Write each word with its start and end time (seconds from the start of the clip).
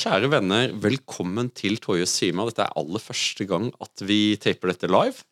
Kjære 0.00 0.30
venner, 0.32 0.70
velkommen 0.80 1.50
til 1.52 1.74
Toyes 1.76 2.14
Sima. 2.16 2.46
Dette 2.48 2.64
er 2.64 2.76
aller 2.80 3.02
første 3.04 3.44
gang 3.44 3.66
at 3.84 4.00
vi 4.08 4.38
taper 4.40 4.70
dette 4.70 4.88
live. 4.88 5.26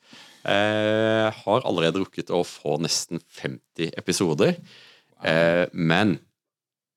Eh, 0.44 1.28
har 1.32 1.64
allerede 1.64 2.02
rukket 2.02 2.28
å 2.36 2.42
få 2.44 2.74
nesten 2.84 3.22
50 3.38 3.94
episoder. 3.96 4.58
Eh, 5.24 5.64
men 5.72 6.18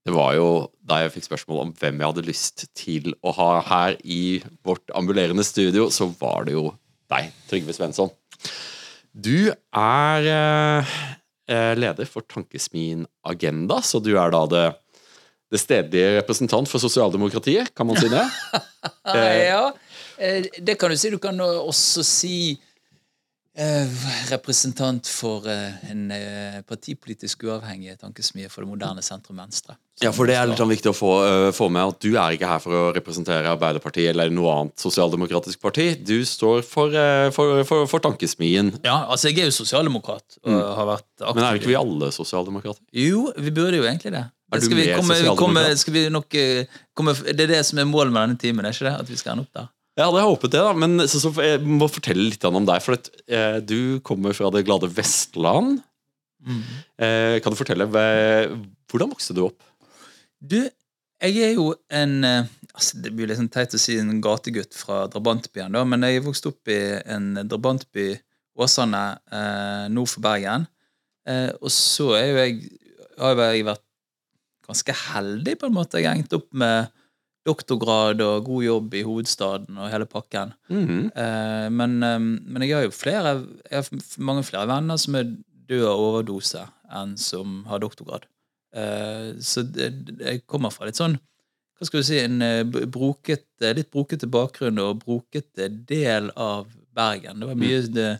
det 0.03 0.11
var 0.11 0.35
jo 0.35 0.49
da 0.83 0.99
jeg 1.05 1.13
fikk 1.15 1.29
spørsmål 1.29 1.63
om 1.63 1.73
hvem 1.79 2.01
jeg 2.01 2.11
hadde 2.11 2.27
lyst 2.27 2.65
til 2.75 3.15
å 3.23 3.31
ha 3.39 3.49
her 3.69 3.95
i 4.03 4.41
vårt 4.67 4.91
ambulerende 4.97 5.47
studio, 5.47 5.87
så 5.87 6.09
var 6.19 6.49
det 6.49 6.57
jo 6.57 6.73
deg, 7.13 7.31
Trygve 7.47 7.77
Svensson. 7.77 8.11
Du 9.15 9.47
er 9.47 10.31
eh, 10.35 10.95
eh 11.47 11.73
leder 11.79 12.09
for 12.09 12.27
Tankesmien 12.27 13.07
Agenda, 13.23 13.79
så 13.79 14.03
du 14.03 14.17
er 14.17 14.35
da 14.35 14.43
det 14.57 14.67
det 15.51 15.59
stedlige 15.59 16.17
representant 16.21 16.69
for 16.71 16.79
sosialdemokratiet, 16.79 17.73
kan 17.75 17.87
man 17.89 17.99
si 17.99 18.09
det? 18.11 18.23
ja, 19.51 19.63
eh, 20.17 20.51
det 20.63 20.79
kan 20.79 20.91
du 20.91 20.97
si. 20.97 21.11
Du 21.11 21.19
kan 21.19 21.39
også 21.43 22.05
si 22.07 22.35
eh, 22.55 24.01
representant 24.31 25.11
for 25.11 25.49
eh, 25.51 25.91
en 25.91 26.07
partipolitisk 26.67 27.43
uavhengig 27.49 27.97
tankesmie 27.99 28.47
for 28.47 28.63
det 28.63 28.71
moderne 28.71 29.03
sentrum-venstre. 29.03 29.75
Ja, 30.01 30.09
for 30.15 30.25
det 30.25 30.39
er 30.39 30.47
litt 30.49 30.57
sånn 30.57 30.71
viktig 30.71 30.89
å 30.89 30.97
få, 30.97 31.11
få, 31.53 31.67
med 31.69 31.91
at 31.91 31.99
du 32.01 32.15
er 32.15 32.33
ikke 32.33 32.47
her 32.49 32.61
for 32.63 32.73
å 32.73 32.87
representere 32.95 33.51
Arbeiderpartiet 33.51 34.15
eller 34.15 34.31
noe 34.33 34.55
annet 34.55 34.81
sosialdemokratisk 34.81 35.61
parti. 35.61 35.91
Du 35.99 36.23
står 36.25 36.63
for, 36.65 36.95
for, 37.35 37.61
for, 37.67 37.85
for 37.91 38.07
tankesmien. 38.07 38.71
Ja, 38.87 39.03
altså 39.03 39.29
jeg 39.29 39.43
er 39.43 39.51
jo 39.51 39.59
sosialdemokrat. 39.59 40.39
og 40.47 40.55
mm. 40.55 40.61
har 40.79 40.93
vært 40.95 41.09
aktiv. 41.19 41.35
Men 41.35 41.49
er 41.51 41.59
ikke 41.59 41.75
vi 41.75 41.81
alle 41.83 42.15
sosialdemokrater? 42.15 42.85
Jo, 42.95 43.27
vi 43.35 43.53
burde 43.53 43.83
jo 43.83 43.85
egentlig 43.85 44.15
det. 44.15 44.29
Er 44.51 44.63
du 44.63 44.73
mer 44.75 44.97
komme, 44.99 45.17
komme, 45.39 45.61
skal 45.79 45.95
vi 45.95 46.07
nok 46.11 46.35
eh, 46.35 46.79
komme, 46.97 47.13
Det 47.23 47.45
er 47.45 47.53
det 47.53 47.61
som 47.67 47.79
er 47.79 47.87
målet 47.87 48.11
med 48.11 48.25
denne 48.25 48.41
timen, 48.41 48.65
er 48.67 48.75
ikke 48.75 48.89
det? 48.89 48.97
At 49.05 49.11
vi 49.11 49.19
skal 49.19 49.35
ende 49.35 49.45
opp 49.47 49.55
der? 49.55 49.69
Ja, 49.99 50.07
det 50.07 50.15
har 50.15 50.21
jeg 50.23 50.31
håpet 50.31 50.51
det, 50.53 50.65
da. 50.65 50.73
Men 50.83 51.05
så, 51.05 51.21
så 51.23 51.31
jeg 51.43 51.61
må 51.67 51.87
fortelle 51.91 52.27
litt 52.29 52.45
om 52.47 52.59
deg. 52.67 52.83
For 52.83 52.97
at, 52.97 53.09
eh, 53.31 53.57
du 53.63 54.01
kommer 54.07 54.35
fra 54.35 54.51
det 54.53 54.65
glade 54.67 54.91
Vestland. 54.91 55.81
Mm. 56.41 56.61
Eh, 56.97 57.35
kan 57.43 57.53
du 57.53 57.59
fortelle 57.59 57.85
Hvordan 57.85 59.11
vokste 59.11 59.35
du 59.37 59.43
opp? 59.45 59.59
Du, 60.41 60.57
jeg 61.21 61.37
er 61.45 61.51
jo 61.53 61.67
en 61.93 62.23
eh, 62.25 62.49
altså 62.73 62.97
Det 63.03 63.11
blir 63.13 63.29
litt 63.29 63.37
sånn 63.37 63.51
teit 63.53 63.75
å 63.77 63.81
si 63.81 63.99
en 64.01 64.21
gategutt 64.23 64.75
fra 64.77 65.03
drabantbyen, 65.11 65.73
da, 65.75 65.83
men 65.85 66.07
jeg 66.07 66.23
vokste 66.25 66.51
opp 66.51 66.71
i 66.71 66.79
en 67.03 67.33
drabantby, 67.43 68.13
Åsane, 68.61 69.03
eh, 69.31 69.85
nord 69.93 70.09
for 70.11 70.23
Bergen. 70.23 70.65
Eh, 71.29 71.51
og 71.61 71.71
så 71.73 72.11
er 72.17 72.25
jo 72.25 72.39
jeg, 72.41 72.71
har 73.21 73.43
jeg 73.45 73.67
vært 73.67 73.85
ganske 74.71 74.95
heldig, 75.11 75.57
på 75.59 75.69
en 75.69 75.77
måte. 75.77 76.01
Jeg 76.01 76.23
endte 76.23 76.39
opp 76.39 76.49
med 76.57 76.91
doktorgrad 77.47 78.21
og 78.21 78.45
god 78.45 78.65
jobb 78.65 78.97
i 78.99 79.05
hovedstaden 79.05 79.79
og 79.79 79.89
hele 79.89 80.05
pakken. 80.05 80.53
Mm 80.69 80.85
-hmm. 80.87 81.05
eh, 81.23 81.69
men, 81.69 82.03
eh, 82.03 82.19
men, 82.19 82.61
jeg 82.61 82.75
har 82.75 82.83
jo 82.83 82.91
flere 82.91 83.47
Jeg 83.71 83.77
har 83.77 83.89
mange 84.17 84.43
flere 84.43 84.67
venner 84.67 84.97
som 84.97 85.15
er 85.15 85.35
døde 85.69 85.87
av 85.87 85.99
overdose, 85.99 86.67
enn 86.91 87.17
som 87.17 87.65
har 87.65 87.79
doktorgrad. 87.79 88.25
Eh, 88.75 89.39
så 89.39 89.63
det, 89.63 89.93
jeg 90.19 90.47
kommer 90.47 90.69
fra 90.69 90.85
litt 90.85 90.95
sånn 90.95 91.17
hva 91.81 91.87
skal 91.87 91.99
du 91.99 92.05
si, 92.05 92.19
en 92.21 92.41
eh, 92.41 93.73
litt 93.73 93.89
brokete 93.91 94.27
bakgrunn 94.29 94.77
og 94.79 94.99
brokete 95.01 95.65
del 95.67 96.29
av 96.35 96.67
Bergen. 96.93 97.39
Det 97.39 97.47
var 97.47 97.55
mye, 97.55 97.79
mm. 97.81 97.93
det 97.95 98.19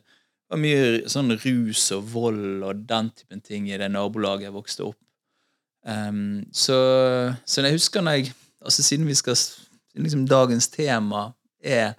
var 0.50 0.58
mye 0.58 1.10
sånn 1.14 1.36
rus 1.44 1.92
og 1.92 2.08
vold 2.10 2.64
og 2.64 2.76
den 2.90 3.12
typen 3.14 3.42
ting 3.42 3.70
i 3.70 3.78
det 3.78 3.92
nabolaget 3.94 4.48
jeg 4.48 4.56
vokste 4.56 4.88
opp. 4.90 4.98
Um, 5.82 6.44
så, 6.54 6.78
så 7.46 7.64
jeg 7.66 7.74
husker 7.74 8.04
når 8.06 8.20
jeg 8.20 8.34
altså 8.62 8.84
Siden 8.86 9.08
vi 9.10 9.16
skal 9.18 9.38
liksom 9.98 10.28
dagens 10.30 10.68
tema 10.70 11.32
er 11.58 11.96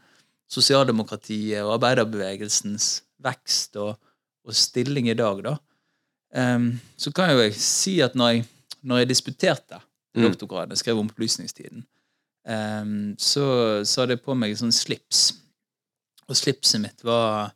sosialdemokratiet 0.52 1.64
og 1.64 1.74
arbeiderbevegelsens 1.74 3.02
vekst 3.22 3.76
og, 3.80 3.96
og 4.44 4.54
stilling 4.54 5.08
i 5.10 5.16
dag, 5.18 5.40
da, 5.44 5.54
um, 6.54 6.68
så 6.96 7.12
kan 7.14 7.32
jo 7.32 7.40
jeg 7.42 7.56
si 7.56 7.96
at 8.04 8.14
når 8.18 8.28
jeg, 8.28 8.44
når 8.82 9.02
jeg 9.02 9.10
disputerte 9.10 9.80
mm. 9.80 10.22
doktorgraden, 10.22 10.76
skrev 10.76 11.00
om 11.00 11.08
opplysningstiden, 11.10 11.86
um, 12.44 13.14
så, 13.18 13.46
så 13.84 14.02
hadde 14.02 14.18
jeg 14.18 14.24
på 14.26 14.36
meg 14.38 14.58
sånn 14.58 14.74
slips. 14.74 15.30
Og 16.28 16.38
slipset 16.38 16.82
mitt 16.82 17.02
var 17.06 17.52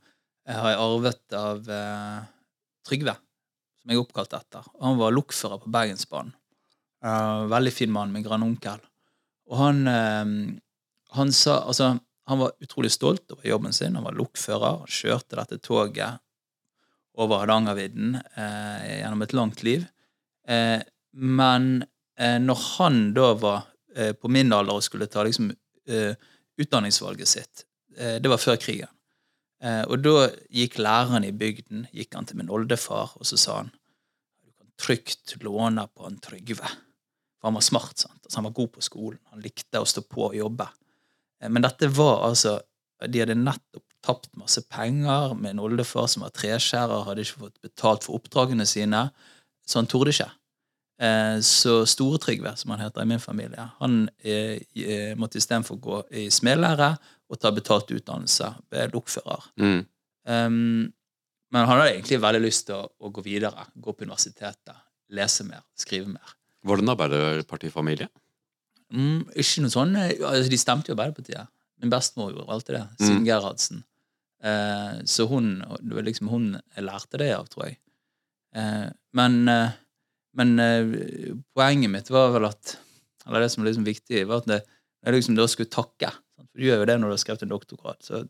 jeg 0.47 0.59
har 0.63 0.73
jeg 0.73 0.83
arvet 0.83 1.37
av 1.37 1.71
uh, 1.71 2.19
Trygve 2.87 3.17
som 3.87 3.95
jeg 3.95 4.01
er 4.01 4.03
oppkalt 4.03 4.35
etter. 4.35 4.67
Han 4.83 4.99
var 4.99 5.15
lokfører 5.15 5.63
på 5.63 5.71
Bergensbanen. 5.71 6.35
Uh, 7.05 7.47
veldig 7.47 7.71
fin 7.71 7.93
mann 7.93 8.11
med 8.11 8.25
grandonkel. 8.27 8.81
Og 9.47 9.59
han, 9.61 9.87
uh, 9.87 10.27
han 11.15 11.33
sa 11.33 11.61
Altså, 11.69 11.93
han 12.27 12.41
var 12.41 12.57
utrolig 12.61 12.91
stolt 12.91 13.31
over 13.31 13.47
jobben 13.47 13.73
sin. 13.73 13.95
Han 13.95 14.05
var 14.05 14.17
lokfører. 14.17 14.81
Han 14.83 14.91
kjørte 14.91 15.39
dette 15.39 15.61
toget 15.63 16.19
over 17.15 17.45
Hardangervidden 17.45 18.17
uh, 18.19 18.83
gjennom 18.83 19.23
et 19.23 19.37
langt 19.37 19.63
liv. 19.63 19.87
men 21.13 21.85
når 22.17 22.59
han 22.79 22.99
da 23.17 23.33
var 23.35 23.65
på 24.21 24.29
min 24.31 24.53
alder 24.55 24.79
og 24.79 24.85
skulle 24.85 25.09
ta 25.11 25.25
liksom, 25.27 25.49
utdanningsvalget 26.57 27.29
sitt 27.29 27.65
Det 28.23 28.31
var 28.31 28.39
før 28.39 28.61
krigen. 28.63 28.89
Eh, 29.65 29.83
og 29.89 30.03
da 30.05 30.29
gikk 30.53 30.77
læreren 30.83 31.25
i 31.25 31.33
bygden 31.33 31.87
gikk 31.97 32.17
han 32.17 32.29
til 32.29 32.41
min 32.41 32.53
oldefar, 32.53 33.15
og 33.17 33.29
så 33.29 33.39
sa 33.41 33.61
han 33.63 33.71
du 33.73 34.53
kan 34.53 34.69
trygt 34.81 35.37
låne 35.43 35.87
på 35.95 36.09
en 36.09 36.19
Trygve. 36.21 36.69
For 37.41 37.49
han 37.49 37.57
var 37.57 37.65
smart. 37.65 37.97
sant? 37.99 38.21
Altså, 38.25 38.39
han 38.39 38.49
var 38.51 38.59
god 38.59 38.69
på 38.75 38.85
skolen. 38.85 39.21
Han 39.33 39.45
likte 39.45 39.81
å 39.81 39.89
stå 39.89 40.05
på 40.05 40.29
og 40.29 40.37
jobbe. 40.37 40.69
Eh, 41.41 41.49
men 41.49 41.65
dette 41.65 41.89
var 41.89 42.27
altså 42.31 42.61
De 43.07 43.21
hadde 43.21 43.35
nettopp 43.37 43.83
tapt 44.01 44.31
masse 44.41 44.63
penger. 44.73 45.35
Min 45.37 45.59
oldefar, 45.61 46.07
som 46.09 46.23
var 46.25 46.31
treskjærer, 46.33 47.05
hadde 47.05 47.25
ikke 47.27 47.43
fått 47.43 47.61
betalt 47.61 48.07
for 48.07 48.17
oppdragene 48.17 48.65
sine, 48.65 49.11
så 49.67 49.83
han 49.83 49.89
torde 49.91 50.15
ikke. 50.15 50.31
Eh, 51.03 51.43
så 51.45 51.83
Store-Trygve, 51.85 52.55
som 52.57 52.73
han 52.73 52.81
heter 52.87 53.03
i 53.03 53.11
min 53.11 53.21
familie, 53.21 53.67
han 53.83 54.07
måtte 55.21 55.43
istedenfor 55.43 55.77
gå 55.83 56.01
i 56.23 56.31
smedlære 56.33 56.95
og 57.27 57.41
ta 57.43 57.51
betalt 57.55 57.91
utdannelse 57.95 58.53
ved 58.73 58.95
lokfører. 58.95 59.49
Mm. 59.59 59.81
Um, 60.27 60.93
men 61.55 61.63
han 61.63 61.81
hadde 61.81 61.93
egentlig 61.95 62.21
veldig 62.23 62.43
lyst 62.45 62.67
til 62.69 62.77
å, 62.79 62.87
å, 62.87 63.11
gå 63.15 63.23
videre, 63.25 63.67
gå 63.75 63.95
på 63.95 64.07
universitetet, 64.07 64.79
lese 65.15 65.47
mer, 65.47 65.63
skrive 65.79 66.11
mer. 66.11 66.37
Var 66.67 66.79
det 66.79 66.85
en 66.85 66.93
arbeiderpartifamilie? 66.95 68.09
Mm, 68.95 69.27
ikke 69.35 69.65
noe 69.65 69.75
sånn, 69.75 69.95
altså, 69.99 70.51
De 70.51 70.59
stemte 70.61 70.91
jo 70.91 70.95
Arbeiderpartiet. 70.95 71.51
Min 71.83 71.93
bestemor 71.93 72.31
gjorde 72.33 72.53
alltid 72.55 72.77
det. 72.79 72.85
Siden 73.01 73.23
mm. 73.23 73.27
Gerhardsen. 73.29 73.83
Uh, 74.47 75.03
så 75.09 75.27
hun, 75.31 75.51
liksom 76.07 76.31
hun 76.31 76.53
lærte 76.83 77.21
det 77.23 77.33
av, 77.35 77.49
tror 77.51 77.69
jeg. 77.69 77.79
Uh, 78.57 78.89
men, 79.19 79.41
uh, 79.51 79.75
men 80.39 80.55
poenget 81.57 81.93
mitt 81.93 82.11
var 82.13 82.31
vel 82.35 82.47
at 82.49 82.77
Eller 83.27 83.43
det 83.43 83.51
som 83.53 83.65
er 83.65 83.71
liksom 83.71 83.87
viktig, 83.87 84.21
var 84.31 84.45
at 84.45 84.51
det, 84.51 84.61
jeg 85.03 85.17
liksom 85.17 85.35
da 85.39 85.49
skulle 85.51 85.73
takke 85.73 86.13
du 86.53 86.65
gjør 86.67 86.83
jo 86.83 86.89
det 86.89 86.99
når 87.01 87.11
du 87.11 87.15
har 87.15 87.23
skrevet 87.23 87.45
en 87.47 87.53
doktorgrad. 87.53 88.03
Så 88.05 88.23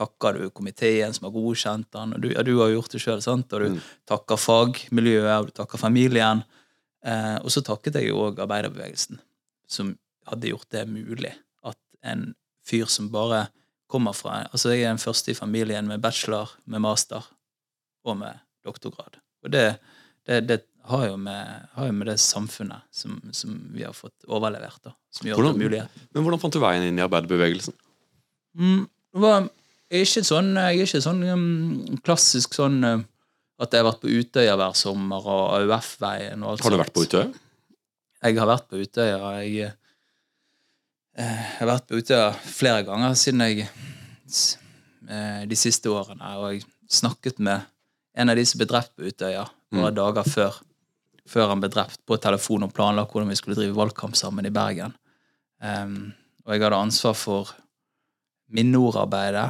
takker 0.00 0.38
du 0.38 0.50
komiteen 0.54 1.14
som 1.14 1.28
har 1.28 1.34
godkjent 1.34 1.90
den, 1.94 2.14
og 2.16 2.24
du, 2.24 2.30
ja, 2.32 2.44
du 2.46 2.54
har 2.60 2.72
gjort 2.72 2.94
det 2.94 3.02
sjøl, 3.04 3.22
og 3.22 3.52
du 3.52 3.68
mm. 3.74 3.80
takker 4.08 4.40
fagmiljøet, 4.40 5.34
og 5.36 5.50
du 5.50 5.54
takker 5.56 5.80
familien. 5.80 6.42
Eh, 7.04 7.36
og 7.42 7.50
så 7.52 7.62
takket 7.66 7.98
jeg 7.98 8.10
jo 8.10 8.22
òg 8.28 8.40
arbeiderbevegelsen, 8.42 9.20
som 9.70 9.94
hadde 10.30 10.52
gjort 10.52 10.70
det 10.74 10.86
mulig. 10.90 11.34
At 11.66 11.78
en 12.06 12.32
fyr 12.66 12.88
som 12.90 13.10
bare 13.12 13.46
kommer 13.92 14.16
fra 14.16 14.46
Altså, 14.48 14.72
jeg 14.72 14.86
er 14.86 14.94
den 14.94 15.02
første 15.02 15.32
i 15.32 15.36
familien 15.36 15.88
med 15.90 16.00
bachelor, 16.00 16.54
med 16.64 16.80
master 16.80 17.26
og 18.04 18.16
med 18.16 18.40
doktorgrad. 18.64 19.18
Og 19.42 19.52
det, 19.52 19.76
det, 20.26 20.40
det 20.48 20.62
har, 20.90 21.06
jo 21.06 21.16
med, 21.20 21.68
har, 21.76 21.86
jo 21.88 21.94
med, 21.94 22.08
det 22.10 22.18
samfunnet 22.22 22.88
som, 22.90 23.20
som 23.34 23.54
vi 23.74 23.84
har 23.86 23.94
fått 23.96 24.26
overlevert. 24.26 24.80
da 24.82 24.96
som 25.12 25.28
gjør 25.28 25.38
hvordan, 25.38 25.58
det 25.58 25.68
mulig. 25.68 25.82
Men 26.14 26.24
hvordan 26.24 26.40
fant 26.40 26.56
du 26.56 26.60
veien 26.62 26.86
inn 26.88 26.98
i 26.98 27.04
arbeiderbevegelsen? 27.04 27.76
Mm, 28.56 28.84
var, 29.20 29.46
jeg 29.92 30.00
er 30.00 30.08
ikke 30.08 30.24
sånn, 30.24 30.50
jeg 30.56 30.80
er 30.80 30.88
ikke 30.88 31.04
sånn 31.04 31.22
um, 31.28 31.98
klassisk 32.04 32.56
sånn 32.56 32.78
uh, 32.86 33.04
at 33.62 33.74
jeg 33.74 33.82
har 33.82 33.90
vært 33.90 34.02
på 34.02 34.12
Utøya 34.12 34.56
hver 34.58 34.76
sommer 34.78 35.28
og 35.28 35.42
AUF-veien 35.60 36.42
og 36.42 36.54
alt 36.54 36.62
sånt. 36.62 36.66
Har 36.66 36.74
du 36.74 36.80
vært 36.80 36.96
på 36.96 37.04
Utøya? 37.04 37.28
Jeg 38.22 38.38
har 38.38 38.48
vært 38.48 38.68
på 38.70 38.80
Utøya. 38.80 39.18
Jeg, 39.42 39.68
uh, 41.20 41.44
har 41.58 41.70
vært 41.74 41.88
på 41.90 42.00
Utøya 42.00 42.32
flere 42.40 42.86
ganger 42.88 43.16
siden 43.20 43.44
jeg 43.44 43.68
uh, 43.68 45.42
de 45.48 45.60
siste 45.60 45.92
årene. 45.92 46.34
Og 46.40 46.56
jeg 46.56 46.64
snakket 47.02 47.42
med 47.44 47.68
en 48.16 48.32
av 48.32 48.40
de 48.40 48.48
som 48.48 48.60
ble 48.60 48.70
drept 48.72 48.96
på 48.96 49.12
Utøya 49.12 49.44
noen 49.72 49.92
mm. 49.92 49.96
dager 50.00 50.28
før, 50.28 50.56
før 51.28 51.52
han 51.52 51.62
ble 51.62 51.70
drept, 51.72 52.00
på 52.06 52.18
telefon 52.20 52.66
og 52.66 52.74
planla 52.74 53.06
hvordan 53.08 53.30
vi 53.30 53.38
skulle 53.38 53.58
drive 53.58 53.76
valgkamp 53.76 54.16
sammen 54.18 54.46
i 54.48 54.54
Bergen. 54.54 54.94
Um, 55.62 56.12
og 56.42 56.54
jeg 56.54 56.64
hadde 56.64 56.80
ansvar 56.82 57.16
for 57.18 57.52
minneordarbeidet 58.52 59.48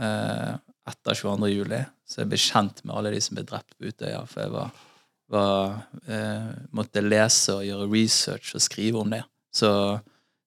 uh, 0.00 0.54
etter 0.90 1.18
22. 1.18 1.50
juli, 1.52 1.80
så 2.08 2.22
jeg 2.22 2.30
ble 2.30 2.40
kjent 2.40 2.80
med 2.84 2.94
alle 2.96 3.12
de 3.14 3.20
som 3.22 3.36
ble 3.36 3.44
drept 3.46 3.76
på 3.76 3.90
Utøya. 3.90 4.22
For 4.30 4.44
jeg 4.44 4.54
var, 4.54 4.86
var, 5.30 5.76
uh, 6.08 6.54
måtte 6.76 7.04
lese 7.04 7.58
og 7.58 7.66
gjøre 7.68 7.90
research 7.92 8.56
og 8.56 8.64
skrive 8.64 9.04
om 9.04 9.12
det. 9.16 9.24
Så, 9.52 9.72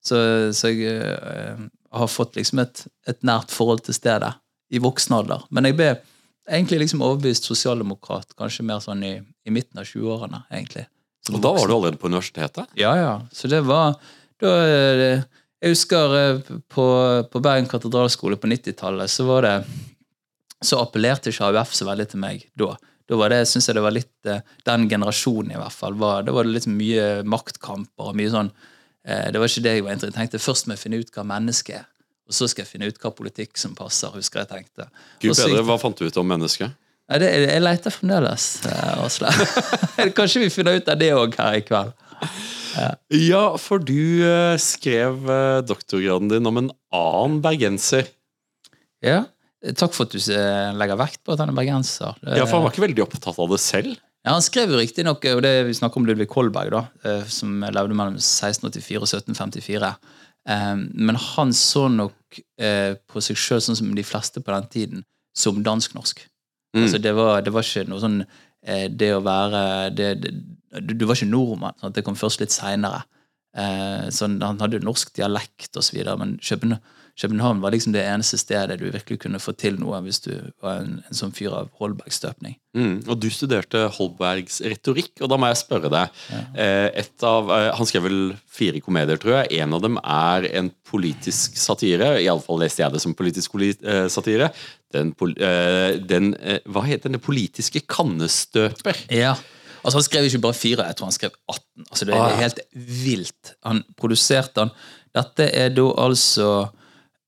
Så, 0.03 0.17
så 0.51 0.67
jeg 0.67 0.99
uh, 1.15 1.61
har 1.95 2.09
fått 2.11 2.35
liksom 2.35 2.59
et, 2.59 2.81
et 3.07 3.21
nært 3.23 3.53
forhold 3.53 3.85
til 3.85 3.95
stedet 3.95 4.33
i 4.73 4.81
voksen 4.83 5.15
alder. 5.15 5.45
Men 5.53 5.69
jeg 5.69 5.77
ble 5.77 5.91
egentlig 6.49 6.83
liksom 6.83 7.03
overbevist 7.05 7.47
sosialdemokrat 7.47 8.35
kanskje 8.39 8.65
mer 8.67 8.81
sånn 8.83 9.03
i, 9.07 9.13
i 9.21 9.53
midten 9.53 9.79
av 9.79 9.87
20-årene. 9.87 10.43
egentlig. 10.51 10.87
Og 11.31 11.39
da 11.39 11.53
var 11.55 11.67
du 11.67 11.75
allerede 11.75 11.99
på 12.01 12.09
universitetet? 12.11 12.71
Ja, 12.79 12.95
ja. 12.99 13.13
Så 13.31 13.47
det 13.47 13.61
var 13.63 13.95
da, 14.41 14.51
eh, 14.67 15.23
Jeg 15.63 15.71
husker 15.77 16.15
eh, 16.19 16.39
på, 16.67 16.85
på 17.31 17.39
Bergen 17.39 17.69
katedralskole 17.71 18.35
på 18.35 18.49
90-tallet, 18.51 19.09
så 19.09 19.23
var 19.29 19.47
det 19.47 19.57
Så 20.63 20.79
appellerte 20.79 21.31
ikke 21.31 21.49
AUF 21.51 21.73
så 21.75 21.85
veldig 21.87 22.09
til 22.11 22.19
meg 22.19 22.43
da. 22.55 22.75
Da 23.07 23.17
var 23.19 23.33
det, 23.33 23.45
synes 23.47 23.67
jeg 23.67 23.75
det 23.75 23.83
var 23.83 23.95
litt 23.95 24.27
eh, 24.27 24.43
Den 24.65 24.89
generasjonen, 24.89 25.55
i 25.55 25.59
hvert 25.59 25.75
fall. 25.75 25.95
Var, 25.99 26.23
da 26.27 26.35
var 26.35 26.47
det 26.47 26.57
litt 26.57 26.67
mye 26.71 27.23
maktkamper 27.23 28.11
og 28.11 28.19
mye 28.19 28.31
sånn 28.31 28.51
eh, 29.07 29.31
Det 29.31 29.39
var 29.39 29.47
ikke 29.47 29.63
det 29.63 29.75
jeg 29.77 29.85
var 29.87 29.95
interessert 29.95 30.15
i. 30.15 30.19
Tenkte 30.19 30.43
først 30.43 30.67
må 30.67 30.75
jeg 30.75 30.83
finne 30.83 30.99
ut 30.99 31.15
hva 31.15 31.27
mennesket 31.27 31.79
er. 31.79 31.89
Og 32.29 32.37
så 32.37 32.47
skal 32.47 32.63
jeg 32.63 32.71
finne 32.71 32.87
ut 32.87 33.01
hva 33.01 33.11
politikk 33.15 33.59
som 33.59 33.75
passer. 33.75 34.13
husker 34.15 34.43
jeg 34.43 34.51
tenkte. 34.51 34.87
Gud 35.21 35.35
bedre, 35.35 35.65
Hva 35.67 35.77
fant 35.81 35.97
du 35.99 36.07
ut 36.07 36.19
om 36.21 36.27
mennesket? 36.27 36.71
Ja, 37.11 37.19
det, 37.19 37.29
jeg 37.43 37.61
leter 37.61 37.91
fremdeles, 37.91 38.47
eh, 38.69 39.03
Asle. 39.03 39.33
Kanskje 40.17 40.45
vi 40.45 40.53
finner 40.53 40.79
ut 40.79 40.87
av 40.89 40.99
det 41.01 41.11
òg 41.17 41.35
her 41.39 41.59
i 41.59 41.65
kveld. 41.67 41.91
Ja, 43.13 43.43
for 43.61 43.83
du 43.83 44.23
eh, 44.25 44.55
skrev 44.61 45.27
eh, 45.29 45.59
doktorgraden 45.67 46.31
din 46.31 46.47
om 46.49 46.63
en 46.63 46.71
annen 46.95 47.41
bergenser. 47.43 48.07
Ja, 49.03 49.25
Takk 49.63 49.93
for 49.95 50.03
at 50.09 50.11
du 50.11 50.19
eh, 50.19 50.71
legger 50.75 50.99
vekt 50.99 51.21
på 51.23 51.35
at 51.35 51.39
han 51.39 51.53
er 51.53 51.55
bergenser. 51.55 52.17
Ja, 52.27 52.43
For 52.43 52.57
han 52.57 52.65
var 52.65 52.73
ikke 52.73 52.83
veldig 52.83 53.05
opptatt 53.05 53.39
av 53.39 53.51
det 53.53 53.61
selv? 53.63 53.93
Ja, 54.23 54.33
Han 54.35 54.43
skrev 54.43 54.71
jo 54.71 54.79
riktignok 54.79 55.23
Vi 55.23 55.75
snakker 55.75 55.99
om 55.99 56.05
Ludvig 56.07 56.29
Kolberg, 56.31 56.71
da, 56.71 56.81
eh, 57.07 57.23
som 57.31 57.63
levde 57.63 57.95
mellom 57.95 58.17
1684 58.19 58.99
og 58.99 59.07
1754. 59.07 59.93
Eh, 60.49 60.75
Men 60.75 61.15
han 61.15 61.53
så 61.53 61.87
nok 61.91 62.39
eh, 62.59 62.95
på 63.07 63.23
seg 63.23 63.39
sjøl, 63.39 63.61
sånn 63.63 63.79
som 63.79 63.93
de 63.95 64.05
fleste 64.05 64.43
på 64.43 64.53
den 64.53 64.69
tiden, 64.73 65.05
som 65.37 65.63
dansk-norsk. 65.65 66.25
Mm. 66.73 66.83
Altså, 66.83 66.99
det, 67.01 67.13
var, 67.17 67.41
det 67.45 67.53
var 67.53 67.65
ikke 67.65 67.85
noe 67.85 68.01
sånn 68.01 68.23
eh, 68.23 68.87
Det 68.89 69.11
å 69.13 69.21
være 69.21 69.59
det, 69.93 70.07
det, 70.23 70.31
du, 70.81 71.05
var 71.05 71.17
ikke 71.19 71.29
nordmann. 71.29 71.77
Sant? 71.81 71.95
Det 71.95 72.05
kom 72.05 72.17
først 72.17 72.41
litt 72.41 72.53
seinere. 72.55 73.03
Eh, 73.53 74.09
sånn, 74.13 74.39
han 74.41 74.61
hadde 74.61 74.79
jo 74.79 74.87
norsk 74.87 75.13
dialekt 75.13 75.77
osv., 75.77 75.99
men 76.17 76.37
København, 76.41 76.81
København 77.21 77.59
var 77.61 77.69
liksom 77.75 77.93
det 77.93 78.01
eneste 78.09 78.39
stedet 78.41 78.79
du 78.81 78.87
virkelig 78.89 79.19
kunne 79.21 79.37
få 79.39 79.53
til 79.53 79.75
noe 79.77 79.99
hvis 80.01 80.17
du 80.25 80.31
var 80.63 80.79
en, 80.81 80.95
en 81.05 81.13
sånn 81.17 81.33
fyr 81.35 81.53
av 81.53 81.67
Holbergs 81.77 82.17
støpning. 82.17 82.55
Mm. 82.73 83.03
Og 83.05 83.19
du 83.21 83.27
studerte 83.29 83.83
Holbergs 83.99 84.61
retorikk, 84.65 85.11
og 85.21 85.29
da 85.29 85.37
må 85.37 85.51
jeg 85.51 85.59
spørre 85.61 85.91
deg. 85.93 86.09
Ja. 86.33 86.41
et 87.03 87.23
av, 87.29 87.51
eh, 87.53 87.69
han 87.77 87.85
skrev 87.85 88.07
vel 88.07 88.19
fire 88.49 88.81
komedier, 88.81 89.21
tror 89.21 89.35
jeg. 89.43 89.61
En 89.61 89.77
av 89.77 89.83
dem 89.85 89.99
er 90.01 90.47
en 90.57 90.71
politisk 90.89 91.55
satire. 91.61 92.15
Iallfall 92.23 92.63
leste 92.65 92.81
jeg 92.81 92.95
det 92.97 93.03
som 93.05 93.13
politisk 93.13 93.53
eh, 93.61 94.07
satire. 94.09 94.49
Den, 94.93 95.13
eh, 95.37 95.99
den 96.01 96.33
eh, 96.41 96.59
Hva 96.65 96.81
heter 96.85 97.09
den? 97.11 97.19
Det 97.19 97.25
politiske 97.29 97.85
kannestøper. 97.89 99.05
Ja. 99.13 99.35
Altså 99.83 99.99
Han 99.99 100.03
skrev 100.09 100.25
ikke 100.29 100.41
bare 100.45 100.55
fire, 100.57 100.85
jeg 100.87 100.95
tror 100.97 101.09
han 101.11 101.15
skrev 101.17 101.33
18. 101.51 101.85
Altså 101.91 102.05
Det 102.05 102.13
er 102.15 102.21
Ah. 102.23 102.37
helt 102.41 102.59
vilt. 102.73 103.53
Han 103.65 103.83
produserte 103.99 104.57
han. 104.65 104.71
Dette 105.13 105.49
er 105.53 105.69
da 105.69 105.91
altså 105.97 106.69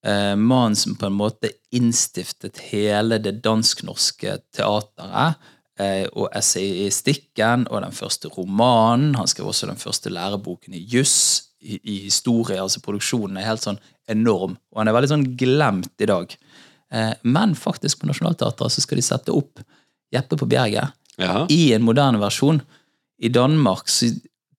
eh, 0.06 0.36
mannen 0.36 0.76
som 0.80 0.96
på 0.96 1.08
en 1.10 1.18
måte 1.18 1.52
innstiftet 1.76 2.62
hele 2.72 3.18
det 3.20 3.40
dansk-norske 3.46 4.38
teateret. 4.56 5.36
Eh, 5.76 6.06
og 6.16 6.30
essayistikken 6.32 7.66
og 7.68 7.82
den 7.84 7.92
første 7.92 8.30
romanen. 8.32 9.16
Han 9.20 9.28
skrev 9.28 9.50
også 9.52 9.68
den 9.68 9.80
første 9.82 10.10
læreboken 10.14 10.74
i 10.78 10.84
juss. 10.88 11.50
I, 11.66 11.80
I 11.84 11.96
historie. 12.06 12.62
altså 12.62 12.80
Produksjonen 12.86 13.40
er 13.42 13.48
helt 13.50 13.64
sånn 13.66 13.80
enorm. 14.08 14.54
Og 14.72 14.80
han 14.80 14.88
er 14.92 14.96
veldig 14.96 15.10
sånn 15.10 15.26
glemt 15.40 15.92
i 16.00 16.08
dag. 16.08 16.36
Eh, 16.94 17.14
men 17.24 17.56
faktisk 17.58 18.00
på 18.04 18.08
Nationaltheatret 18.12 18.72
så 18.76 18.84
skal 18.86 19.02
de 19.02 19.06
sette 19.08 19.34
opp 19.34 19.64
Jeppe 20.14 20.38
på 20.38 20.46
Bjerget 20.48 20.94
Ja. 21.18 21.46
i 21.50 21.74
en 21.74 21.84
moderne 21.84 22.20
versjon. 22.22 22.62
I 23.20 23.30
Danmark 23.34 23.88
så 23.90 24.12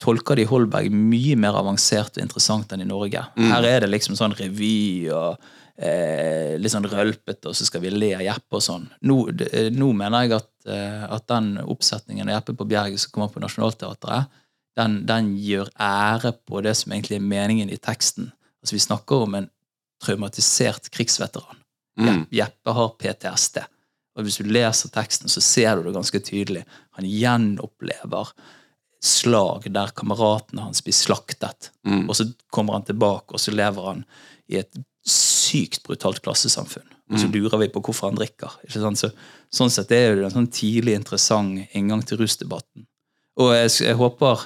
tolker 0.02 0.38
de 0.38 0.46
Holberg 0.48 0.92
mye 0.92 1.36
mer 1.40 1.56
avansert 1.58 2.18
og 2.18 2.24
interessant 2.24 2.72
enn 2.72 2.84
i 2.84 2.88
Norge. 2.88 3.22
Her 3.36 3.68
er 3.68 3.84
det 3.84 3.92
liksom 3.92 4.16
sånn 4.18 4.34
revy 4.36 5.08
og 5.14 5.36
eh, 5.76 6.56
litt 6.60 6.72
sånn 6.72 6.88
rølpete, 6.88 7.50
og 7.50 7.56
så 7.56 7.66
skal 7.68 7.84
vi 7.84 7.92
le 7.92 8.12
av 8.16 8.24
Jeppe 8.24 8.58
og 8.58 8.64
sånn. 8.64 8.86
Nå, 9.08 9.18
eh, 9.50 9.70
nå 9.74 9.92
mener 9.96 10.26
jeg 10.26 10.36
at, 10.38 10.50
eh, 10.72 11.04
at 11.16 11.28
den 11.32 11.54
oppsetningen 11.64 12.28
av 12.28 12.38
Jeppe 12.38 12.56
på 12.58 12.68
Bjerget 12.68 13.02
som 13.02 13.14
kommer 13.14 13.32
på 13.32 13.42
Nationaltheatret, 13.44 14.32
den, 14.76 14.98
den 15.08 15.32
gjør 15.40 15.70
ære 15.80 16.34
på 16.44 16.60
det 16.64 16.74
som 16.76 16.92
egentlig 16.92 17.16
er 17.16 17.28
meningen 17.28 17.70
i 17.72 17.80
teksten. 17.80 18.28
Altså 18.60 18.76
Vi 18.76 18.84
snakker 18.84 19.24
om 19.24 19.38
en 19.38 19.48
traumatisert 20.04 20.90
krigsveteran. 20.92 21.62
Mm. 21.96 22.26
Jeppe 22.34 22.74
har 22.76 22.92
PTSD. 23.00 23.62
Og 24.16 24.24
hvis 24.24 24.36
du 24.40 24.48
leser 24.48 24.92
teksten, 24.92 25.32
så 25.32 25.40
ser 25.44 25.76
du 25.76 25.86
det 25.86 25.94
ganske 25.96 26.20
tydelig. 26.24 26.64
Han 26.96 27.08
gjenopplever 27.08 28.32
slag 29.02 29.68
der 29.72 29.92
kameratene 29.96 30.64
hans 30.66 30.82
blir 30.84 30.96
slaktet. 30.96 31.70
Mm. 31.86 32.06
Og 32.08 32.16
så 32.18 32.28
kommer 32.52 32.78
han 32.78 32.86
tilbake, 32.88 33.36
og 33.36 33.42
så 33.42 33.54
lever 33.54 33.90
han 33.90 34.04
i 34.50 34.60
et 34.60 34.78
sykt 35.06 35.84
brutalt 35.86 36.22
klassesamfunn. 36.24 36.86
Og 37.12 37.20
så 37.22 37.28
lurer 37.30 37.60
vi 37.60 37.68
på 37.70 37.80
hvorfor 37.86 38.10
han 38.10 38.18
drikker. 38.18 38.56
Så, 38.66 39.12
sånn 39.54 39.70
sett 39.70 39.92
er 39.94 40.16
det 40.16 40.24
en 40.26 40.34
sånn 40.40 40.50
tidlig 40.50 40.96
interessant 40.98 41.62
inngang 41.76 42.02
til 42.02 42.18
rusdebatten. 42.18 42.86
Og 43.38 43.52
jeg, 43.54 43.70
jeg 43.86 43.98
håper 44.00 44.42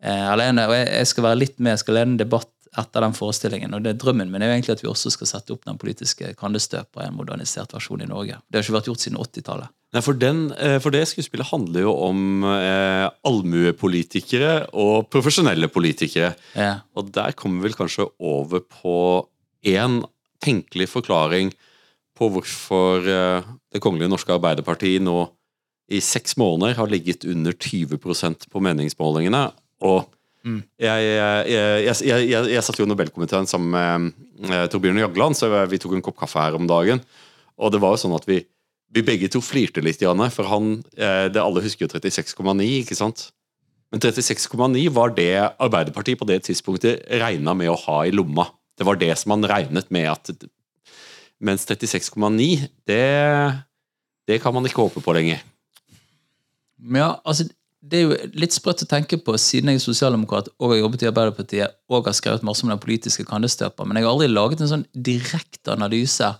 eh, 0.00 0.24
alene, 0.32 0.64
og 0.70 0.76
jeg, 0.78 0.86
jeg 0.88 1.10
skal 1.10 1.26
være 1.26 1.40
litt 1.42 1.58
med, 1.58 1.74
jeg 1.74 1.82
skal 1.82 1.98
lede 1.98 2.12
en 2.14 2.20
debatt 2.22 2.52
etter 2.78 3.04
den 3.04 3.16
forestillingen. 3.16 3.74
Og 3.74 3.84
det 3.84 3.94
er 3.94 4.00
drømmen 4.00 4.30
min 4.30 4.44
er 4.44 4.52
jo 4.52 4.58
egentlig 4.58 4.76
at 4.76 4.84
vi 4.84 4.90
også 4.90 5.12
skal 5.14 5.30
sette 5.30 5.54
opp 5.54 5.66
den 5.66 5.80
politiske 5.80 6.32
kandestøper 6.38 7.04
i 7.04 7.08
en 7.08 7.18
modernisert 7.18 7.74
versjon 7.74 8.04
i 8.04 8.08
Norge. 8.10 8.38
Det 8.48 8.58
har 8.58 8.66
ikke 8.66 8.78
vært 8.78 8.90
gjort 8.90 9.04
siden 9.04 9.20
80-tallet. 9.20 9.74
Nei, 9.96 10.02
for, 10.04 10.18
den, 10.20 10.42
eh, 10.60 10.76
for 10.84 10.92
det 10.92 11.06
skuespillet 11.08 11.48
handler 11.48 11.86
jo 11.86 11.94
om 12.04 12.44
eh, 12.44 13.06
allmuepolitikere 13.28 14.68
og 14.76 15.08
profesjonelle 15.08 15.70
politikere. 15.72 16.34
Ja. 16.52 16.82
Og 16.92 17.08
der 17.14 17.32
kommer 17.38 17.62
vi 17.62 17.70
vel 17.70 17.78
kanskje 17.78 18.10
over 18.20 18.60
på 18.60 18.98
én 19.64 20.02
tenkelig 20.44 20.90
forklaring 20.92 21.54
på 22.18 22.28
hvorfor 22.34 23.08
eh, 23.08 23.54
Det 23.68 23.82
kongelige 23.84 24.08
norske 24.08 24.32
Arbeiderparti 24.32 24.94
nå 25.04 25.26
i 25.92 26.00
seks 26.04 26.36
måneder 26.40 26.76
har 26.76 26.88
ligget 26.88 27.24
under 27.28 27.52
20% 27.52 28.46
på 28.52 28.60
meningsmålingene. 28.64 29.42
Og 29.84 30.08
Mm. 30.46 30.60
jeg, 30.80 31.06
jeg, 31.08 31.48
jeg, 31.82 32.26
jeg, 32.30 32.44
jeg 32.54 32.62
satt 32.64 32.78
jo 32.78 32.86
i 32.86 32.88
Nobelkomiteen 32.88 33.48
sammen 33.50 33.72
med 33.74 34.52
eh, 34.54 34.68
Torbjørn 34.70 35.00
Jagland, 35.02 35.36
så 35.36 35.50
vi 35.68 35.80
tok 35.82 35.96
en 35.96 36.04
kopp 36.04 36.18
kaffe 36.20 36.40
her 36.40 36.56
om 36.56 36.68
dagen. 36.70 37.02
Og 37.58 37.74
det 37.74 37.80
var 37.82 37.96
jo 37.96 38.02
sånn 38.04 38.14
at 38.16 38.28
vi, 38.28 38.38
vi 38.94 39.04
begge 39.04 39.30
to 39.32 39.42
flirte 39.44 39.82
litt, 39.84 40.02
Janne, 40.02 40.30
for 40.34 40.48
han 40.48 40.78
eh, 40.96 41.26
det 41.32 41.42
Alle 41.42 41.64
husker 41.64 41.86
jo 41.86 41.92
36,9, 41.96 42.68
ikke 42.84 42.98
sant? 42.98 43.28
Men 43.92 44.02
36,9 44.04 44.84
var 44.92 45.14
det 45.16 45.32
Arbeiderpartiet 45.56 46.20
på 46.20 46.28
det 46.28 46.42
tidspunktet 46.46 47.06
regna 47.22 47.54
med 47.56 47.72
å 47.72 47.78
ha 47.86 48.02
i 48.04 48.12
lomma. 48.14 48.46
Det 48.78 48.86
var 48.86 48.98
det 49.00 49.10
som 49.18 49.32
man 49.34 49.48
regnet 49.48 49.90
med 49.94 50.10
at 50.12 50.48
Mens 51.38 51.62
36,9, 51.68 52.66
det, 52.90 53.04
det 54.26 54.40
kan 54.42 54.50
man 54.50 54.66
ikke 54.66 54.82
håpe 54.82 55.02
på 55.04 55.12
lenger. 55.14 55.38
Men 56.82 57.04
ja, 57.04 57.10
altså, 57.22 57.46
det 57.78 57.98
er 57.98 58.04
jo 58.04 58.16
litt 58.40 58.56
sprøtt 58.56 58.82
å 58.82 58.88
tenke 58.90 59.20
på, 59.22 59.36
siden 59.38 59.70
jeg 59.70 59.78
er 59.78 59.84
sosialdemokrat 59.84 60.50
og 60.58 60.72
har 60.72 60.80
jobbet 60.80 61.04
i 61.04 61.08
Arbeiderpartiet 61.12 61.76
og 61.92 62.08
har 62.10 62.16
skrevet 62.16 62.44
masse 62.46 62.66
om 62.66 62.72
den 62.72 62.82
politiske 62.82 63.26
kandestøper, 63.28 63.86
men 63.86 64.00
jeg 64.00 64.06
har 64.06 64.16
aldri 64.16 64.28
laget 64.32 64.64
en 64.64 64.72
sånn 64.72 64.86
direkte 64.92 65.74
analyse 65.76 66.32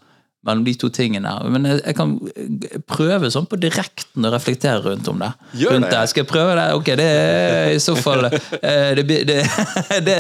mellom 0.47 0.63
de 0.65 0.75
to 0.79 0.89
tingene. 0.95 1.31
Men 1.51 1.67
jeg, 1.67 1.81
jeg 1.83 1.97
kan 1.99 2.15
prøve 2.91 3.31
sånn 3.35 3.49
på 3.51 3.59
direkten 3.61 4.27
å 4.27 4.31
reflektere 4.33 4.81
rundt 4.85 5.09
om 5.11 5.19
det. 5.23 5.31
Gjør 5.61 5.81
det. 5.83 6.03
Skal 6.13 6.23
jeg 6.23 6.31
prøve 6.31 6.55
det? 6.59 6.67
Ok, 6.79 6.93
det 6.99 7.09
er 7.09 7.73
i 7.75 7.83
så 7.83 7.97
fall 7.99 8.29
eh, 8.31 8.95
Det, 8.99 9.05
det, 9.29 9.41
det, 10.07 10.19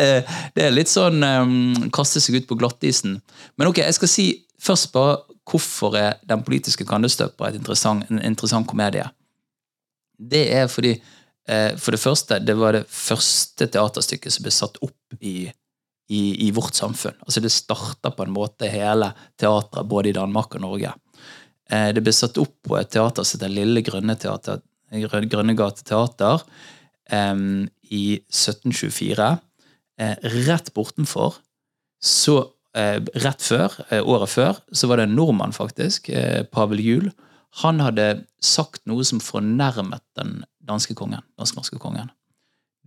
det 0.57 0.67
er 0.67 0.75
litt 0.75 0.91
sånn 0.91 1.23
um, 1.23 1.89
kaste 1.95 2.23
seg 2.23 2.41
ut 2.41 2.51
på 2.51 2.59
glattisen. 2.59 3.19
Men 3.57 3.71
ok, 3.71 3.83
jeg 3.87 3.99
skal 3.99 4.13
si 4.13 4.29
først 4.63 4.91
bare 4.95 5.21
hvorfor 5.49 5.95
er 5.97 6.19
Den 6.29 6.43
politiske 6.45 6.85
kandestøper 6.85 7.49
et 7.49 7.57
interessant, 7.57 8.05
en 8.11 8.21
interessant 8.21 8.67
komedie. 8.69 9.07
Det 10.19 10.45
er 10.55 10.67
fordi 10.71 10.95
eh, 11.49 11.73
For 11.79 11.95
det 11.95 12.03
første, 12.03 12.41
det 12.43 12.57
var 12.59 12.77
det 12.77 12.87
første 12.91 13.69
teaterstykket 13.71 14.35
som 14.35 14.47
ble 14.47 14.55
satt 14.55 14.79
opp 14.85 15.19
i, 15.21 15.49
i, 16.11 16.23
i 16.47 16.51
vårt 16.55 16.79
samfunn. 16.79 17.17
Altså 17.25 17.43
Det 17.45 17.53
starta 17.55 18.13
på 18.15 18.27
en 18.27 18.35
måte 18.35 18.71
hele 18.73 19.13
teatret, 19.41 19.87
både 19.89 20.11
i 20.11 20.17
Danmark 20.17 20.59
og 20.59 20.65
Norge. 20.67 20.95
Eh, 21.71 21.91
det 21.95 22.05
ble 22.05 22.15
satt 22.17 22.39
opp 22.41 22.57
på 22.67 22.79
et 22.81 22.91
teater 22.93 23.25
som 23.25 23.39
heter 23.39 23.55
Lille 23.55 23.85
Grønne 23.87 24.19
Teater, 24.19 24.63
Grønnegate 24.93 25.85
Teater 25.85 26.43
eh, 27.13 27.37
i 27.89 28.07
1724. 28.29 29.37
Eh, 29.99 30.17
rett 30.47 30.71
bortenfor 30.75 31.41
så 31.99 32.37
eh, 32.79 33.01
Rett 33.19 33.43
før, 33.43 33.75
eh, 33.91 34.05
året 34.05 34.31
før, 34.31 34.61
så 34.71 34.87
var 34.87 35.01
det 35.01 35.09
en 35.09 35.17
nordmann, 35.19 35.55
faktisk, 35.57 36.11
Pavel 36.55 36.83
Juel. 36.85 37.09
Han 37.63 37.81
hadde 37.83 38.25
sagt 38.45 38.85
noe 38.87 39.05
som 39.07 39.21
fornærmet 39.23 40.05
den 40.19 40.43
danske 40.69 40.95
kongen. 40.95 41.25
dansk-norske 41.39 41.79
kongen. 41.83 42.11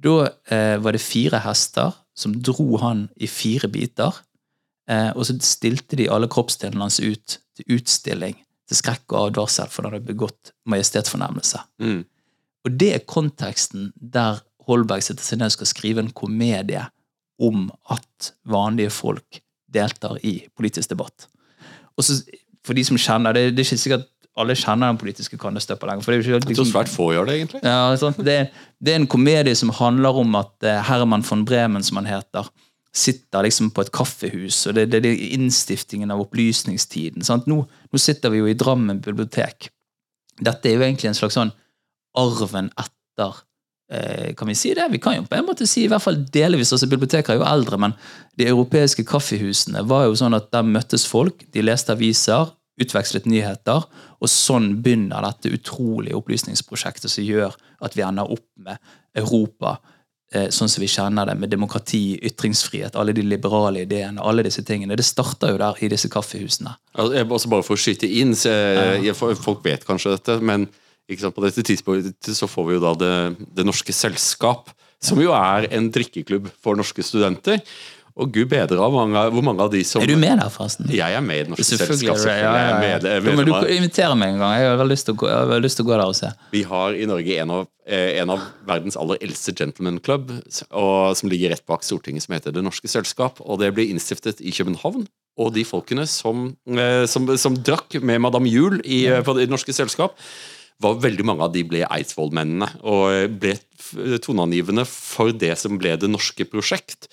Da 0.02 0.32
eh, 0.50 0.78
var 0.82 0.96
det 0.96 1.04
fire 1.04 1.42
hester 1.44 1.94
som 2.18 2.36
dro 2.44 2.78
han 2.82 3.08
i 3.16 3.28
fire 3.28 3.68
biter. 3.72 4.16
Eh, 4.90 5.12
og 5.16 5.26
så 5.28 5.36
stilte 5.44 5.98
de 6.00 6.10
alle 6.10 6.30
kroppsdelene 6.32 6.86
hans 6.86 7.02
ut 7.02 7.40
til 7.58 7.78
utstilling 7.78 8.40
til 8.70 8.80
skrekk 8.80 9.12
og 9.12 9.32
advarsel 9.32 9.70
for 9.70 9.84
han 9.84 9.98
hadde 9.98 10.08
begått 10.08 10.54
majestetsfornærmelse. 10.72 11.62
Mm. 11.84 12.02
Og 12.66 12.80
det 12.80 12.94
er 12.96 13.10
konteksten 13.10 13.92
der 13.96 14.42
Holberg 14.68 15.04
sitter 15.04 15.26
seg 15.26 15.42
ned 15.42 15.52
og 15.52 15.58
skal 15.58 15.72
skrive 15.72 16.04
en 16.04 16.14
komedie 16.16 16.84
om 17.42 17.70
at 17.90 18.32
vanlige 18.46 18.94
folk 18.94 19.42
deltar 19.72 20.20
i 20.28 20.38
politisk 20.56 20.94
debatt. 20.94 21.26
Og 21.98 22.06
så, 22.06 22.20
for 22.64 22.78
de 22.78 22.84
som 22.86 23.00
kjenner, 23.00 23.34
Det, 23.34 23.56
det 23.56 23.64
er 23.64 23.70
ikke 23.70 23.82
sikkert 23.82 24.08
alle 24.40 24.56
kjenner 24.56 24.94
den 24.94 25.00
politiske 25.02 25.38
kannestøppa 25.40 25.90
lenger. 25.90 26.04
for 26.06 26.12
det 26.12 26.20
er 26.20 26.30
jo 26.30 26.38
ikke, 26.40 26.50
Jeg 26.54 26.60
tror 26.62 26.70
svært 26.70 26.92
få 26.92 27.12
gjør 27.12 27.28
det, 27.28 27.36
egentlig. 27.36 27.62
ja, 27.64 27.96
sant? 28.00 28.18
Det, 28.18 28.38
det 28.80 28.94
er 28.94 29.02
en 29.02 29.08
komedie 29.08 29.56
som 29.56 29.74
handler 29.76 30.22
om 30.24 30.36
at 30.40 30.64
eh, 30.64 30.84
Herman 30.88 31.26
von 31.28 31.44
Bremen, 31.46 31.84
som 31.84 32.00
han 32.00 32.08
heter, 32.08 32.48
sitter 32.94 33.44
liksom 33.44 33.72
på 33.72 33.86
et 33.86 33.92
kaffehus, 33.92 34.66
og 34.68 34.76
det, 34.76 34.90
det, 34.92 35.06
er 35.06 35.36
innstiftingen 35.36 36.12
av 36.12 36.24
opplysningstiden. 36.26 37.24
Nå, 37.48 37.62
nå 37.68 38.00
sitter 38.00 38.34
vi 38.34 38.42
jo 38.42 38.50
i 38.52 38.58
Drammen 38.58 39.00
bibliotek. 39.04 39.70
Dette 40.42 40.70
er 40.70 40.76
jo 40.76 40.84
egentlig 40.84 41.12
en 41.12 41.18
slags 41.18 41.38
sånn 41.38 41.54
arven 42.18 42.72
etter 42.80 43.44
eh, 43.92 44.32
Kan 44.36 44.50
vi 44.50 44.56
si 44.56 44.74
det? 44.76 44.88
Vi 44.92 45.00
kan 45.00 45.16
jo 45.16 45.28
på 45.28 45.38
en 45.38 45.48
måte 45.48 45.68
si 45.70 45.86
i 45.86 45.92
hvert 45.92 46.04
fall 46.04 46.20
delvis. 46.34 46.74
altså 46.74 46.90
Biblioteker 46.92 47.36
er 47.36 47.40
jo 47.40 47.48
eldre, 47.48 47.80
men 47.80 47.96
de 48.40 48.48
europeiske 48.52 49.06
kaffehusene 49.08 49.84
var 49.88 50.08
jo 50.08 50.18
sånn 50.20 50.36
at 50.36 50.52
der 50.52 50.68
møttes 50.68 51.08
folk, 51.08 51.46
de 51.52 51.64
leste 51.64 51.96
aviser, 51.96 52.52
utvekslet 52.82 53.28
nyheter, 53.30 53.86
og 54.22 54.30
sånn 54.30 54.76
begynner 54.84 55.24
dette 55.26 55.52
utrolige 55.56 56.18
opplysningsprosjektet 56.20 57.10
som 57.12 57.26
gjør 57.26 57.56
at 57.82 57.98
vi 57.98 58.06
ender 58.06 58.30
opp 58.30 58.46
med 58.62 58.78
Europa 59.18 59.80
eh, 60.34 60.52
sånn 60.54 60.70
som 60.70 60.84
vi 60.84 60.90
kjenner 60.92 61.32
det, 61.32 61.36
med 61.42 61.52
demokrati, 61.52 62.20
ytringsfrihet, 62.30 62.96
alle 63.00 63.16
de 63.18 63.26
liberale 63.26 63.86
ideene, 63.88 64.22
alle 64.22 64.46
disse 64.46 64.64
tingene. 64.68 64.98
Det 65.00 65.08
starter 65.08 65.56
jo 65.56 65.62
der 65.62 65.82
i 65.82 65.90
disse 65.92 66.12
kaffehusene. 66.14 66.76
Altså, 66.94 67.50
bare 67.52 67.66
for 67.66 67.78
å 67.78 67.82
skyte 67.82 68.10
inn, 68.10 68.36
jeg, 68.38 69.18
folk 69.18 69.66
vet 69.66 69.88
kanskje 69.88 70.14
dette, 70.16 70.38
men 70.46 70.70
sant, 71.18 71.36
på 71.36 71.44
dette 71.44 71.66
tidspunktet 71.66 72.38
så 72.38 72.48
får 72.48 72.70
vi 72.70 72.78
jo 72.78 72.84
da 72.86 72.94
det, 73.02 73.16
det 73.58 73.66
Norske 73.68 73.96
Selskap, 73.96 74.70
som 75.02 75.20
jo 75.22 75.34
er 75.34 75.66
en 75.74 75.90
drikkeklubb 75.92 76.52
for 76.62 76.78
norske 76.78 77.04
studenter. 77.04 77.58
Og 78.16 78.32
gud 78.36 78.50
bedre 78.52 78.80
av 78.84 78.92
mange, 78.94 79.22
hvor 79.32 79.44
mange 79.46 79.64
av 79.64 79.72
de 79.72 79.82
som 79.88 80.02
Er 80.04 80.10
du 80.12 80.16
med 80.20 80.40
der, 80.40 80.50
forresten? 80.52 80.90
Jeg 80.92 81.16
er 81.16 81.22
med 81.24 81.36
i 81.36 81.44
Det 81.46 81.54
Norske 81.54 81.66
selskapet. 81.66 82.00
Selskap. 82.00 82.18
du. 82.18 82.28
Ja, 82.28 82.36
ja, 82.36 82.42
ja. 82.42 83.00
selvfølgelig. 83.00 83.04
Jeg 83.04 83.16
er 83.16 83.36
med- 83.36 83.70
du 83.70 83.76
invitere 83.78 84.18
meg 84.18 84.34
en 84.34 84.40
gang. 84.40 84.54
Jeg 84.60 84.78
har 84.78 84.86
lyst 84.90 85.06
til 85.06 85.16
å 85.16 85.18
gå, 85.18 85.28
til 85.62 85.86
å 85.86 85.90
der 85.92 86.06
og 86.06 86.16
se. 86.16 86.32
Vi 86.52 86.64
har 86.64 86.94
i 86.94 87.06
Norge 87.06 87.38
en 87.40 87.50
av, 87.52 87.68
eh, 87.88 88.20
en 88.22 88.30
av 88.30 88.40
verdens 88.68 88.98
aller 88.98 89.18
eldste 89.22 89.56
gentleman 89.56 90.00
club, 90.00 90.32
og, 90.72 91.16
som 91.18 91.30
ligger 91.30 91.50
rett 91.52 91.66
bak 91.66 91.84
Stortinget, 91.84 92.24
som 92.24 92.36
heter 92.36 92.52
Det 92.52 92.64
Norske 92.64 92.88
Selskap. 92.88 93.40
Og 93.42 93.60
det 93.60 93.74
ble 93.74 93.88
innstiftet 93.88 94.42
i 94.42 94.52
København. 94.52 95.08
Og 95.40 95.54
de 95.54 95.64
folkene 95.64 96.06
som, 96.08 96.58
eh, 96.68 97.06
som, 97.06 97.26
som 97.38 97.56
drakk 97.56 98.02
med 98.02 98.20
Madame 98.20 98.50
Juel 98.50 98.82
i, 98.84 99.06
eh, 99.08 99.22
på 99.22 99.36
Det 99.38 99.50
Norske 99.50 99.74
Selskap, 99.74 100.16
var 100.82 100.96
veldig 100.96 101.24
mange 101.24 101.42
av 101.46 101.54
de 101.54 101.64
ble 101.64 101.86
Eidsvoll-mennene. 101.86 102.68
Og 102.84 103.40
ble 103.40 103.56
toneangivende 104.20 104.86
for 104.88 105.32
det 105.32 105.58
som 105.62 105.78
ble 105.78 105.96
det 106.00 106.10
norske 106.10 106.46
prosjekt. 106.50 107.08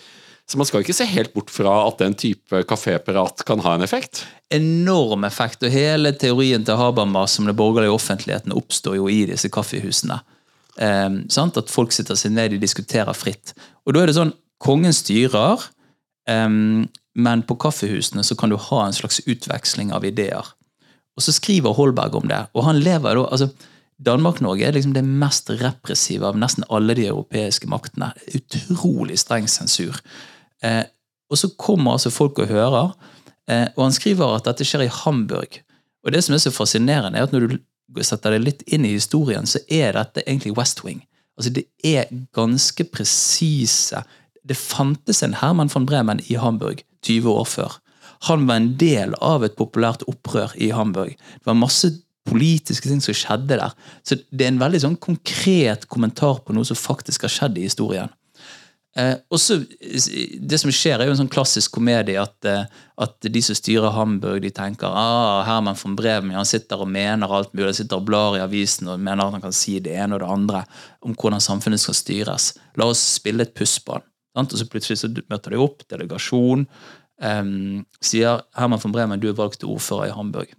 Så 0.48 0.56
man 0.56 0.64
skal 0.64 0.80
ikke 0.80 0.96
se 0.96 1.04
helt 1.04 1.34
bort 1.36 1.50
fra 1.52 1.74
at 1.84 1.98
den 2.00 2.14
type 2.16 2.62
kafépirat 2.70 3.42
kan 3.46 3.60
ha 3.60 3.74
en 3.76 3.84
effekt. 3.84 4.22
Enorm 4.54 5.26
effekt, 5.28 5.60
og 5.62 5.74
hele 5.74 6.14
teorien 6.16 6.64
til 6.64 6.78
Habermas 6.80 7.36
som 7.36 7.44
den 7.44 7.56
borgerlige 7.56 7.92
offentligheten 7.92 8.56
oppstår 8.56 8.96
jo 8.96 9.10
i 9.12 9.26
disse 9.28 9.50
kaffehusene. 9.52 10.22
Eh, 10.80 11.08
sant? 11.28 11.60
At 11.60 11.72
folk 11.72 11.92
sitter 11.92 12.16
seg 12.16 12.32
ned, 12.32 12.54
de 12.54 12.62
diskuterer 12.62 13.12
fritt. 13.16 13.52
Og 13.84 13.92
da 13.92 14.02
er 14.02 14.08
det 14.08 14.16
sånn, 14.16 14.32
kongen 14.64 14.96
styrer, 14.96 15.68
eh, 16.32 16.48
men 16.48 17.44
på 17.44 17.58
kaffehusene 17.60 18.24
så 18.24 18.38
kan 18.38 18.48
du 18.48 18.56
ha 18.70 18.86
en 18.86 18.96
slags 18.96 19.20
utveksling 19.26 19.92
av 19.92 20.08
ideer. 20.08 20.54
Og 21.18 21.26
så 21.26 21.34
skriver 21.34 21.76
Holberg 21.76 22.16
om 22.16 22.30
det, 22.30 22.46
og 22.54 22.64
han 22.70 22.80
lever 22.80 23.18
da 23.18 23.26
altså, 23.28 23.50
Danmark-Norge 23.98 24.62
er 24.64 24.76
liksom 24.76 24.94
det 24.94 25.02
mest 25.02 25.50
repressive 25.58 26.24
av 26.24 26.38
nesten 26.38 26.66
alle 26.70 26.94
de 26.94 27.08
europeiske 27.10 27.66
maktene. 27.70 28.12
Utrolig 28.38 29.18
streng 29.18 29.48
sensur. 29.50 29.98
Eh, 30.64 30.84
og 31.28 31.40
så 31.40 31.50
kommer 31.60 31.96
altså 31.96 32.12
folk 32.12 32.38
og 32.42 32.50
hører, 32.50 32.92
eh, 33.50 33.66
og 33.76 33.84
han 33.84 33.96
skriver 33.96 34.36
at 34.36 34.48
dette 34.48 34.66
skjer 34.66 34.86
i 34.86 34.92
Hamburg. 35.02 35.60
Og 36.04 36.14
det 36.14 36.22
som 36.24 36.34
er 36.34 36.42
så 36.42 36.54
fascinerende, 36.54 37.18
er 37.18 37.28
at 37.28 37.34
når 37.34 37.50
du 37.50 38.02
setter 38.04 38.36
deg 38.36 38.46
litt 38.46 38.64
inn 38.66 38.86
i 38.86 38.94
historien, 38.94 39.46
så 39.48 39.60
er 39.68 39.96
dette 39.96 40.24
egentlig 40.24 40.56
West 40.56 40.84
Wing. 40.84 41.02
Altså 41.38 41.52
Det 41.54 41.66
er 41.86 42.08
ganske 42.34 42.84
presise 42.90 44.00
Det 44.42 44.56
fantes 44.56 45.22
en 45.22 45.36
Herman 45.38 45.70
von 45.70 45.86
Bremen 45.86 46.20
i 46.26 46.34
Hamburg 46.34 46.82
20 47.04 47.30
år 47.30 47.44
før. 47.46 47.78
Han 48.26 48.46
var 48.48 48.58
en 48.58 48.72
del 48.80 49.14
av 49.22 49.44
et 49.44 49.54
populært 49.58 50.02
opprør 50.10 50.54
i 50.56 50.70
Hamburg. 50.74 51.12
Det 51.14 51.46
var 51.46 51.58
masse 51.58 51.90
politiske 52.28 52.88
ting 52.88 53.02
som 53.04 53.16
skjedde 53.16 53.58
der. 53.60 53.74
Så 54.02 54.18
det 54.30 54.46
er 54.46 54.52
en 54.52 54.60
veldig 54.60 54.80
sånn 54.82 54.96
konkret 55.00 55.86
kommentar 55.92 56.40
på 56.44 56.56
noe 56.56 56.66
som 56.66 56.78
faktisk 56.78 57.26
har 57.26 57.34
skjedd 57.34 57.60
i 57.60 57.66
historien. 57.68 58.10
Eh, 58.96 59.14
og 59.30 59.40
så, 59.40 59.58
Det 60.40 60.58
som 60.58 60.72
skjer, 60.72 60.98
er 60.98 61.08
jo 61.08 61.14
en 61.14 61.20
sånn 61.20 61.30
klassisk 61.30 61.76
komedie 61.76 62.18
at, 62.20 62.36
eh, 62.48 62.64
at 62.98 63.16
de 63.20 63.42
som 63.44 63.54
styrer 63.54 63.94
Hamburg, 63.94 64.40
de 64.42 64.50
tenker 64.50 64.88
ah, 64.88 65.44
Herman 65.46 65.76
von 65.78 65.96
Bremen 65.96 66.34
han 66.34 66.48
sitter 66.48 66.80
og 66.82 66.90
mener 66.90 67.30
alt 67.30 67.52
mulig, 67.52 67.68
han 67.68 67.78
sitter 67.82 68.00
og 68.00 68.06
blar 68.08 68.38
i 68.38 68.42
avisen 68.42 68.88
og 68.88 69.00
mener 69.00 69.26
at 69.26 69.36
han 69.36 69.44
kan 69.44 69.54
si 69.54 69.78
det 69.84 69.94
ene 69.94 70.16
og 70.16 70.24
det 70.24 70.30
andre 70.32 70.62
om 71.04 71.14
hvordan 71.14 71.42
samfunnet 71.44 71.82
skal 71.82 71.98
styres. 71.98 72.52
La 72.80 72.88
oss 72.88 73.02
spille 73.18 73.44
et 73.44 73.54
puss 73.54 73.78
på 73.84 73.98
han. 73.98 74.06
Og 74.38 74.54
så 74.54 74.68
plutselig 74.70 75.00
så 75.00 75.10
møter 75.10 75.54
de 75.54 75.60
opp, 75.60 75.82
delegasjon, 75.90 76.66
eh, 77.22 77.44
sier 78.00 78.42
Herman 78.56 78.82
von 78.82 78.96
Bremen 78.96 79.20
du 79.20 79.28
er 79.28 79.38
valgt 79.38 79.60
til 79.60 79.74
ordfører 79.74 80.08
i 80.08 80.16
Hamburg. 80.16 80.56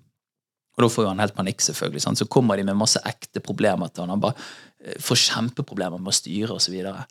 Og 0.79 0.85
da 0.85 0.87
får 0.93 1.03
jo 1.03 1.11
han 1.11 1.19
helt 1.19 1.35
panikk, 1.35 1.59
selvfølgelig. 1.59 2.01
Sant? 2.05 2.21
Så 2.21 2.29
kommer 2.31 2.55
de 2.55 2.63
med 2.63 2.77
masse 2.79 3.01
ekte 3.03 3.41
problemer 3.43 3.91
til 3.91 4.05
han. 4.05 4.13
Han 4.15 4.23
bare 4.23 4.37
eh, 4.79 4.95
får 5.03 5.25
kjempeproblemer 5.25 5.99
med 5.99 6.13
å 6.13 6.15
styre 6.15 6.55
osv. 6.55 6.69
Så, 6.69 6.71
videre. 6.71 7.03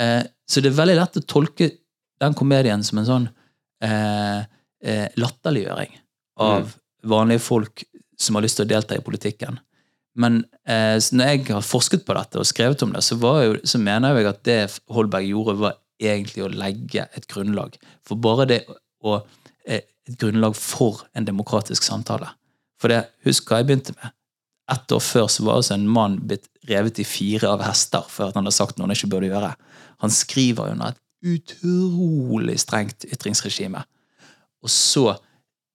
Eh, 0.00 0.24
så 0.48 0.62
det 0.64 0.72
er 0.72 0.80
veldig 0.80 0.98
lett 0.98 1.20
å 1.20 1.26
tolke 1.28 1.70
den 2.18 2.34
komedien 2.38 2.82
som 2.86 3.00
en 3.00 3.08
sånn 3.08 3.28
eh, 3.84 4.42
eh, 4.82 5.06
latterliggjøring 5.20 5.94
av 6.42 6.74
vanlige 7.08 7.44
folk 7.44 7.84
som 8.18 8.36
har 8.36 8.44
lyst 8.44 8.58
til 8.58 8.66
å 8.66 8.72
delta 8.72 8.96
i 8.98 9.04
politikken. 9.04 9.58
Men 10.18 10.40
eh, 10.66 10.96
når 11.14 11.30
jeg 11.30 11.44
har 11.52 11.66
forsket 11.66 12.04
på 12.06 12.16
dette 12.16 12.40
og 12.40 12.48
skrevet 12.48 12.82
om 12.82 12.94
det, 12.94 13.04
så, 13.06 13.18
jo, 13.18 13.58
så 13.62 13.78
mener 13.82 14.18
jeg 14.18 14.30
at 14.30 14.40
det 14.48 14.58
Holberg 14.90 15.28
gjorde, 15.30 15.58
var 15.62 15.78
egentlig 15.98 16.44
å 16.46 16.50
legge 16.50 17.06
et 17.14 17.26
grunnlag. 17.30 17.78
For 18.06 18.18
bare 18.18 18.48
det 18.50 18.64
å 19.04 19.20
eh, 19.66 19.84
Et 20.08 20.16
grunnlag 20.16 20.54
for 20.56 21.02
en 21.12 21.26
demokratisk 21.26 21.84
samtale. 21.84 22.30
For 22.80 22.88
det, 22.88 23.02
husk 23.28 23.50
hva 23.50 23.58
jeg 23.60 23.66
begynte 23.68 23.92
med. 23.98 24.14
Ett 24.72 24.94
år 24.96 25.02
før 25.04 25.26
så 25.28 25.44
var 25.44 25.58
altså 25.58 25.74
en 25.74 25.84
mann 25.84 26.14
blitt 26.30 26.46
revet 26.64 27.02
i 27.02 27.04
fire 27.04 27.50
av 27.50 27.60
hester 27.60 28.06
for 28.08 28.24
at 28.24 28.38
han 28.38 28.46
hadde 28.46 28.54
sagt 28.56 28.78
noe 28.78 28.86
han 28.86 28.94
ikke 28.94 29.10
burde 29.12 29.28
gjøre. 29.28 29.50
Han 30.02 30.14
skriver 30.14 30.72
under 30.72 30.94
et 30.94 31.00
utrolig 31.26 32.58
strengt 32.62 33.06
ytringsregime. 33.08 33.82
Og 34.62 34.70
så 34.70 35.16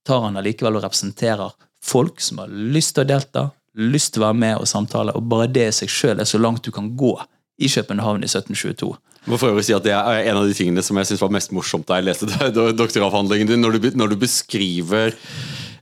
tar 0.07 0.25
han 0.25 0.39
allikevel 0.39 0.79
og 0.79 0.85
representerer 0.85 1.55
folk 1.83 2.21
som 2.23 2.43
har 2.43 2.51
lyst 2.51 2.95
til 2.95 3.05
å 3.05 3.09
delta, 3.09 3.47
lyst 3.79 4.13
til 4.13 4.23
å 4.23 4.29
være 4.29 4.39
med 4.39 4.61
og 4.61 4.69
samtale, 4.69 5.15
og 5.15 5.27
bare 5.31 5.49
det 5.51 5.67
i 5.69 5.75
seg 5.75 5.91
sjøl 5.91 6.21
er 6.21 6.29
så 6.29 6.39
langt 6.39 6.63
du 6.63 6.71
kan 6.75 6.91
gå 6.99 7.15
i 7.59 7.69
København 7.69 8.23
i 8.23 8.29
1722. 8.29 8.91
Må 9.29 9.39
for 9.39 9.53
øvrig 9.53 9.63
si 9.67 9.75
at 9.75 9.85
Det 9.85 9.93
er 9.95 10.25
en 10.27 10.39
av 10.41 10.47
de 10.47 10.55
tingene 10.55 10.83
som 10.83 10.97
jeg 10.99 11.11
synes 11.11 11.21
var 11.23 11.31
mest 11.31 11.53
morsomt 11.55 11.87
da 11.87 11.99
jeg 11.99 12.09
leste 12.09 12.27
doktoravhandlingen 12.81 13.53
din. 13.53 13.63
Når 13.63 13.77
du, 13.77 13.89
når 13.95 14.13
du 14.13 14.17
beskriver 14.19 15.13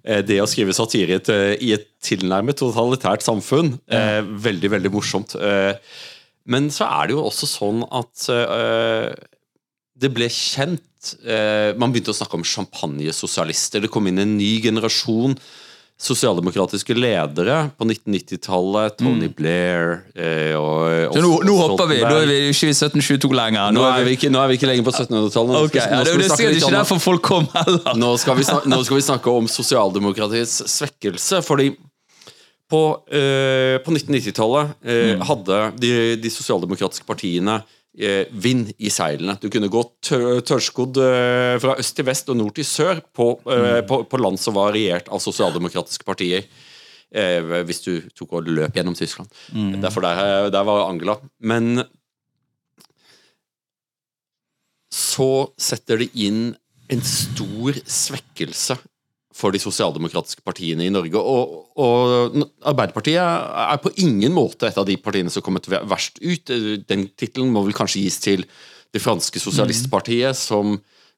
eh, 0.04 0.22
det 0.26 0.38
å 0.44 0.50
skrive 0.50 0.76
satire 0.78 1.16
i 1.16 1.18
et, 1.18 1.32
i 1.58 1.72
et 1.78 1.88
tilnærmet 2.06 2.60
totalitært 2.62 3.26
samfunn. 3.26 3.74
Eh, 3.90 4.20
veldig, 4.22 4.74
veldig 4.76 4.94
morsomt. 4.94 5.34
Eh, 5.38 5.74
men 6.50 6.70
så 6.74 6.88
er 6.90 7.10
det 7.10 7.18
jo 7.18 7.26
også 7.28 7.50
sånn 7.50 7.84
at 7.94 8.28
eh, 8.34 9.10
det 10.02 10.10
ble 10.14 10.30
kjent 10.34 11.12
eh, 11.26 11.74
Man 11.78 11.94
begynte 11.94 12.14
å 12.14 12.18
snakke 12.18 12.38
om 12.38 12.46
champagnesosialister. 12.46 13.84
Det 13.84 13.92
kom 13.94 14.10
inn 14.10 14.22
en 14.22 14.38
ny 14.38 14.56
generasjon 14.64 15.38
sosialdemokratiske 16.02 16.96
ledere 16.98 17.58
på 17.78 17.86
1990-tallet. 17.86 18.98
Tony 18.98 19.30
Blair 19.30 20.00
eh, 20.16 20.58
og, 20.58 20.80
Mm. 21.02 21.14
Så 21.14 21.22
nå, 21.24 21.30
nå 21.46 21.54
hopper 21.58 21.88
vi. 21.90 21.98
Nå 22.02 22.16
er 22.16 22.28
vi 22.30 22.36
ikke 22.50 22.70
i 22.70 22.74
1722 22.74 23.30
lenger. 23.36 23.74
Nå 23.76 23.84
er 23.86 24.06
vi 24.06 24.16
ikke, 24.16 24.30
nå 24.34 24.40
er 24.42 24.50
vi 24.52 24.58
ikke 24.58 24.70
lenger 24.70 24.86
på 24.88 24.94
1700-tallet. 24.94 25.54
Nå 25.54 25.62
ja, 25.76 25.86
det, 26.06 26.14
er 26.14 26.34
sikkert 26.34 26.60
ikke 26.60 26.74
derfor 26.78 27.02
folk 27.04 27.24
kom 27.26 27.48
heller. 27.54 27.96
nå 28.00 28.12
skal, 28.22 28.38
vi 28.40 28.46
snakke, 28.48 28.72
nå 28.72 28.80
skal 28.88 29.00
vi 29.00 29.06
snakke 29.06 29.34
om 29.42 29.50
sosialdemokratiets 29.52 30.62
svekkelse. 30.72 31.42
Fordi 31.46 31.72
på, 32.72 32.82
eh, 33.12 33.78
på 33.84 33.92
1990-tallet 33.92 34.88
eh, 34.88 35.14
hadde 35.28 35.60
de, 35.82 35.92
de 36.22 36.32
sosialdemokratiske 36.32 37.08
partiene 37.08 37.60
eh, 38.00 38.30
vind 38.32 38.72
i 38.80 38.92
seilene. 38.94 39.36
Du 39.42 39.50
kunne 39.52 39.72
gå 39.72 39.84
tørrskodd 40.08 41.02
eh, 41.04 41.56
fra 41.64 41.76
øst 41.82 41.98
til 41.98 42.08
vest 42.08 42.32
og 42.32 42.40
nord 42.40 42.56
til 42.58 42.68
sør 42.68 43.04
på, 43.16 43.34
eh, 43.52 43.82
på, 43.88 44.04
på 44.08 44.22
land 44.22 44.40
som 44.42 44.56
var 44.58 44.74
regjert 44.76 45.12
av 45.12 45.24
sosialdemokratiske 45.24 46.08
partier. 46.08 46.48
Eh, 47.12 47.42
hvis 47.68 47.84
du 47.84 47.94
tok 48.16 48.38
og 48.40 48.48
løp 48.48 48.78
gjennom 48.78 48.96
Tyskland. 48.96 49.28
Derfor 49.84 50.06
der, 50.06 50.48
der 50.54 50.64
var 50.68 50.88
Angela. 50.88 51.18
Men 51.44 51.84
så 54.92 55.52
setter 55.60 56.00
det 56.00 56.12
inn 56.20 56.54
en 56.92 57.04
stor 57.08 57.76
svekkelse 57.88 58.80
for 59.36 59.54
de 59.54 59.62
sosialdemokratiske 59.62 60.44
partiene 60.46 60.86
i 60.86 60.94
Norge. 60.94 61.20
Og, 61.20 61.56
og 61.80 62.38
Arbeiderpartiet 62.68 63.22
er 63.22 63.80
på 63.84 63.94
ingen 64.04 64.36
måte 64.36 64.68
et 64.68 64.80
av 64.80 64.88
de 64.88 64.98
partiene 65.02 65.32
som 65.34 65.44
kommer 65.46 65.64
verst 65.90 66.20
ut. 66.22 66.52
Den 66.90 67.08
tittelen 67.16 67.52
må 67.54 67.64
vel 67.66 67.78
kanskje 67.78 68.04
gis 68.04 68.20
til 68.24 68.46
det 68.92 69.00
franske 69.04 69.40
sosialistpartiet, 69.40 70.36
som 70.36 70.76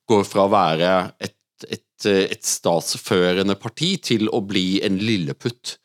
går 0.09 0.25
fra 0.27 0.45
å 0.45 0.53
være 0.53 0.91
et, 1.23 1.37
et, 1.65 2.07
et 2.07 2.45
statsførende 2.45 3.55
parti 3.57 3.95
til 4.11 4.29
å 4.29 4.43
bli 4.45 4.81
en 4.85 4.99
lilleputt. 5.01 5.77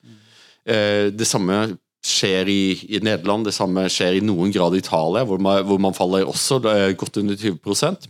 Eh, 0.69 1.09
det 1.15 1.29
samme 1.29 1.63
skjer 2.05 2.51
i, 2.51 2.63
i, 2.89 3.01
Nederland, 3.05 3.49
det 3.49 3.57
samme 3.57 3.87
skjer 3.91 4.19
i 4.19 4.25
noen 4.25 4.53
grad 4.55 4.77
i 4.77 4.83
Italia, 4.83 5.25
hvor 5.27 5.41
man, 5.43 5.65
hvor 5.67 5.81
man 5.83 5.97
faller 5.97 6.29
også 6.29 6.61
godt 6.99 7.19
under 7.21 7.39
20% 7.39 8.07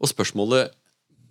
Og 0.00 0.10
spørsmålet 0.10 0.72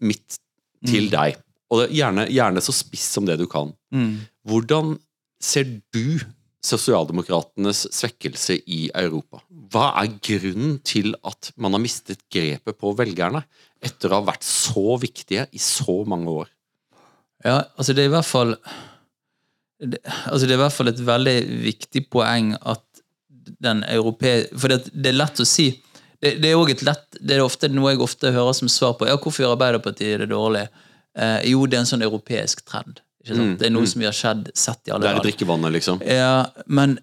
mitt 0.04 0.40
til 0.86 1.10
mm. 1.10 1.12
deg, 1.16 1.42
og 1.74 1.90
gjerne, 1.94 2.28
gjerne, 2.30 2.62
så 2.64 2.76
spiss 2.76 3.08
som 3.16 3.28
det 3.28 3.40
du 3.42 3.48
kan, 3.50 3.74
mm. 3.94 4.14
hvordan 4.50 4.96
ser 5.44 5.68
du 5.96 6.22
sosialdemokratenes 6.64 7.86
svekkelse 7.92 8.60
i 8.72 8.86
Europa? 8.96 9.42
Hva 9.74 9.90
er 10.00 10.16
grunnen 10.24 10.78
til 10.86 11.16
at 11.28 11.52
man 11.60 11.76
har 11.76 11.84
mistet 11.84 12.24
grepet 12.32 12.78
på 12.80 12.94
velgerne 12.98 13.44
etter 13.84 14.12
å 14.12 14.22
ha 14.22 14.30
vært 14.32 14.46
så 14.48 14.96
viktige 15.02 15.48
i 15.52 15.62
så 15.62 16.04
mange 16.08 16.32
år? 16.44 16.52
Ja, 17.44 17.60
altså 17.76 17.96
det 17.96 18.06
er 18.06 18.12
i 18.12 18.16
hvert 18.16 18.30
fall 18.30 18.56
det, 19.84 20.00
altså 20.30 20.48
det 20.48 20.54
er 20.54 20.60
i 20.62 20.64
hvert 20.64 20.76
fall 20.78 20.92
et 20.94 21.02
veldig 21.04 21.38
viktig 21.66 22.06
poeng 22.14 22.54
at 22.62 22.86
den 23.64 23.82
europeiske 23.84 24.56
For 24.56 24.72
det, 24.72 24.94
det, 24.94 25.10
er 25.12 25.18
lett 25.18 25.42
å 25.44 25.48
si 25.48 25.66
det, 26.24 26.38
det, 26.40 26.52
er 26.52 26.72
et 26.72 26.84
lett, 26.88 27.20
det 27.20 27.38
er 27.38 27.44
ofte 27.44 27.70
noe 27.72 27.94
jeg 27.94 28.04
ofte 28.06 28.32
hører 28.32 28.56
som 28.56 28.72
svar 28.72 28.96
på 29.00 29.08
ja, 29.10 29.18
hvorfor 29.20 29.44
gjør 29.44 29.58
Arbeiderpartiet 29.58 30.24
det 30.24 30.30
dårlig. 30.32 30.66
Eh, 31.20 31.40
jo, 31.52 31.66
det 31.68 31.78
er 31.78 31.84
en 31.84 31.90
sånn 31.90 32.06
europeisk 32.06 32.64
trend. 32.70 33.04
Mm, 33.28 33.56
det 33.60 33.68
er 33.68 33.74
noe 33.74 33.86
mm. 33.86 33.92
som 33.92 34.04
vi 34.04 34.08
har 34.08 34.16
skjedd, 34.16 34.50
sett 34.56 34.88
i 34.88 34.94
alle 34.94 35.06
land. 35.06 35.20
Det 35.20 35.24
er 35.24 35.30
drikkevannet, 35.30 35.76
liksom. 35.78 36.02
Ja, 36.08 36.36
men, 36.66 36.98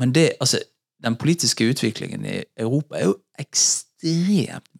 men 0.00 0.12
det, 0.16 0.32
altså, 0.40 0.60
den 1.04 1.16
politiske 1.20 1.66
utviklingen 1.68 2.26
i 2.28 2.38
Europa 2.60 2.98
er 2.98 3.10
jo 3.10 3.16
ekstremt 3.40 3.92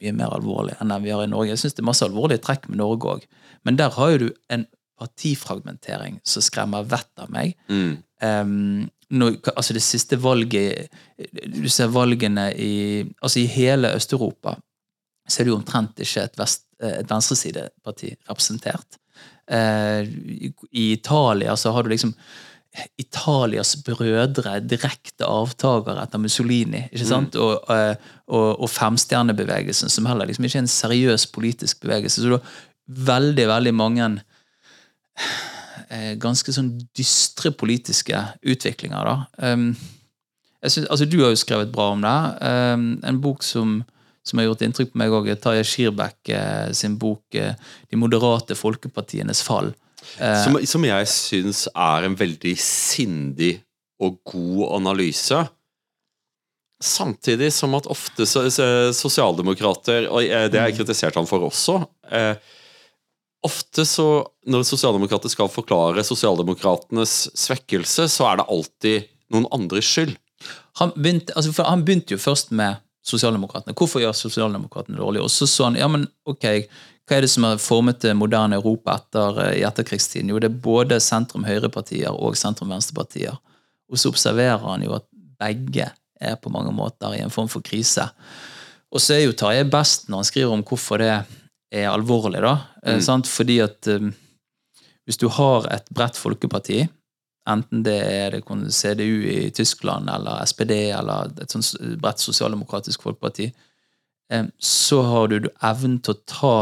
mye 0.03 0.13
mer 0.19 0.33
alvorlig 0.35 0.75
enn 0.81 0.91
den 0.91 1.05
vi 1.05 1.13
har 1.15 1.23
i 1.23 1.31
Norge. 1.31 1.53
Jeg 1.53 1.63
syns 1.63 1.77
det 1.77 1.85
er 1.85 1.91
masse 1.93 2.07
alvorlige 2.07 2.43
trekk 2.43 2.69
med 2.71 2.81
Norge 2.81 3.17
òg, 3.17 3.27
men 3.63 3.79
der 3.79 3.93
har 3.95 4.15
jo 4.15 4.25
du 4.25 4.29
en 4.51 4.67
partifragmentering 4.99 6.19
som 6.27 6.45
skremmer 6.45 6.87
vettet 6.91 7.23
av 7.25 7.31
meg. 7.35 7.55
Mm. 7.71 7.93
Um, 8.23 8.91
når, 9.13 9.39
altså 9.53 9.75
det 9.77 9.83
siste 9.85 10.17
valget 10.17 10.89
Du 11.53 11.69
ser 11.69 11.91
valgene 11.93 12.47
i 12.57 13.03
altså 13.21 13.43
i 13.43 13.49
hele 13.51 13.93
Øst-Europa 13.97 14.57
så 15.29 15.41
er 15.41 15.47
det 15.47 15.53
jo 15.53 15.59
omtrent 15.59 16.01
ikke 16.03 16.25
et, 16.27 16.39
vest, 16.39 16.65
et 16.83 17.11
venstresideparti 17.11 18.09
representert. 18.29 18.99
Eh, 19.47 20.09
I 20.73 20.87
Italia 20.97 21.55
så 21.57 21.73
har 21.75 21.85
du 21.85 21.93
liksom 21.93 22.15
Italias 22.97 23.75
brødre, 23.85 24.57
direkte 24.65 25.29
avtakere 25.29 26.07
etter 26.07 26.21
Mussolini. 26.23 26.87
ikke 26.89 27.09
sant? 27.09 27.37
Mm. 27.37 27.43
Og, 27.45 27.73
eh, 27.75 28.13
og, 28.33 28.63
og 28.65 28.71
femstjernebevegelsen, 28.73 29.93
som 29.93 30.09
heller 30.09 30.31
liksom 30.31 30.49
ikke 30.49 30.59
er 30.59 30.65
en 30.65 30.75
seriøs 30.75 31.27
politisk 31.35 31.83
bevegelse. 31.85 32.23
Så 32.23 32.31
du 32.31 32.39
har 32.39 32.63
veldig, 33.13 33.49
veldig 33.49 33.75
mange 33.77 34.09
eh, 34.09 35.61
ganske 36.23 36.53
sånn 36.55 36.71
dystre 36.97 37.51
politiske 37.53 38.17
utviklinger. 38.43 39.09
da. 39.09 39.53
Um, 39.53 39.73
synes, 40.65 40.87
altså 40.89 41.05
Du 41.05 41.19
har 41.21 41.35
jo 41.35 41.41
skrevet 41.41 41.73
bra 41.75 41.91
om 41.93 42.05
det. 42.05 42.19
Um, 42.41 42.87
en 43.05 43.21
bok 43.21 43.45
som 43.45 43.83
som 44.23 44.39
har 44.39 44.47
gjort 44.47 44.63
inntrykk 44.63 44.93
på 44.93 45.01
meg 45.01 45.15
òg, 45.15 45.31
Tarjei 45.43 45.65
Skirbekk 45.67 46.31
eh, 46.31 46.69
sin 46.77 46.95
bok 47.01 47.35
eh, 47.39 47.57
'De 47.91 47.99
moderate 47.99 48.55
folkepartienes 48.59 49.43
fall'. 49.43 49.73
Eh, 50.19 50.45
som, 50.45 50.59
som 50.67 50.87
jeg 50.87 51.11
syns 51.11 51.67
er 51.73 52.07
en 52.07 52.17
veldig 52.19 52.55
sindig 52.59 53.57
og 54.03 54.21
god 54.27 54.79
analyse. 54.79 55.43
Samtidig 56.83 57.53
som 57.55 57.75
at 57.79 57.87
ofte 57.87 58.27
sosialdemokrater, 58.27 60.09
og 60.11 60.23
det 60.23 60.59
har 60.59 60.71
jeg 60.71 60.81
kritisert 60.81 61.15
han 61.15 61.29
for 61.31 61.47
også 61.47 61.77
Ofte 63.43 63.85
så, 63.89 64.07
når 64.47 64.63
sosialdemokrater 64.69 65.33
skal 65.33 65.51
forklare 65.51 66.05
sosialdemokratenes 66.07 67.33
svekkelse, 67.39 68.07
så 68.11 68.29
er 68.31 68.39
det 68.39 68.49
alltid 68.55 69.09
noen 69.35 69.49
andres 69.55 69.89
skyld. 69.89 70.15
Han 70.79 70.93
begynte, 70.95 71.35
altså 71.37 71.67
han 71.67 71.83
begynte 71.87 72.15
jo 72.15 72.23
først 72.23 72.53
med 72.55 72.79
sosialdemokratene. 73.07 73.75
Hvorfor 73.75 74.03
gjør 74.03 74.15
sosialdemokratene 74.15 75.01
dårlig? 75.01 75.25
Og 75.25 75.31
så 75.31 75.49
så 75.51 75.67
han 75.67 75.79
ja, 75.79 75.89
men 75.91 76.07
ok, 76.29 76.47
hva 77.09 77.19
er 77.19 77.27
det 77.27 77.33
som 77.33 77.47
har 77.49 77.59
formet 77.59 78.01
det 78.05 78.15
moderne 78.15 78.61
Europa 78.61 78.95
etter, 79.01 79.41
eh, 79.43 79.57
i 79.61 79.67
etterkrigstiden? 79.67 80.31
Jo, 80.31 80.39
det 80.39 80.53
er 80.53 80.63
både 80.65 81.01
sentrum-høyrepartier 81.03 82.15
og 82.15 82.39
sentrum-venstrepartier. 82.39 83.37
Og 83.91 83.99
så 83.99 84.13
observerer 84.13 84.63
han 84.63 84.87
jo 84.87 84.95
at 84.97 85.09
begge 85.43 85.91
er 86.23 86.39
på 86.39 86.53
mange 86.55 86.71
måter 86.75 87.17
i 87.17 87.23
en 87.25 87.35
form 87.35 87.51
for 87.51 87.65
krise. 87.67 88.07
Og 88.93 89.03
så 89.03 89.17
er 89.17 89.25
jo 89.27 89.35
Tarjei 89.37 89.65
best 89.67 90.07
når 90.09 90.23
han 90.23 90.29
skriver 90.31 90.55
om 90.55 90.63
hvorfor 90.67 91.03
det 91.03 91.11
er 91.11 91.39
alvorlig. 91.73 92.43
da, 92.43 92.59
eh, 92.83 92.99
mm. 93.01 93.23
Fordi 93.25 93.61
at 93.61 93.89
um, 93.89 94.13
hvis 95.07 95.19
du 95.19 95.29
har 95.29 95.67
et 95.73 95.89
bredt 95.91 96.17
folkeparti 96.17 96.89
Enten 97.51 97.83
det 97.83 97.99
er 98.07 98.31
det 98.31 98.45
CDU 98.71 99.25
i 99.27 99.51
Tyskland 99.51 100.07
eller 100.09 100.45
SPD 100.47 100.93
eller 100.95 101.33
et 101.43 101.51
sånt 101.51 101.75
bredt 101.99 102.21
sosialdemokratisk 102.23 103.03
folkeparti, 103.03 103.49
så 104.63 105.03
har 105.03 105.27
du 105.27 105.49
evnen 105.59 105.99
til 105.99 106.15
å 106.15 106.23
ta 106.23 106.53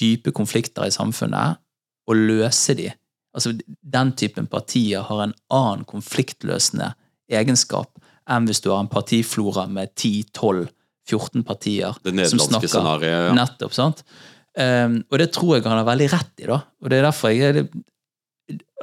dype 0.00 0.32
konflikter 0.34 0.88
i 0.88 0.90
samfunnet 0.90 1.62
og 2.08 2.16
løse 2.18 2.74
de. 2.74 2.88
Altså, 3.36 3.54
Den 3.80 4.12
typen 4.18 4.48
partier 4.50 5.06
har 5.06 5.22
en 5.22 5.34
annen 5.54 5.84
konfliktløsende 5.88 6.94
egenskap 7.30 7.94
enn 8.28 8.48
hvis 8.48 8.60
du 8.64 8.70
har 8.72 8.82
en 8.82 8.90
partiflora 8.90 9.66
med 9.70 9.94
10-12-14 9.94 11.44
partier 11.46 11.94
som 12.28 12.42
snakker 12.42 12.68
scenariet, 12.68 13.30
ja. 13.30 13.36
nettopp. 13.36 13.76
sant? 13.76 14.02
Um, 14.58 15.02
og 15.12 15.20
det 15.22 15.30
tror 15.36 15.54
jeg 15.56 15.68
han 15.68 15.78
har 15.78 15.86
veldig 15.86 16.10
rett 16.10 16.42
i. 16.42 16.48
da, 16.50 16.58
og 16.82 16.90
Det 16.90 16.98
er 16.98 17.06
derfor 17.06 17.30
jeg 17.30 17.52
er 17.52 17.60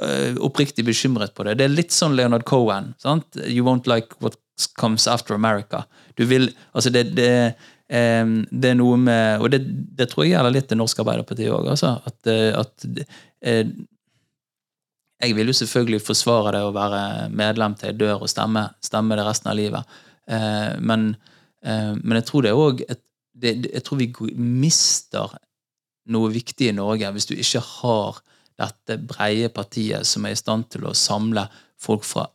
uh, 0.02 0.38
oppriktig 0.46 0.86
bekymret 0.86 1.34
på 1.36 1.44
det. 1.44 1.58
Det 1.60 1.66
er 1.66 1.74
litt 1.74 1.92
sånn 1.92 2.16
Leonard 2.16 2.46
Cohen. 2.48 2.94
sant? 3.02 3.36
You 3.44 3.66
won't 3.66 3.88
like 3.90 4.16
what 4.24 4.38
comes 4.80 5.06
after 5.06 5.34
America. 5.34 5.84
Du 6.14 6.24
vil, 6.24 6.48
altså 6.72 6.90
det, 6.90 7.10
det, 7.16 7.54
um, 7.92 8.38
det 8.50 8.72
er 8.72 8.78
noe 8.78 8.96
med 8.96 9.42
Og 9.44 9.50
det, 9.52 9.60
det, 9.98 10.08
tror 10.08 10.24
jeg 10.24 10.32
gjelder 10.32 10.54
litt 10.54 10.70
det 10.72 10.80
norske 10.80 11.04
Arbeiderpartiet 11.04 11.52
òg. 11.52 11.68
Altså, 11.74 11.92
at, 12.08 12.18
eh, 12.32 12.56
at 12.56 12.88
uh, 12.88 13.86
jeg 15.26 15.36
vil 15.36 15.52
jo 15.52 15.56
selvfølgelig 15.60 16.04
forsvare 16.04 16.56
det 16.56 16.64
å 16.64 16.74
være 16.76 17.02
medlem 17.32 17.76
til 17.76 17.92
jeg 17.92 18.00
dør 18.00 18.24
og 18.24 18.32
stemme, 18.32 18.66
stemme 18.84 19.16
det 19.16 19.28
resten 19.28 19.52
av 19.52 19.60
livet. 19.60 19.98
Uh, 20.26 20.72
men, 20.80 21.12
men, 21.66 22.16
jeg 22.18 22.24
tror 22.26 22.42
det 22.42 22.50
er 22.50 22.58
òg 22.58 22.80
Jeg 23.42 23.80
tror 23.86 23.98
vi 23.98 24.08
mister 24.38 25.32
noe 26.12 26.30
viktig 26.34 26.70
i 26.70 26.76
Norge 26.76 27.10
hvis 27.14 27.28
du 27.30 27.34
ikke 27.36 27.62
har 27.64 28.20
dette 28.56 28.96
breie 29.04 29.50
partiet 29.52 30.06
som 30.08 30.24
er 30.24 30.34
i 30.34 30.38
stand 30.38 30.70
til 30.72 30.86
å 30.88 30.96
samle 30.96 31.46
folk 31.82 32.06
fra 32.06 32.28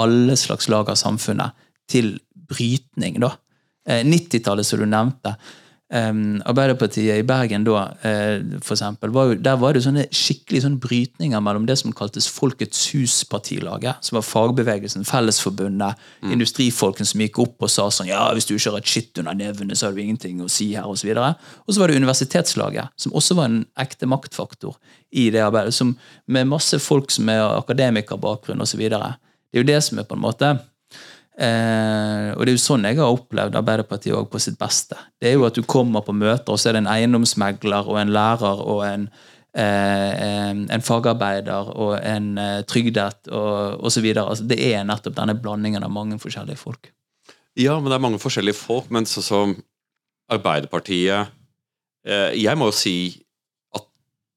alle 0.00 0.36
slags 0.40 0.70
lag 0.72 0.88
av 0.90 0.98
samfunnet 0.98 1.54
til 1.90 2.16
brytning. 2.48 3.20
da. 3.20 3.34
90-tallet, 3.84 4.64
eh, 4.64 4.68
som 4.68 4.80
du 4.80 4.86
nevnte, 4.88 5.34
Um, 5.94 6.40
Arbeiderpartiet 6.42 7.20
i 7.20 7.22
Bergen 7.22 7.62
da, 7.62 7.84
uh, 8.02 8.58
for 8.66 8.74
eksempel, 8.74 9.12
var 9.14 9.28
jo, 9.28 9.36
der 9.38 9.58
var 9.62 9.76
det 9.76 9.84
sånne 9.84 10.08
skikkelig 10.10 10.64
sånne 10.64 10.82
brytninger 10.82 11.42
mellom 11.44 11.68
det 11.68 11.76
som 11.78 11.94
kaltes 11.94 12.26
Folkets 12.34 12.80
Hus-partilaget, 12.90 14.02
som 14.02 14.18
var 14.18 14.24
fagbevegelsen, 14.26 15.06
Fellesforbundet, 15.06 16.00
mm. 16.24 16.32
industrifolken 16.34 17.06
som 17.06 17.22
gikk 17.22 17.38
opp 17.44 17.62
og 17.62 17.70
sa 17.70 17.86
sånn 17.94 18.10
ja, 18.10 18.24
hvis 18.34 18.50
du 18.50 18.56
ikke 18.56 18.74
har 18.74 18.82
et 18.82 18.90
skitt 18.90 19.22
under 19.22 19.38
nevene, 19.38 19.78
så 19.78 19.86
har 19.86 19.94
du 19.94 20.02
ingenting 20.02 20.42
å 20.42 20.50
si 20.50 20.72
her, 20.74 20.90
osv. 20.90 21.14
Og, 21.14 21.46
og 21.62 21.70
så 21.70 21.84
var 21.84 21.92
det 21.92 22.02
Universitetslaget, 22.02 22.90
som 22.98 23.14
også 23.14 23.38
var 23.38 23.52
en 23.52 23.62
ekte 23.86 24.10
maktfaktor 24.10 24.74
i 25.14 25.28
det 25.30 25.46
arbeidet, 25.46 25.78
som, 25.78 25.94
med 26.26 26.50
masse 26.50 26.82
folk 26.82 27.14
som 27.14 27.30
er 27.30 27.44
akademikerbakgrunn 27.52 28.66
osv. 28.66 28.82
Det 28.82 28.98
er 28.98 29.62
jo 29.62 29.68
det 29.70 29.78
som 29.86 30.02
er 30.02 30.10
på 30.10 30.18
en 30.18 30.26
måte 30.26 30.56
Eh, 31.34 32.28
og 32.30 32.44
det 32.44 32.52
er 32.52 32.54
jo 32.54 32.62
sånn 32.62 32.84
jeg 32.86 33.00
har 33.00 33.10
opplevd 33.10 33.56
Arbeiderpartiet 33.58 34.14
også 34.14 34.30
på 34.30 34.40
sitt 34.42 34.58
beste. 34.60 34.98
Det 35.18 35.32
er 35.32 35.38
jo 35.38 35.46
at 35.48 35.56
du 35.58 35.64
kommer 35.66 36.04
på 36.06 36.14
møter, 36.14 36.54
og 36.54 36.60
så 36.60 36.70
er 36.70 36.76
det 36.76 36.84
en 36.84 36.92
eiendomsmegler 36.92 37.90
og 37.90 37.98
en 37.98 38.12
lærer 38.14 38.62
og 38.62 38.84
en, 38.86 39.08
eh, 39.58 40.52
en 40.76 40.84
fagarbeider 40.86 41.72
og 41.74 41.96
en 41.98 42.38
eh, 42.38 42.60
trygdet 42.70 43.32
og 43.34 43.82
osv. 43.82 44.06
Altså, 44.14 44.46
det 44.46 44.60
er 44.70 44.86
nettopp 44.86 45.18
denne 45.18 45.34
blandingen 45.34 45.82
av 45.82 45.90
mange 45.94 46.20
forskjellige 46.22 46.60
folk. 46.60 46.92
Ja, 47.58 47.78
men 47.80 47.90
det 47.90 47.98
er 47.98 48.06
mange 48.06 48.22
forskjellige 48.22 48.58
folk, 48.58 48.90
men 48.94 49.06
sånn 49.06 49.26
som 49.26 49.56
Arbeiderpartiet 50.32 51.28
eh, 52.08 52.30
Jeg 52.32 52.56
må 52.56 52.70
jo 52.70 52.74
si 52.74 52.96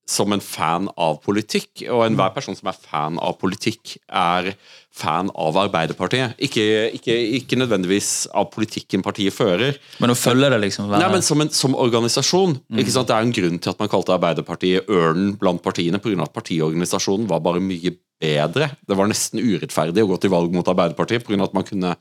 som 0.08 0.32
en 0.32 0.43
fan 0.43 0.88
av 0.96 1.20
politikk. 1.26 1.84
Og 1.91 2.06
enhver 2.06 2.34
person 2.36 2.56
som 2.56 2.70
er 2.72 2.78
fan 2.80 3.17
av 3.20 3.36
politikk, 3.41 3.98
er 4.08 4.54
fan 4.98 5.30
av 5.38 5.58
Arbeiderpartiet. 5.62 6.38
Ikke, 6.41 6.63
ikke, 6.98 7.15
ikke 7.38 7.60
nødvendigvis 7.60 8.12
av 8.38 8.48
politikken 8.54 9.04
partiet 9.06 9.36
fører. 9.36 9.78
Men 10.02 10.13
å 10.13 10.17
følge 10.17 10.50
det, 10.54 10.62
liksom? 10.63 10.89
Nei, 10.93 11.10
men 11.12 11.26
som, 11.26 11.43
en, 11.43 11.52
som 11.54 11.76
organisasjon. 11.78 12.58
Mm. 12.65 12.82
Det 12.82 13.04
er 13.04 13.17
en 13.20 13.36
grunn 13.36 13.60
til 13.62 13.74
at 13.74 13.82
man 13.84 13.91
kalte 13.91 14.15
Arbeiderpartiet 14.15 14.89
ørnen 14.89 15.36
blant 15.39 15.62
partiene, 15.65 16.02
pga. 16.02 16.17
at 16.26 16.36
partiorganisasjonen 16.36 17.28
var 17.30 17.43
bare 17.46 17.63
mye 17.63 17.93
bedre. 18.17 18.72
Det 18.88 18.98
var 18.98 19.12
nesten 19.12 19.43
urettferdig 19.43 20.06
å 20.06 20.10
gå 20.13 20.22
til 20.24 20.34
valg 20.34 20.56
mot 20.56 20.72
Arbeiderpartiet 20.72 21.28
pga. 21.28 21.43
at 21.46 21.58
man 21.58 21.67
kunne 21.67 21.93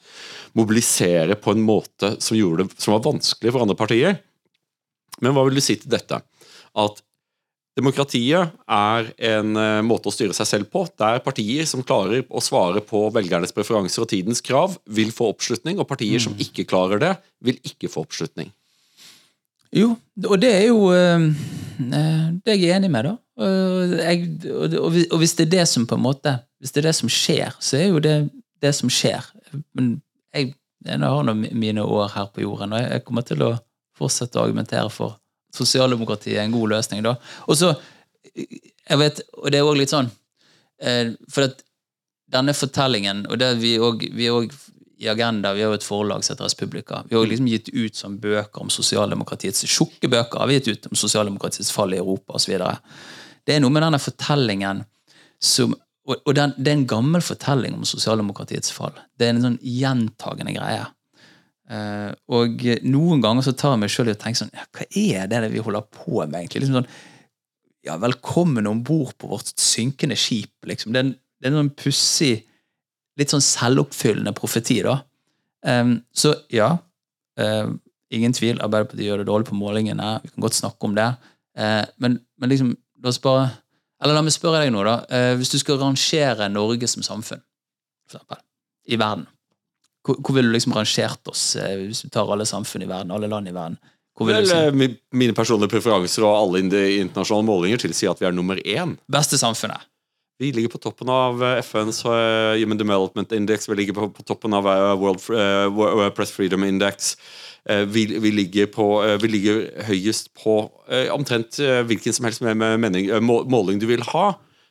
mobilisere 0.56 1.36
på 1.36 1.52
en 1.52 1.66
måte 1.66 2.14
som, 2.22 2.38
det, 2.38 2.70
som 2.78 2.96
var 2.96 3.04
vanskelig 3.10 3.52
for 3.52 3.66
andre 3.66 3.78
partier. 3.78 4.22
Men 5.20 5.36
hva 5.36 5.44
vil 5.46 5.58
du 5.58 5.64
si 5.64 5.76
til 5.80 5.92
dette? 5.92 6.22
At 6.76 7.02
Demokratiet 7.76 8.54
er 8.72 9.08
en 9.30 9.56
uh, 9.58 9.82
måte 9.84 10.08
å 10.08 10.14
styre 10.14 10.32
seg 10.36 10.48
selv 10.48 10.70
på, 10.72 10.86
der 10.96 11.20
partier 11.24 11.66
som 11.68 11.84
klarer 11.84 12.24
å 12.28 12.40
svare 12.40 12.80
på 12.80 13.02
velgernes 13.12 13.52
preferanser 13.52 14.06
og 14.06 14.08
tidens 14.08 14.40
krav, 14.44 14.78
vil 14.88 15.12
få 15.12 15.28
oppslutning, 15.34 15.76
og 15.76 15.88
partier 15.90 16.16
mm. 16.16 16.24
som 16.24 16.38
ikke 16.40 16.64
klarer 16.68 17.02
det, 17.02 17.12
vil 17.44 17.60
ikke 17.68 17.90
få 17.92 18.06
oppslutning. 18.06 18.48
Jo, 19.76 19.90
og 20.24 20.40
det 20.40 20.52
er 20.54 20.66
jo 20.70 20.88
uh, 20.88 21.26
Det 21.76 22.54
er 22.54 22.56
jeg 22.62 22.76
enig 22.78 22.90
med, 22.94 23.10
da. 23.10 23.16
Og, 23.36 25.18
hvis 25.20 25.36
det 25.36 25.44
er 25.44 25.54
det 25.58 25.64
som 25.68 25.84
på 25.84 25.98
en 25.98 26.04
måte 26.06 26.30
Hvis 26.56 26.72
det 26.72 26.80
er 26.80 26.86
det 26.86 26.94
som 26.96 27.10
skjer, 27.12 27.50
så 27.60 27.76
er 27.76 27.90
jo 27.90 28.00
det 28.00 28.14
det 28.64 28.72
som 28.72 28.88
skjer. 28.88 29.26
Men 29.76 29.98
jeg, 30.32 30.54
jeg 30.86 31.00
har 31.02 31.26
nå 31.28 31.34
mine 31.36 31.84
år 31.84 32.08
her 32.14 32.30
på 32.32 32.40
jorden, 32.46 32.72
og 32.72 32.80
jeg 32.80 33.04
kommer 33.04 33.26
til 33.26 33.44
å 33.44 33.50
fortsette 33.96 34.40
å 34.40 34.46
argumentere 34.46 34.88
for 34.92 35.18
sosialdemokratiet 35.56 36.38
er 36.38 36.44
en 36.44 36.54
god 36.54 36.74
løsning, 36.76 37.02
da. 37.06 37.16
Og 37.46 37.58
så, 37.58 37.72
jeg 38.36 39.00
vet, 39.00 39.22
og 39.40 39.50
det 39.52 39.60
er 39.60 39.68
òg 39.68 39.78
litt 39.78 39.92
sånn 39.92 40.08
eh, 40.82 41.14
For 41.32 41.46
at 41.46 41.62
denne 42.32 42.52
fortellingen, 42.56 43.24
og 43.30 43.38
det 43.40 43.52
vi 43.62 43.76
òg 43.78 44.02
i 44.96 45.08
Agenda 45.08 45.52
vi 45.54 45.62
har 45.62 45.70
jo 45.70 45.76
et 45.76 45.84
forlag 45.84 46.24
som 46.24 46.34
heter 46.34 46.48
Respublika. 46.48 47.02
Vi 47.08 47.16
har 47.16 47.26
liksom 47.28 47.48
gitt 47.50 47.68
ut 47.68 47.96
som 47.96 48.16
bøker 48.20 48.64
om 48.64 48.70
sosialdemokratiets 48.72 49.66
tjukke 49.68 50.08
bøker 50.08 50.40
har 50.40 50.48
vi 50.48 50.56
gitt 50.56 50.70
ut 50.72 50.88
om 50.90 50.96
sosialdemokratiets 50.96 51.72
fall 51.72 51.92
i 51.92 52.00
Europa 52.00 52.38
osv. 52.38 52.56
Det 53.44 53.56
er 53.56 53.60
noe 53.62 53.74
med 53.74 53.84
denne 53.84 54.00
fortellingen 54.02 54.86
som 55.42 55.76
Og, 56.06 56.20
og 56.22 56.36
den, 56.38 56.52
det 56.54 56.70
er 56.70 56.76
en 56.76 56.86
gammel 56.86 57.22
fortelling 57.24 57.72
om 57.74 57.82
sosialdemokratiets 57.82 58.70
fall. 58.70 58.92
Det 59.18 59.26
er 59.26 59.32
en 59.32 59.40
sånn 59.42 59.56
gjentagende 59.58 60.52
greie. 60.54 60.84
Uh, 61.66 62.12
og 62.30 62.62
noen 62.86 63.22
ganger 63.24 63.42
så 63.42 63.52
tar 63.58 63.72
jeg 63.74 63.82
meg 63.82 63.90
sjøl 63.90 64.12
i 64.12 64.14
å 64.14 64.18
tenke 64.20 64.38
sånn 64.38 64.52
ja, 64.54 64.62
Hva 64.70 64.84
er 64.86 65.24
det 65.32 65.48
vi 65.50 65.62
holder 65.66 65.82
på 65.90 66.20
med, 66.20 66.36
egentlig? 66.38 66.62
Liksom 66.62 66.76
sånn, 66.78 66.92
ja, 67.88 67.96
Velkommen 68.02 68.68
om 68.70 68.84
bord 68.86 69.16
på 69.18 69.32
vårt 69.32 69.50
synkende 69.58 70.18
skip. 70.18 70.54
liksom. 70.66 70.94
Det 70.94 71.00
er 71.00 71.08
en, 71.08 71.12
det 71.14 71.48
er 71.48 71.52
en 71.52 71.60
sånn 71.64 71.74
pussig, 71.78 72.36
litt 73.18 73.34
sånn 73.34 73.44
selvoppfyllende 73.44 74.34
profeti, 74.36 74.78
da. 74.86 75.00
Um, 75.66 75.96
så 76.14 76.36
ja, 76.54 76.70
uh, 77.40 77.68
ingen 78.14 78.34
tvil, 78.36 78.60
Arbeiderpartiet 78.62 79.08
gjør 79.08 79.22
det 79.22 79.28
dårlig 79.30 79.50
på 79.50 79.58
målingene. 79.58 80.16
Vi 80.22 80.32
kan 80.34 80.46
godt 80.46 80.58
snakke 80.58 80.86
om 80.86 80.94
det. 80.98 81.08
Uh, 81.58 81.82
men, 82.02 82.20
men, 82.38 82.52
liksom, 82.52 82.74
la 83.02 83.10
oss 83.10 83.22
bare 83.22 83.48
Eller 84.02 84.18
la 84.18 84.22
meg 84.26 84.34
spørre 84.34 84.60
deg 84.60 84.74
nå, 84.74 84.82
da. 84.84 84.98
hvis 85.40 85.54
du 85.54 85.56
skal 85.56 85.78
rangere 85.80 86.50
Norge 86.52 86.84
som 86.90 87.00
samfunn, 87.02 87.40
for 88.04 88.18
eksempel, 88.18 88.42
i 88.92 88.98
verden 89.00 89.24
hvor, 90.06 90.20
hvor 90.22 90.36
ville 90.36 90.50
du 90.50 90.54
liksom 90.54 90.74
rangert 90.76 91.30
oss, 91.30 91.56
eh, 91.58 91.74
hvis 91.88 92.04
du 92.06 92.12
tar 92.12 92.30
alle 92.30 92.46
samfunn 92.46 92.86
i 92.86 92.90
verden, 92.90 93.12
alle 93.14 93.30
land 93.30 93.50
i 93.50 93.54
verden? 93.54 93.78
Vel, 94.16 94.46
liksom? 94.46 94.78
Mine 95.12 95.34
personlige 95.36 95.74
preferanser 95.74 96.24
og 96.24 96.38
alle 96.38 96.62
internasjonale 96.64 97.44
målinger 97.44 97.82
tilsier 97.82 98.14
at 98.14 98.22
vi 98.22 98.28
er 98.28 98.36
nummer 98.36 98.60
én. 98.62 98.94
Beste 99.12 99.36
samfunnet? 99.40 99.84
Vi 100.40 100.50
ligger 100.52 100.72
på 100.72 100.80
toppen 100.80 101.08
av 101.12 101.42
eh, 101.44 101.58
FNs 101.64 102.02
uh, 102.04 102.54
Human 102.60 102.80
Development 102.80 103.32
Index, 103.32 103.68
vi 103.68 103.76
ligger 103.78 103.96
på, 103.96 104.08
på 104.12 104.24
toppen 104.28 104.56
av 104.56 104.68
uh, 104.68 104.94
World 105.00 105.24
uh, 105.32 106.08
Press 106.16 106.32
Freedom 106.32 106.64
Index. 106.64 107.16
Vi, 107.66 108.04
vi, 108.22 108.30
ligger 108.30 108.68
på, 108.70 108.84
vi, 109.18 109.28
ligger 109.28 109.56
høyest 109.88 110.28
på 110.38 110.52
omtrent 111.10 111.56
hvilken 111.58 112.14
som 112.14 112.28
helst 112.28 112.44
mening, 112.46 113.08
måling 113.26 113.80
du 113.82 113.88
vil 113.90 114.04
ha, 114.12 114.28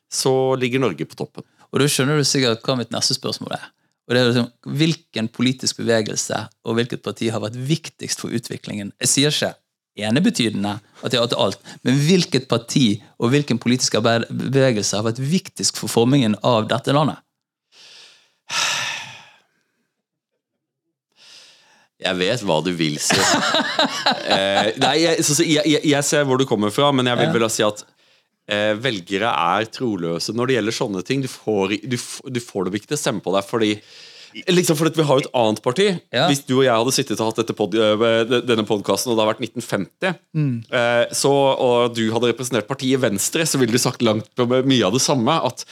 så 0.07 0.31
ligger 0.55 0.79
Norge 0.79 1.03
på 1.03 1.17
toppen. 1.19 1.43
Og 1.73 1.83
da 1.83 1.89
skjønner 1.91 2.15
du 2.15 2.23
sikkert 2.23 2.63
hva 2.63 2.77
mitt 2.79 2.95
neste 2.95 3.17
spørsmål 3.17 3.57
er. 3.57 3.65
Og 4.05 4.13
det 4.13 4.21
er 4.21 4.27
liksom, 4.29 4.49
Hvilken 4.79 5.29
politisk 5.33 5.81
bevegelse 5.81 6.45
og 6.65 6.77
hvilket 6.77 7.03
parti 7.05 7.31
har 7.33 7.41
vært 7.43 7.57
viktigst 7.57 8.21
for 8.21 8.33
utviklingen? 8.35 8.93
Jeg 9.01 9.11
sier 9.11 9.33
ikke 9.33 9.55
enebetydende 10.05 10.75
at 11.01 11.11
de 11.11 11.17
har 11.17 11.23
hatt 11.23 11.37
alt, 11.39 11.61
men 11.87 11.97
hvilket 12.03 12.49
parti 12.51 12.99
og 13.15 13.31
hvilken 13.31 13.59
politisk 13.61 13.95
bevegelse 14.03 14.97
har 14.97 15.05
vært 15.07 15.21
viktigst 15.23 15.79
for 15.79 15.91
formingen 15.91 16.35
av 16.43 16.67
dette 16.69 16.95
landet? 16.95 17.21
Jeg 22.05 22.19
vet 22.19 22.41
hva 22.43 22.59
du 22.61 22.73
vil 22.75 22.97
si. 23.01 23.15
eh, 24.35 24.73
nei, 24.83 24.95
jeg, 24.99 25.23
så, 25.23 25.37
jeg, 25.41 25.63
jeg, 25.63 25.79
jeg, 25.87 26.05
ser 26.05 26.25
hvor 26.27 26.37
du 26.37 26.43
kommer 26.49 26.73
fra, 26.75 26.91
men 26.91 27.07
jeg 27.07 27.21
vil 27.23 27.31
vel 27.37 27.47
si 27.49 27.63
at 27.65 27.85
eh, 28.51 28.73
velgere 28.79 29.31
er 29.31 29.69
troløse 29.73 30.35
når 30.35 30.49
det 30.49 30.57
gjelder 30.59 30.77
sånne 30.79 31.05
ting. 31.07 31.23
Du 31.23 31.31
får, 31.31 31.77
du, 31.83 31.97
du 31.97 32.41
får 32.43 32.67
dem 32.67 32.77
ikke 32.79 32.91
til 32.91 32.99
å 32.99 33.03
stemme 33.05 33.25
på 33.25 33.33
deg 33.35 33.47
fordi 33.47 33.71
Liksom 34.51 34.75
fordi 34.75 34.99
Vi 34.99 35.05
har 35.07 35.15
jo 35.15 35.23
et 35.23 35.35
annet 35.39 35.61
parti. 35.63 35.85
Ja. 36.11 36.25
Hvis 36.27 36.41
du 36.43 36.57
og 36.57 36.65
jeg 36.65 36.75
hadde 36.75 36.91
sittet 36.91 37.21
og 37.23 37.29
hatt 37.31 37.51
pod 37.55 37.75
eh, 37.79 38.25
denne 38.43 38.65
podkasten, 38.67 39.13
og 39.13 39.15
det 39.15 39.23
hadde 39.23 39.31
vært 39.31 39.43
1950, 39.45 40.17
mm. 40.35 40.55
eh, 40.75 41.03
så, 41.15 41.31
og 41.31 41.95
du 41.95 42.03
hadde 42.11 42.33
representert 42.33 42.67
partiet 42.67 42.99
Venstre, 42.99 43.45
så 43.47 43.61
ville 43.61 43.71
du 43.71 43.79
sagt 43.79 44.03
langt 44.03 44.27
på 44.35 44.47
mye 44.49 44.83
av 44.83 44.91
det 44.91 45.03
samme. 45.05 45.37
At 45.47 45.63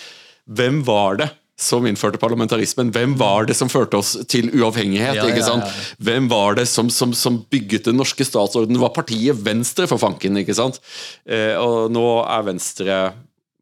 hvem 0.47 0.79
var 0.88 1.19
det 1.19 1.27
som 1.60 1.86
innførte 1.86 2.18
parlamentarismen. 2.18 2.89
Hvem 2.94 3.13
var 3.20 3.46
det 3.46 3.56
som 3.58 3.70
førte 3.70 4.00
oss 4.00 4.16
til 4.30 4.50
uavhengighet? 4.58 5.20
Ja, 5.20 5.28
ikke 5.30 5.46
sant? 5.46 5.68
Ja, 5.68 5.70
ja, 5.70 5.98
Hvem 6.08 6.30
var 6.32 6.58
det 6.58 6.66
som, 6.72 6.89
som, 6.89 7.13
som, 7.13 7.44
bygget 7.54 7.86
den 7.89 8.00
norske 8.02 8.26
statsordenen? 8.26 8.82
Var 8.82 8.94
partiet 8.96 9.38
Venstre, 9.46 9.86
for 9.89 10.02
fanken. 10.02 10.39
ikke 10.42 10.58
sant? 10.58 10.82
Eh, 11.30 11.54
og 11.60 11.94
nå 11.94 12.08
er 12.26 12.50
Venstre 12.50 12.98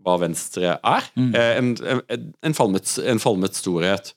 hva 0.01 0.17
Venstre 0.21 0.77
er. 0.77 1.11
Mm. 1.19 1.29
Eh, 1.35 1.53
en, 1.59 1.71
en, 1.93 2.25
en, 2.47 2.57
falmet, 2.57 2.95
en, 3.05 3.21
falmet, 3.21 3.57
storhet. 3.59 4.13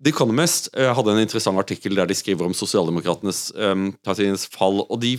The 0.00 0.14
Economist 0.14 0.70
eh, 0.74 0.90
hadde 0.96 1.14
en 1.14 1.22
interessant 1.22 1.60
artikkel 1.60 1.98
der 1.98 2.08
de 2.10 2.16
skriver 2.16 2.48
om 2.48 2.56
sosialdemokratenes 2.56 3.50
eh, 3.54 4.48
fall. 4.50 4.82
og 4.88 5.00
de 5.04 5.18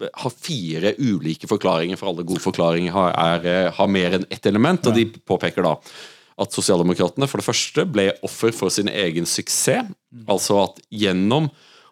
har 0.00 0.32
fire 0.32 0.94
ulike 0.96 1.48
forklaringer, 1.48 1.98
for 2.00 2.12
alle 2.12 2.24
gode 2.24 2.40
forklaringer 2.40 2.94
har, 2.94 3.12
er, 3.40 3.68
har 3.76 3.90
mer 3.90 4.16
enn 4.16 4.30
ett 4.30 4.46
element. 4.46 4.86
og 4.86 4.96
de 4.96 5.08
påpeker 5.28 5.66
da 5.66 5.76
at 6.40 6.54
sosialdemokratene 6.56 7.28
for 7.28 7.40
det 7.40 7.46
første 7.46 7.84
ble 7.88 8.10
offer 8.26 8.54
for 8.56 8.72
sin 8.72 8.88
egen 8.88 9.28
suksess. 9.28 9.90
Altså 10.30 10.56
at 10.64 10.80
gjennom 10.90 11.50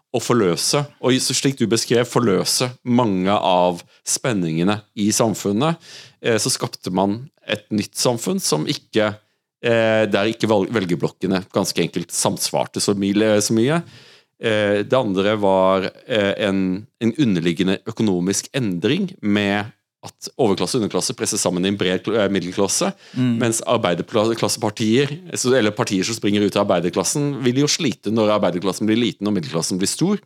å 0.09 0.21
forløse, 0.25 0.81
og 1.05 1.17
slik 1.21 1.59
du 1.61 1.67
beskrev, 1.69 2.07
forløse 2.09 2.71
mange 2.89 3.33
av 3.33 3.83
spenningene 4.09 4.81
i 4.97 5.11
samfunnet, 5.13 5.77
eh, 6.23 6.39
så 6.41 6.53
skapte 6.53 6.91
man 6.91 7.27
et 7.45 7.67
nytt 7.71 7.97
samfunn 7.97 8.41
som 8.41 8.67
ikke 8.69 9.13
eh, 9.65 10.05
Der 10.09 10.31
ikke 10.31 10.49
velgerblokkene 10.49 11.43
ganske 11.53 11.83
enkelt 11.83 12.13
samsvarte 12.15 12.81
så 12.81 12.95
mye. 12.97 13.83
Eh, 14.41 14.81
det 14.87 14.97
andre 14.97 15.35
var 15.37 15.91
en, 16.07 16.87
en 17.03 17.15
underliggende 17.19 17.81
økonomisk 17.91 18.49
endring 18.57 19.11
med 19.21 19.75
at 20.09 20.31
overklasse 20.41 20.77
og 20.77 20.83
underklasse 20.83 21.15
presses 21.19 21.43
sammen 21.45 21.65
i 21.65 21.73
en 21.73 21.79
bred 21.79 22.09
eh, 22.13 22.31
middelklasse. 22.33 22.91
Mm. 23.15 23.37
Mens 23.43 23.61
arbeiderklassepartier, 23.69 25.15
eller 25.33 25.77
partier 25.77 26.07
som 26.07 26.17
springer 26.17 26.45
ut 26.45 26.57
av 26.57 26.67
arbeiderklassen, 26.67 27.37
vil 27.45 27.63
jo 27.63 27.71
slite 27.71 28.13
når 28.15 28.35
arbeiderklassen 28.39 28.89
blir 28.89 29.01
liten 29.01 29.31
og 29.31 29.37
middelklassen 29.37 29.81
blir 29.81 29.91
stor. 29.91 30.23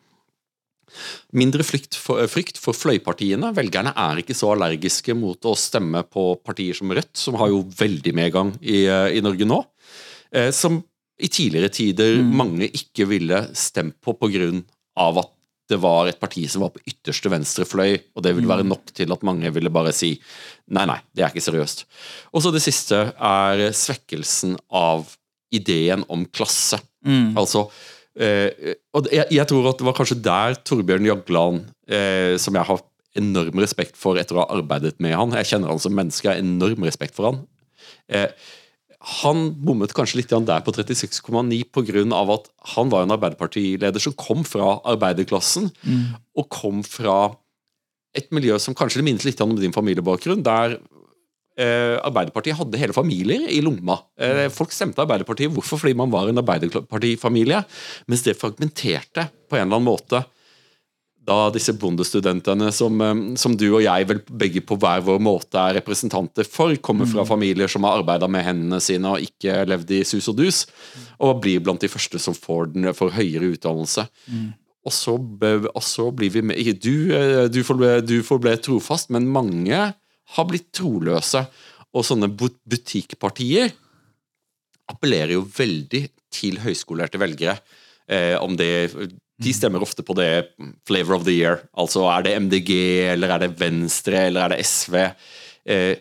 Mindre 1.33 1.65
for, 1.65 2.21
eh, 2.21 2.29
frykt 2.31 2.61
for 2.61 2.77
fløypartiene. 2.77 3.53
Velgerne 3.57 3.95
er 3.97 4.23
ikke 4.23 4.37
så 4.37 4.53
allergiske 4.55 5.17
mot 5.19 5.41
å 5.49 5.57
stemme 5.59 6.05
på 6.09 6.31
partier 6.45 6.77
som 6.77 6.93
Rødt, 6.93 7.17
som 7.17 7.37
har 7.41 7.53
jo 7.53 7.65
veldig 7.65 8.15
medgang 8.15 8.57
i, 8.61 8.87
eh, 8.87 9.19
i 9.19 9.25
Norge 9.25 9.49
nå. 9.49 9.65
Som 10.57 10.79
i 11.21 11.29
tidligere 11.29 11.69
tider 11.69 12.23
mm. 12.23 12.31
mange 12.35 12.69
ikke 12.73 13.05
ville 13.05 13.43
stemt 13.53 13.99
på 14.01 14.15
pga. 14.17 14.49
at 14.97 15.31
det 15.71 15.79
var 15.81 16.09
et 16.11 16.21
parti 16.21 16.45
som 16.51 16.65
var 16.65 16.73
på 16.75 16.83
ytterste 16.89 17.31
venstre 17.33 17.67
fløy, 17.69 17.97
og 18.17 18.25
det 18.27 18.35
ville 18.37 18.51
være 18.51 18.67
mm. 18.67 18.73
nok 18.73 18.93
til 18.97 19.15
at 19.15 19.25
mange 19.27 19.51
ville 19.55 19.73
bare 19.73 19.95
si 19.95 20.15
nei, 20.75 20.85
nei, 20.89 20.99
det 21.15 21.25
er 21.25 21.33
ikke 21.33 21.45
seriøst. 21.45 21.85
Og 22.35 22.45
så 22.45 22.53
det 22.55 22.63
siste 22.65 22.99
er 23.15 23.65
svekkelsen 23.77 24.57
av 24.69 25.07
ideen 25.55 26.05
om 26.13 26.25
klasse. 26.33 26.81
Mm. 27.07 27.35
Altså 27.39 27.67
eh, 28.17 28.75
Og 28.95 29.09
jeg, 29.11 29.27
jeg, 29.35 29.47
tror 29.51 29.69
at 29.73 29.81
det 29.81 29.87
var 29.89 29.97
kanskje 29.97 30.21
der 30.23 30.57
Torbjørn 30.67 31.09
Jagland, 31.09 31.65
eh, 31.91 32.39
som 32.41 32.57
jeg 32.57 32.69
har 32.69 32.83
enorm 33.19 33.61
respekt 33.61 33.99
for 34.01 34.17
etter 34.21 34.39
å 34.39 34.45
ha 34.45 34.55
arbeidet 34.55 34.95
med 35.05 35.13
han 35.19 35.35
Jeg 35.37 35.51
kjenner 35.51 35.69
han 35.69 35.83
som 35.83 35.93
menneske, 35.93 36.25
jeg 36.25 36.39
har 36.39 36.45
enorm 36.45 36.87
respekt 36.89 37.19
for 37.19 37.29
han. 37.29 37.43
Eh, 38.09 38.31
han 39.03 39.49
bommet 39.59 39.93
kanskje 39.97 40.21
litt 40.21 40.31
der 40.31 40.63
på 40.63 40.75
36,9 40.75 41.65
pga. 41.75 42.03
at 42.35 42.49
han 42.77 42.91
var 42.93 43.03
en 43.03 43.15
Arbeiderpartileder 43.17 43.99
som 43.99 44.15
kom 44.15 44.45
fra 44.47 44.79
arbeiderklassen, 44.85 45.71
mm. 45.83 46.05
og 46.39 46.49
kom 46.49 46.83
fra 46.87 47.35
et 48.15 48.29
miljø 48.31 48.59
som 48.61 48.77
kanskje 48.77 49.03
minnet 49.03 49.25
litt 49.25 49.41
om 49.41 49.57
din 49.57 49.75
familiebakgrunn, 49.75 50.45
der 50.45 50.77
eh, 51.59 51.97
Arbeiderpartiet 51.99 52.59
hadde 52.61 52.79
hele 52.79 52.95
familier 52.95 53.49
i 53.51 53.61
lomma. 53.65 53.99
Eh, 54.21 54.47
folk 54.53 54.71
stemte 54.73 55.03
Arbeiderpartiet. 55.03 55.51
Hvorfor? 55.51 55.81
Fordi 55.83 55.97
man 55.99 56.13
var 56.13 56.29
en 56.29 56.39
Arbeiderpartifamilie. 56.39 57.65
Mens 58.07 58.23
det 58.27 58.39
fragmenterte 58.39 59.27
på 59.49 59.59
en 59.59 59.67
eller 59.67 59.81
annen 59.81 59.89
måte 59.89 60.23
da 61.23 61.37
disse 61.55 61.75
bondestudentene 61.79 62.71
som, 62.75 62.97
eh, 63.01 63.21
som, 63.39 63.55
du 63.59 63.69
og 63.71 63.83
jeg 63.85 64.09
vel 64.11 64.23
begge 64.27 64.63
på 64.67 64.79
hver 64.81 65.05
vår 65.07 65.21
måte 65.23 65.61
er 65.61 65.79
representanter 65.79 66.49
for, 66.49 66.75
kommer 66.83 67.07
fra 67.07 67.23
mm. 67.23 67.29
familier 67.29 67.71
som 67.71 67.87
har 67.87 68.01
arbeida 68.01 68.29
med 68.31 68.45
hendene 68.47 68.81
sine 68.83 69.15
og 69.15 69.23
ikke 69.23 69.63
levd 69.71 69.95
i 69.99 70.03
sus 70.09 70.27
og 70.33 70.41
dus, 70.41 70.65
og 71.23 71.43
blir 71.45 71.63
blant 71.63 71.83
de 71.83 71.91
første 71.93 72.19
som 72.23 72.35
får, 72.35 72.73
den, 72.75 72.91
får 72.97 73.15
høyere 73.19 73.53
utdannelse. 73.55 74.07
Mm. 74.27 74.51
Og, 74.83 74.95
så, 74.95 75.15
og, 75.15 75.83
så, 75.87 76.09
blir 76.11 76.33
vi 76.35 76.43
med 76.43 76.81
Du, 76.83 77.15
eh, 77.15 77.47
du, 77.47 77.63
forble, 77.67 78.01
du 78.03 78.19
forble 78.27 78.57
trofast, 78.59 79.13
men 79.15 79.31
mange 79.31 79.79
har 80.33 80.49
blitt 80.49 80.73
troløse. 80.75 81.45
Og 81.93 82.07
sånne 82.09 82.31
butikkpartier 82.33 83.71
appellerer 84.91 85.37
jo 85.37 85.47
veldig 85.47 86.07
til 86.33 86.59
høyskolerte 86.65 87.21
velgere. 87.21 87.61
Eh, 88.11 88.35
om 88.43 88.57
det 88.59 88.99
de 89.43 89.53
stemmer 89.57 89.83
ofte 89.83 90.05
på 90.05 90.15
det 90.19 90.31
flavor 90.87 91.19
of 91.19 91.27
the 91.27 91.35
year. 91.35 91.63
Altså 91.79 92.05
er 92.13 92.27
det 92.27 92.37
MDG, 92.45 92.73
eller 93.15 93.35
er 93.35 93.45
det 93.45 93.55
Venstre, 93.61 94.27
eller 94.29 94.45
er 94.45 94.55
det 94.55 94.67
SV? 94.67 94.97
Eh, 95.65 95.95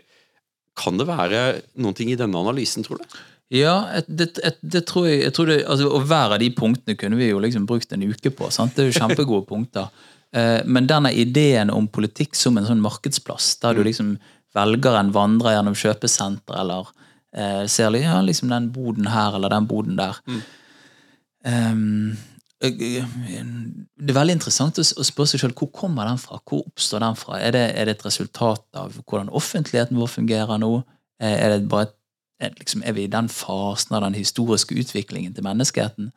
kan 0.77 0.97
det 0.99 1.07
være 1.09 1.41
noen 1.81 1.97
ting 1.97 2.11
i 2.11 2.19
denne 2.19 2.39
analysen, 2.39 2.85
tror 2.85 3.01
du? 3.01 3.19
Ja, 3.51 3.75
det, 4.07 4.29
det, 4.37 4.53
det 4.61 4.85
tror 4.87 5.09
jeg, 5.09 5.25
jeg 5.25 5.33
tror 5.35 5.49
det, 5.49 5.57
altså, 5.67 5.89
Og 5.91 6.05
hver 6.07 6.37
av 6.37 6.39
de 6.39 6.47
punktene 6.55 6.95
kunne 6.95 7.17
vi 7.19 7.27
jo 7.33 7.41
liksom 7.43 7.65
brukt 7.67 7.91
en 7.91 8.05
uke 8.07 8.31
på. 8.31 8.47
Sant? 8.53 8.77
Det 8.77 8.85
er 8.85 8.91
jo 8.91 8.99
kjempegode 9.01 9.47
punkter. 9.51 9.91
Eh, 10.31 10.61
men 10.65 10.87
denne 10.87 11.11
ideen 11.11 11.73
om 11.73 11.89
politikk 11.91 12.37
som 12.39 12.57
en 12.57 12.67
sånn 12.69 12.83
markedsplass, 12.83 13.57
der 13.63 13.75
du 13.75 13.83
mm. 13.83 13.87
liksom 13.89 14.15
velger 14.55 14.97
en 14.99 15.11
vandrer 15.15 15.57
gjennom 15.57 15.75
kjøpesenter, 15.77 16.55
eller 16.63 16.87
eh, 17.35 17.63
ser 17.71 17.95
ja, 17.99 18.17
liksom 18.23 18.51
den 18.51 18.71
boden 18.75 19.11
her 19.11 19.35
eller 19.35 19.51
den 19.51 19.67
boden 19.67 19.99
der. 19.99 20.19
Mm. 20.27 20.41
Um, 21.41 22.17
det 22.61 24.11
er 24.11 24.17
veldig 24.17 24.35
interessant 24.37 24.77
å 24.77 24.83
spørre 24.85 25.31
seg 25.31 25.41
selv 25.41 25.57
hvor 25.57 25.71
kommer 25.73 26.05
den 26.09 26.19
fra. 26.21 26.37
Hvor 26.45 26.61
oppstår 26.67 27.01
den 27.01 27.17
fra? 27.17 27.39
Er 27.41 27.55
det, 27.55 27.63
er 27.73 27.89
det 27.89 27.95
et 27.97 28.05
resultat 28.05 28.63
av 28.77 28.99
hvordan 29.01 29.31
offentligheten 29.33 29.97
vår 29.97 30.11
fungerer 30.13 30.61
nå? 30.61 30.75
Er, 31.21 31.55
det 31.55 31.69
bare 31.71 31.89
et, 32.41 32.59
liksom, 32.59 32.83
er 32.85 32.93
vi 32.97 33.07
i 33.07 33.11
den 33.11 33.29
fasen 33.33 33.97
av 33.97 34.05
den 34.05 34.17
historiske 34.17 34.77
utviklingen 34.77 35.33
til 35.33 35.45
menneskeheten? 35.45 36.11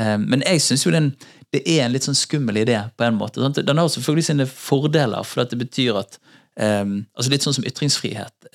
Men 0.00 0.44
jeg 0.46 0.62
syns 0.64 0.86
jo 0.86 0.92
den, 0.94 1.10
det 1.52 1.60
er 1.68 1.84
en 1.84 1.92
litt 1.92 2.06
sånn 2.06 2.16
skummel 2.16 2.62
idé, 2.62 2.78
på 2.96 3.04
en 3.04 3.18
måte. 3.20 3.42
Den 3.58 3.80
har 3.80 3.92
selvfølgelig 3.92 4.28
sine 4.30 4.46
fordeler, 4.48 5.26
for 5.26 5.44
det 5.44 5.60
betyr 5.60 6.00
at 6.00 6.20
altså 6.60 7.30
Litt 7.32 7.44
sånn 7.44 7.54
som 7.56 7.64
ytringsfrihet. 7.68 8.48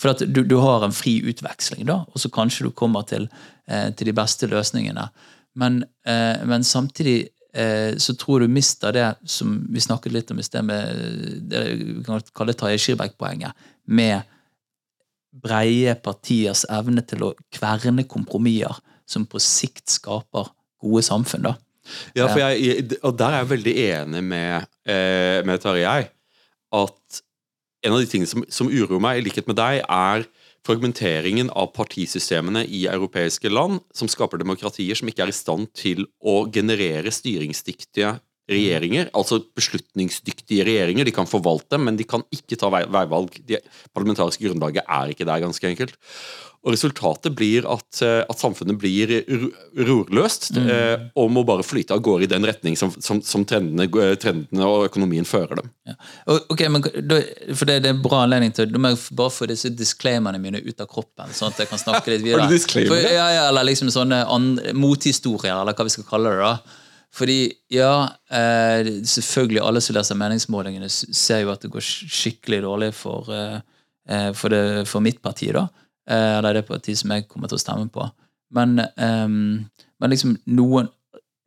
For 0.00 0.14
at 0.14 0.24
du, 0.24 0.40
du 0.48 0.56
har 0.62 0.84
en 0.84 0.96
fri 0.96 1.18
utveksling, 1.28 1.84
da, 1.88 2.00
og 2.08 2.22
så 2.22 2.30
kanskje 2.32 2.68
du 2.68 2.72
kommer 2.76 3.04
til, 3.08 3.28
eh, 3.68 3.90
til 3.92 4.08
de 4.08 4.16
beste 4.16 4.48
løsningene. 4.48 5.10
Men, 5.58 5.82
eh, 6.06 6.42
men 6.46 6.64
samtidig 6.64 7.28
eh, 7.54 7.96
så 7.98 8.14
tror 8.18 8.44
du 8.44 8.52
mister 8.52 8.94
det 8.94 9.08
som 9.26 9.56
vi 9.70 9.82
snakket 9.82 10.14
litt 10.14 10.30
om 10.30 10.38
i 10.38 10.46
sted, 10.46 10.66
med 10.66 11.48
det 11.50 11.64
vi 11.80 11.96
kan 12.06 12.22
kalle 12.36 12.54
Tarjei 12.54 12.78
Skirbekk-poenget, 12.80 13.66
med 13.90 14.22
breie 15.30 15.94
partiers 16.02 16.64
evne 16.70 17.02
til 17.06 17.28
å 17.28 17.34
kverne 17.54 18.06
kompromisser 18.10 18.78
som 19.10 19.26
på 19.26 19.40
sikt 19.42 19.90
skaper 19.90 20.50
gode 20.80 21.02
samfunn. 21.06 21.50
da. 21.50 21.56
Ja, 22.14 22.28
for 22.30 22.42
jeg, 22.42 22.86
og 23.02 23.16
der 23.18 23.34
er 23.34 23.42
jeg 23.42 23.50
veldig 23.50 23.74
enig 23.84 24.22
med, 24.24 24.70
eh, 24.86 25.40
med 25.46 25.62
Tarjei. 25.62 26.04
At 26.70 27.22
en 27.82 27.96
av 27.96 28.02
de 28.02 28.06
tingene 28.06 28.30
som, 28.30 28.44
som 28.52 28.70
uroer 28.70 29.02
meg, 29.02 29.18
i 29.18 29.26
likhet 29.26 29.48
med 29.50 29.58
deg, 29.58 29.82
er 29.82 30.26
fragmenteringen 30.66 31.50
av 31.56 31.72
partisystemene 31.76 32.64
i 32.68 32.84
europeiske 32.90 33.50
land, 33.52 33.80
som 33.96 34.10
skaper 34.10 34.40
demokratier 34.42 34.98
som 34.98 35.08
ikke 35.10 35.26
er 35.26 35.32
i 35.32 35.36
stand 35.36 35.70
til 35.76 36.04
å 36.20 36.42
generere 36.52 37.12
styringsdyktige 37.14 38.18
regjeringer, 38.50 39.10
altså 39.16 39.40
beslutningsdyktige 39.56 40.66
regjeringer. 40.66 41.06
De 41.06 41.14
kan 41.14 41.30
forvalte, 41.30 41.78
men 41.80 41.98
de 41.98 42.06
kan 42.08 42.24
ikke 42.34 42.58
ta 42.60 42.70
veivalg. 42.72 43.40
Det 43.46 43.62
parlamentariske 43.94 44.44
grunnlaget 44.46 44.86
er 44.86 45.14
ikke 45.14 45.28
der, 45.28 45.42
ganske 45.44 45.70
enkelt. 45.70 45.98
Og 46.60 46.74
Resultatet 46.74 47.32
blir 47.32 47.64
at, 47.72 48.02
eh, 48.04 48.20
at 48.20 48.40
samfunnet 48.40 48.76
blir 48.76 49.08
rorløst 49.88 50.50
mm. 50.52 50.66
eh, 50.68 51.04
og 51.16 51.30
må 51.32 51.40
bare 51.48 51.64
flyte 51.64 51.96
av 51.96 52.02
gårde 52.04 52.26
i 52.26 52.28
den 52.28 52.44
retning 52.44 52.76
som, 52.76 52.92
som, 53.00 53.22
som 53.24 53.46
trendene, 53.48 53.86
trendene, 54.20 54.66
og 54.68 54.84
økonomien 54.90 55.24
fører 55.24 55.62
dem. 55.62 55.70
Ja. 55.88 55.96
Ok, 56.52 56.66
men 56.68 56.84
da, 56.84 57.22
for 57.54 57.64
det, 57.64 57.78
det, 57.86 57.88
er 57.88 57.96
en 57.96 58.04
bra 58.04 58.20
anledning 58.26 58.52
til 58.54 58.68
Da 58.70 58.78
må 58.78 58.92
jeg 58.92 59.00
bare 59.16 59.32
få 59.32 59.48
disse 59.48 59.72
disclaimerne 59.72 60.38
mine 60.42 60.60
ut 60.60 60.84
av 60.84 60.90
kroppen. 60.90 61.32
Sånn 61.32 61.54
at 61.54 61.64
jeg 61.64 61.72
kan 61.72 61.80
snakke 61.80 62.12
litt 62.12 62.24
videre. 62.26 62.44
Har 62.44 62.52
du 62.52 62.58
disclaimer? 62.58 62.92
For, 62.92 63.08
ja, 63.08 63.30
ja, 63.38 63.48
eller 63.48 63.64
liksom 63.70 63.88
sånne 63.94 64.20
mothistorier, 64.76 65.56
eller 65.56 65.72
hva 65.72 65.88
vi 65.88 65.96
skal 65.96 66.08
kalle 66.12 66.36
det. 66.36 66.44
da 66.44 66.79
fordi, 67.14 67.50
ja, 67.74 68.08
eh, 68.30 68.86
selvfølgelig 69.02 69.62
alle 69.66 69.82
som 69.82 69.96
leser 69.96 70.18
meningsmålingene, 70.18 70.88
ser 70.88 71.42
jo 71.42 71.50
at 71.52 71.62
det 71.64 71.72
går 71.74 71.82
skikkelig 71.82 72.62
dårlig 72.62 72.92
for, 72.94 73.30
eh, 73.34 73.60
eh 74.08 74.32
for, 74.32 74.48
det, 74.48 74.88
for 74.88 75.00
mitt 75.00 75.22
parti. 75.22 75.52
da 75.52 75.66
eller 76.10 76.54
det 76.54 76.66
partiet 76.66 76.98
som 76.98 77.12
jeg 77.14 77.28
kommer 77.28 77.50
til 77.50 77.58
å 77.58 77.62
stemme 77.62 77.88
på. 77.92 78.06
Men, 78.54 78.80
um, 78.98 79.66
men 80.00 80.12
liksom 80.12 80.38
noen 80.50 80.90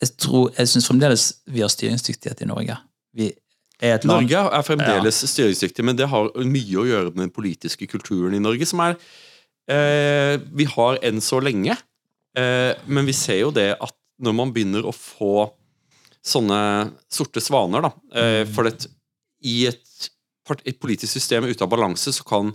Jeg 0.03 0.17
tror, 0.19 0.49
jeg 0.57 0.67
syns 0.67 0.87
fremdeles 0.89 1.21
vi 1.47 1.61
har 1.63 1.69
styringsdyktighet 1.71 2.41
i 2.43 2.47
Norge. 2.49 2.73
Vi 3.15 3.29
er 3.79 3.93
et 3.95 4.03
land 4.03 4.25
Norge 4.25 4.41
er 4.57 4.65
fremdeles 4.67 5.19
ja. 5.23 5.29
styringsdyktig, 5.31 5.85
men 5.87 5.95
det 5.95 6.09
har 6.11 6.27
mye 6.43 6.81
å 6.81 6.83
gjøre 6.89 7.13
med 7.13 7.21
den 7.21 7.31
politiske 7.31 7.87
kulturen 7.87 8.35
i 8.35 8.41
Norge, 8.43 8.67
som 8.67 8.81
er 8.83 8.97
eh, 9.71 10.35
Vi 10.43 10.67
har 10.73 10.99
enn 11.07 11.23
så 11.23 11.39
lenge. 11.39 11.77
Eh, 12.35 12.73
men 12.83 13.07
vi 13.07 13.15
ser 13.15 13.39
jo 13.45 13.53
det 13.55 13.69
at 13.77 13.95
når 14.21 14.35
man 14.37 14.53
begynner 14.53 14.85
å 14.85 14.93
få 14.95 15.47
sånne 16.23 16.59
sorte 17.11 17.41
svaner, 17.43 17.83
da 17.83 17.91
eh, 18.15 18.43
mm. 18.43 18.53
For 18.53 18.69
det, 18.69 18.89
i 19.43 19.65
et, 19.67 20.09
et 20.63 20.79
politisk 20.79 21.11
system 21.11 21.49
ute 21.49 21.65
av 21.65 21.71
balanse 21.71 22.13
så 22.15 22.25
kan 22.27 22.53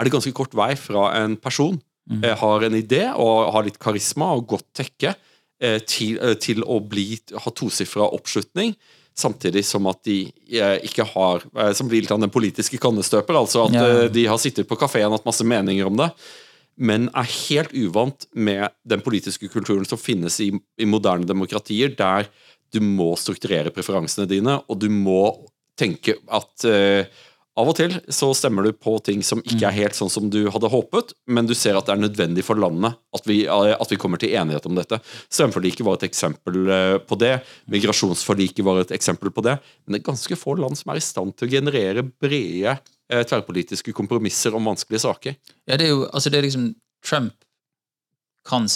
er 0.00 0.08
det 0.08 0.14
ganske 0.14 0.32
kort 0.32 0.54
vei 0.56 0.72
fra 0.80 1.10
en 1.18 1.34
person 1.36 1.76
mm. 1.76 2.22
eh, 2.24 2.36
har 2.40 2.64
en 2.64 2.78
idé 2.78 3.02
og 3.12 3.50
har 3.52 3.66
litt 3.66 3.76
karisma 3.82 4.30
og 4.38 4.46
godt 4.54 4.70
tekke, 4.80 5.12
eh, 5.60 5.76
til, 5.84 6.16
til, 6.40 6.64
å 6.64 6.80
bli, 6.80 7.12
ha 7.36 7.52
tosifra 7.52 8.08
oppslutning. 8.08 8.72
Samtidig 9.20 9.66
som 9.66 9.84
at 9.90 9.98
de 10.06 10.22
ikke 10.86 11.02
har 11.10 11.42
Som 11.76 11.88
blir 11.90 12.00
litt 12.00 12.12
av 12.14 12.20
den 12.22 12.30
politiske 12.32 12.78
kannestøper. 12.80 13.36
Altså 13.36 13.64
at 13.66 13.74
ja. 13.74 13.88
De 14.08 14.22
har 14.30 14.38
sittet 14.40 14.68
på 14.70 14.78
kafeen 14.80 15.10
og 15.10 15.18
hatt 15.18 15.26
masse 15.26 15.44
meninger 15.44 15.90
om 15.90 15.98
det, 15.98 16.06
men 16.80 17.08
er 17.12 17.28
helt 17.28 17.74
uvant 17.76 18.26
med 18.32 18.72
den 18.88 19.04
politiske 19.04 19.50
kulturen 19.52 19.86
som 19.88 20.00
finnes 20.00 20.40
i, 20.40 20.50
i 20.80 20.88
moderne 20.88 21.28
demokratier, 21.28 21.92
der 21.96 22.30
du 22.72 22.80
må 22.80 23.12
strukturere 23.18 23.72
preferansene 23.74 24.28
dine, 24.30 24.60
og 24.70 24.78
du 24.80 24.88
må 24.92 25.22
tenke 25.80 26.16
at 26.30 26.64
av 27.58 27.68
og 27.68 27.76
til 27.76 27.96
så 28.14 28.30
stemmer 28.36 28.64
du 28.64 28.76
på 28.76 28.94
ting 29.04 29.24
som 29.26 29.40
ikke 29.42 29.64
er 29.64 29.74
mm. 29.74 29.78
helt 29.80 29.96
sånn 29.98 30.12
som 30.12 30.28
du 30.32 30.38
hadde 30.52 30.70
håpet, 30.70 31.12
men 31.28 31.48
du 31.48 31.54
ser 31.58 31.76
at 31.76 31.88
det 31.88 31.96
er 31.96 32.04
nødvendig 32.04 32.44
for 32.46 32.60
landet 32.60 32.96
at 33.16 33.26
vi, 33.26 33.42
at 33.50 33.90
vi 33.90 33.98
kommer 34.00 34.20
til 34.22 34.36
enighet 34.38 34.68
om 34.70 34.78
dette. 34.78 35.00
Strømforliket 35.28 35.84
var 35.86 35.98
et 35.98 36.06
eksempel 36.08 36.70
eh, 36.70 36.96
på 37.02 37.18
det. 37.20 37.34
Migrasjonsforliket 37.72 38.64
var 38.66 38.84
et 38.84 38.94
eksempel 38.96 39.34
på 39.34 39.44
det. 39.44 39.58
Men 39.82 39.96
det 39.96 40.00
er 40.00 40.08
ganske 40.12 40.38
få 40.38 40.56
land 40.60 40.78
som 40.78 40.94
er 40.94 41.02
i 41.02 41.04
stand 41.04 41.34
til 41.36 41.50
å 41.50 41.54
generere 41.58 42.06
brede 42.06 42.76
eh, 42.76 42.80
tverrpolitiske 43.10 43.92
kompromisser 43.96 44.54
om 44.54 44.70
vanskelige 44.70 45.02
saker. 45.02 45.36
Ja, 45.66 45.76
det 45.76 45.88
er 45.88 45.94
jo 45.94 46.04
altså 46.08 46.30
det 46.30 46.38
er 46.40 46.46
liksom 46.46 46.72
Trump 47.06 47.34
kan 48.48 48.68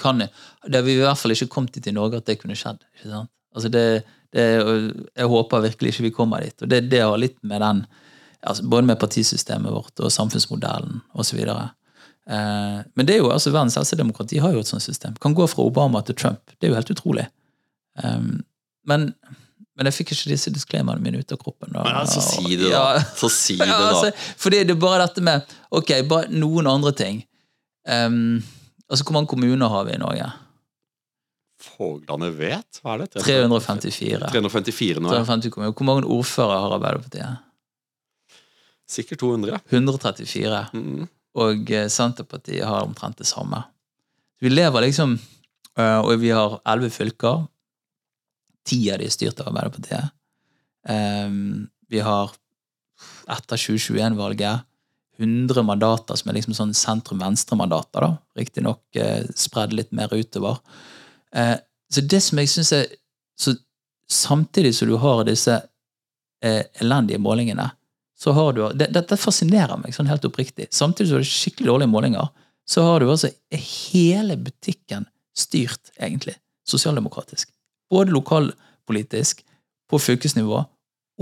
kan, 0.00 0.18
Det 0.66 0.74
har 0.74 0.82
vi 0.82 0.94
i 0.94 1.02
hvert 1.02 1.18
fall 1.18 1.34
ikke 1.34 1.50
kommet 1.52 1.74
dit 1.74 1.86
i 1.86 1.92
Norge 1.94 2.16
at 2.16 2.26
det 2.26 2.38
kunne 2.40 2.56
skjedd. 2.56 2.80
ikke 2.96 3.10
sant? 3.10 3.30
Altså 3.54 3.68
det 3.68 4.04
det, 4.34 4.44
jeg 5.14 5.30
håper 5.30 5.62
virkelig 5.62 5.92
ikke 5.92 6.08
vi 6.08 6.14
kommer 6.14 6.42
dit. 6.42 6.56
Og 6.62 6.70
det, 6.70 6.80
det 6.90 7.04
har 7.04 7.20
litt 7.20 7.38
med 7.46 7.62
den 7.62 7.84
altså 8.44 8.66
Både 8.68 8.84
med 8.84 8.98
partisystemet 9.00 9.72
vårt 9.72 10.00
og 10.04 10.12
samfunnsmodellen 10.12 10.98
osv. 11.16 11.38
Eh, 11.40 12.80
men 12.94 13.06
det 13.08 13.14
er 13.14 13.22
jo, 13.22 13.30
altså 13.32 13.54
verdens 13.54 13.78
eldste 13.80 13.96
demokrati 13.96 14.36
har 14.42 14.52
jo 14.52 14.60
et 14.60 14.68
sånt 14.68 14.84
system. 14.84 15.14
Kan 15.16 15.32
gå 15.32 15.46
fra 15.48 15.64
Obama 15.64 16.02
til 16.04 16.18
Trump. 16.20 16.52
Det 16.52 16.68
er 16.68 16.74
jo 16.74 16.76
helt 16.76 16.92
utrolig. 16.92 17.24
Um, 18.04 18.42
men, 18.84 19.14
men, 19.74 19.88
jeg 19.88 19.96
fikk 19.98 20.14
ikke 20.14 20.30
disse 20.30 20.52
disclaimerne 20.54 21.02
mine 21.02 21.18
ut 21.18 21.34
av 21.34 21.40
kroppen. 21.40 21.72
Da. 21.74 21.82
Men 21.82 22.00
altså, 22.04 22.22
si 22.22 22.56
det, 22.56 22.70
da. 22.70 22.82
Ja, 22.94 23.04
så 23.18 23.30
si 23.32 23.56
det, 23.58 23.66
da. 23.66 23.72
Ja, 23.72 23.90
altså, 23.90 24.34
fordi 24.40 24.62
det 24.62 24.76
er 24.76 24.80
bare 24.80 25.06
dette 25.06 25.24
med 25.24 25.54
Ok, 25.74 25.90
bare 26.08 26.30
noen 26.30 26.68
andre 26.70 26.92
ting. 26.94 27.24
Um, 27.88 28.38
altså, 28.86 29.02
Hvor 29.02 29.18
mange 29.18 29.32
kommuner 29.32 29.72
har 29.72 29.88
vi 29.88 29.96
i 29.96 30.00
Norge? 30.00 30.30
Foglane 31.64 32.30
vet? 32.36 32.80
Hva 32.82 32.94
er 32.94 33.04
det? 33.04 33.24
354. 33.24 34.30
354 34.30 35.02
nå, 35.02 35.10
350 35.10 35.58
Hvor 35.72 35.88
mange 35.88 36.06
ordførere 36.06 36.60
har 36.62 36.76
Arbeiderpartiet? 36.78 37.42
Sikkert 38.90 39.22
200. 39.24 39.60
134. 39.72 40.64
Mm. 40.76 41.06
Og 41.40 41.70
eh, 41.72 41.88
Senterpartiet 41.90 42.66
har 42.68 42.84
omtrent 42.84 43.18
det 43.18 43.26
samme. 43.26 43.62
Vi 44.42 44.52
lever 44.52 44.86
liksom 44.86 45.16
eh, 45.78 45.98
Og 45.98 46.18
vi 46.20 46.30
har 46.34 46.58
elleve 46.68 46.92
fylker. 46.92 47.46
Ti 48.64 48.78
av 48.92 49.00
de 49.00 49.08
er 49.08 49.12
styrt 49.12 49.40
av 49.42 49.50
Arbeiderpartiet. 49.52 50.14
Um, 50.88 51.68
Vi 51.90 52.00
har 52.00 52.32
etter 53.28 53.56
2021-valget 53.60 54.64
100 55.18 55.62
mandater 55.62 56.18
som 56.18 56.30
er 56.30 56.38
liksom 56.38 56.56
sånn 56.56 56.74
sentrum-venstre-mandater. 56.74 58.02
da, 58.02 58.16
Riktignok 58.38 58.98
eh, 58.98 59.22
spredd 59.38 59.74
litt 59.76 59.92
mer 59.94 60.12
utover. 60.14 60.58
Eh, 61.34 61.56
så 61.92 62.02
det 62.02 62.20
som 62.24 62.40
jeg 62.40 62.50
syns 62.50 62.72
er 62.72 62.90
så 63.38 63.56
Samtidig 64.04 64.74
som 64.76 64.90
du 64.90 64.98
har 65.00 65.22
disse 65.24 65.54
eh, 66.44 66.66
elendige 66.84 67.16
målingene, 67.18 67.70
så 68.20 68.34
har 68.36 68.52
du 68.52 68.60
det, 68.76 69.16
fascinerer 69.16 69.80
meg 69.80 69.94
sånn 69.96 70.10
helt 70.10 70.26
oppriktig. 70.28 70.66
Samtidig 70.76 71.08
som 71.08 71.16
du 71.16 71.22
har 71.22 71.30
skikkelig 71.30 71.70
dårlige 71.70 71.88
målinger, 71.88 72.28
så 72.68 72.84
har 72.84 73.00
du 73.00 73.08
altså 73.08 73.30
hele 73.56 74.36
butikken 74.36 75.08
styrt, 75.32 75.88
egentlig, 75.96 76.36
sosialdemokratisk. 76.68 77.48
Både 77.94 78.10
lokalpolitisk, 78.14 79.44
på 79.90 80.00
fylkesnivå 80.00 80.64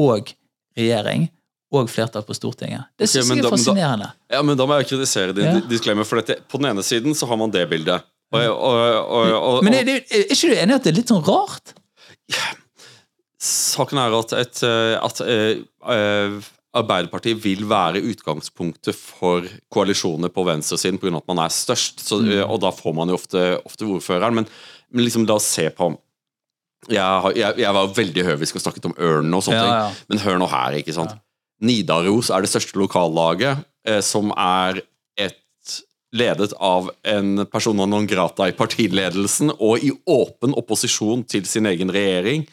og 0.01 0.31
regjering 0.79 1.29
og 1.73 1.89
flertall 1.91 2.25
på 2.29 2.35
Stortinget. 2.37 2.87
Det 3.01 3.09
syns 3.11 3.29
jeg 3.33 3.39
er 3.41 3.47
da- 3.47 3.51
fascinerende. 3.53 4.09
Ja, 4.33 4.41
men 4.45 4.57
Da 4.61 4.67
må 4.69 4.77
jeg 4.81 4.89
kritisere 4.93 5.33
din 5.37 5.45
Ja. 5.45 5.61
disclaimer. 5.69 6.05
For 6.09 6.21
dette, 6.21 6.41
på 6.49 6.59
den 6.61 6.71
ene 6.71 6.83
siden 6.85 7.15
så 7.17 7.27
har 7.29 7.37
man 7.41 7.51
det 7.51 7.69
bildet. 7.71 8.03
Og, 8.33 8.41
og, 8.41 9.33
og, 9.37 9.65
Men 9.65 9.75
er, 9.75 9.85
det- 9.85 10.07
er 10.11 10.25
ikke 10.33 10.49
du 10.49 10.55
enig 10.57 10.73
i 10.73 10.75
at 10.79 10.85
det 10.85 10.93
er 10.93 10.99
litt 11.01 11.09
sånn 11.13 11.25
rart? 11.27 11.75
Saken 13.43 13.99
er 13.99 14.15
at, 14.21 14.33
et, 14.39 14.61
eh, 14.63 14.97
at 15.03 15.21
eh, 15.27 16.51
Arbeiderpartiet 16.79 17.41
vil 17.43 17.65
være 17.69 18.01
utgangspunktet 18.01 18.95
for 18.97 19.45
koalisjoner 19.75 20.31
på 20.33 20.45
venstresiden 20.47 20.99
pga. 21.03 21.17
at 21.19 21.27
man 21.29 21.39
er 21.45 21.51
størst. 21.53 22.01
Så, 22.01 22.21
Mm. 22.23 22.49
Og 22.49 22.61
da 22.63 22.71
får 22.71 22.95
man 22.95 23.09
jo 23.09 23.15
ofte, 23.19 23.43
ofte 23.67 23.85
ordføreren. 23.85 24.35
Men, 24.35 24.47
men 24.93 25.05
liksom 25.05 25.27
la 25.27 25.35
oss 25.35 25.45
se 25.45 25.69
på 25.71 25.91
jeg, 26.91 27.37
jeg, 27.39 27.59
jeg 27.63 27.75
var 27.77 27.93
veldig 27.95 28.25
høvisk 28.27 28.57
og 28.59 28.65
snakket 28.65 28.89
om 28.91 28.97
ørnen 28.99 29.37
og 29.39 29.45
sånne 29.47 29.61
Ja, 29.61 29.75
ja. 29.77 29.91
ting. 29.93 30.09
Men 30.11 30.23
hør 30.25 30.41
nå 30.43 30.49
her, 30.51 30.79
ikke 30.81 30.97
sant. 30.97 31.15
Nidaros 31.63 32.33
er 32.35 32.43
det 32.43 32.51
største 32.51 32.81
lokallaget, 32.81 33.63
eh, 33.87 34.01
som 34.03 34.33
er 34.35 34.81
et 35.21 35.39
ledet 36.13 36.51
av 36.59 36.91
en 37.09 37.45
persona 37.49 37.87
non 37.89 38.09
grata 38.11 38.49
i 38.51 38.57
partiledelsen 38.57 39.55
og 39.55 39.85
i 39.87 39.93
åpen 40.11 40.57
opposisjon 40.59 41.23
til 41.25 41.47
sin 41.49 41.71
egen 41.71 41.93
regjering. 41.95 42.45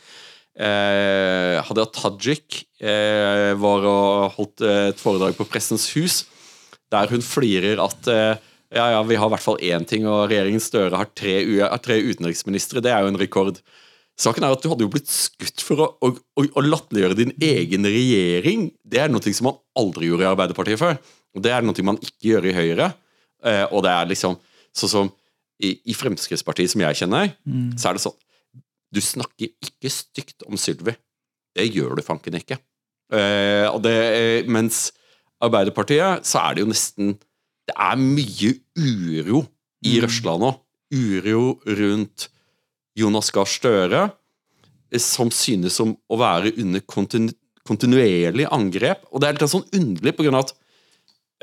Eh, 0.60 1.58
Hadia 1.66 1.88
Tajik 1.96 2.62
eh, 2.84 3.56
var 3.60 3.88
og 3.88 4.38
holdt 4.38 4.64
eh, 4.68 4.86
et 4.92 5.02
foredrag 5.02 5.36
på 5.38 5.48
Pressens 5.50 5.90
hus, 5.96 6.22
der 6.92 7.10
hun 7.12 7.24
flirer 7.24 7.82
at 7.84 8.10
eh, 8.12 8.46
ja, 8.70 8.86
ja, 8.94 9.04
vi 9.08 9.18
har 9.18 9.30
i 9.30 9.34
hvert 9.34 9.42
fall 9.42 9.62
én 9.66 9.86
ting, 9.90 10.06
og 10.06 10.28
regjeringen 10.30 10.62
Støre 10.62 11.00
har 11.00 11.10
tre, 11.18 11.40
tre 11.82 11.96
utenriksministre. 12.06 12.84
Det 12.86 12.92
er 12.94 13.02
jo 13.02 13.10
en 13.10 13.18
rekord. 13.18 13.58
Saken 14.20 14.44
er 14.44 14.52
at 14.52 14.64
Du 14.64 14.68
hadde 14.72 14.84
jo 14.84 14.92
blitt 14.92 15.10
skutt 15.12 15.64
for 15.64 15.84
å, 15.84 15.88
å, 16.04 16.12
å, 16.12 16.44
å 16.44 16.64
latterliggjøre 16.66 17.18
din 17.18 17.32
egen 17.40 17.88
regjering. 17.88 18.68
Det 18.84 19.00
er 19.04 19.12
noe 19.12 19.24
som 19.24 19.48
man 19.48 19.60
aldri 19.80 20.10
gjorde 20.10 20.26
i 20.26 20.32
Arbeiderpartiet 20.32 20.82
før. 20.82 20.98
Og 21.38 21.44
Det 21.46 21.54
er 21.56 21.64
noe 21.64 21.86
man 21.88 22.00
ikke 22.04 22.34
gjør 22.34 22.50
i 22.50 22.56
Høyre. 22.58 22.90
Eh, 23.48 23.66
og 23.72 23.86
det 23.86 23.94
er 23.94 24.10
liksom 24.10 24.36
sånn 24.76 24.92
som 24.92 25.12
i, 25.64 25.74
i 25.92 25.96
Fremskrittspartiet, 25.96 26.72
som 26.72 26.84
jeg 26.84 26.98
kjenner, 27.02 27.32
så 27.80 27.90
er 27.90 27.98
det 27.98 28.04
sånn 28.06 28.18
Du 28.96 29.00
snakker 29.04 29.52
ikke 29.64 29.92
stygt 29.92 30.46
om 30.48 30.58
Sylvi. 30.58 30.96
Det 31.56 31.68
gjør 31.68 32.00
du 32.00 32.04
fanken 32.06 32.38
ikke. 32.40 32.58
Eh, 33.14 33.68
og 33.70 33.82
det, 33.84 33.96
eh, 33.96 34.50
mens 34.50 34.90
Arbeiderpartiet, 35.44 36.26
så 36.28 36.42
er 36.44 36.56
det 36.56 36.66
jo 36.66 36.72
nesten 36.72 37.16
Det 37.70 37.76
er 37.76 37.96
mye 38.02 38.52
uro 38.76 39.44
i 39.86 40.00
Røsla 40.02 40.36
nå. 40.42 40.52
Uro 40.90 41.60
rundt 41.70 42.30
Jonas 43.00 43.32
Gahr 43.36 43.50
Støre, 43.50 44.08
som 45.00 45.30
synes 45.34 45.76
som 45.78 45.94
å 46.10 46.18
være 46.20 46.56
under 46.58 46.84
kontinu 46.90 47.34
kontinuerlig 47.70 48.48
angrep. 48.50 49.06
Og 49.14 49.22
det 49.22 49.30
er 49.30 49.38
litt 49.38 49.52
sånn 49.52 49.68
underlig, 49.78 50.16
på 50.18 50.26
grunn 50.26 50.40
av 50.40 50.48
at 50.48 50.54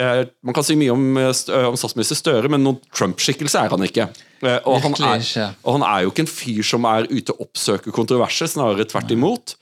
eh, 0.03 0.23
man 0.47 0.57
kan 0.57 0.67
si 0.67 0.77
mye 0.79 0.95
om, 0.95 1.05
eh, 1.21 1.31
eh, 1.31 1.69
om 1.69 1.79
statsminister 1.79 2.19
Støre, 2.19 2.51
men 2.53 2.65
noen 2.67 2.81
Trump-skikkelse 2.91 3.63
er 3.63 3.75
han 3.75 3.87
ikke. 3.87 4.09
Eh, 4.43 4.59
og, 4.67 4.81
han 4.85 4.97
er, 5.13 5.29
og 5.63 5.79
han 5.79 5.87
er 5.87 6.05
jo 6.05 6.13
ikke 6.13 6.25
en 6.27 6.33
fyr 6.33 6.67
som 6.67 6.89
er 6.91 7.09
ute 7.13 7.35
og 7.35 7.47
oppsøker 7.47 7.95
kontroverser, 7.95 8.51
snarere 8.51 8.89
tvert 8.91 9.15
imot. 9.15 9.57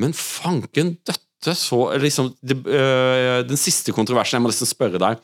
Men 0.00 0.14
fanken 0.16 0.98
døtte 1.00 1.25
så 1.44 1.98
liksom, 2.00 2.30
det, 2.42 2.56
øh, 2.66 3.48
Den 3.48 3.56
siste 3.56 3.92
kontroversen, 3.92 4.36
jeg 4.36 4.42
må 4.42 4.48
nesten 4.50 4.66
spørre 4.66 4.98
deg. 4.98 5.18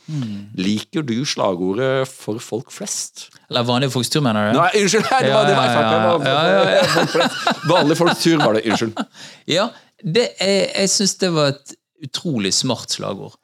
Liker 0.54 1.02
du 1.02 1.24
slagordet 1.24 2.06
'for 2.08 2.38
folk 2.38 2.70
flest'? 2.70 3.30
Eller 3.50 3.62
vanlige 3.64 3.90
folks 3.90 4.10
tur, 4.10 4.20
mener 4.20 4.52
du? 4.52 4.58
Nei, 4.58 4.70
unnskyld! 4.82 5.02
Det 5.02 5.32
var, 5.32 5.46
det 5.46 5.56
var 5.56 5.64
Ja, 5.64 5.82
ja, 5.82 6.18
FrP. 6.18 6.24
ja, 6.26 6.42
ja, 6.46 7.22
ja. 7.22 7.28
Vanlige 7.68 7.96
folks 7.96 8.22
tur 8.22 8.36
var 8.38 8.52
det. 8.52 8.62
Unnskyld. 8.70 8.92
Ja, 9.46 9.68
det 10.04 10.28
jeg, 10.40 10.70
jeg 10.76 10.90
syns 10.90 11.14
det 11.18 11.32
var 11.32 11.46
et 11.54 11.74
utrolig 12.04 12.52
smart 12.54 12.90
slagord. 12.90 13.34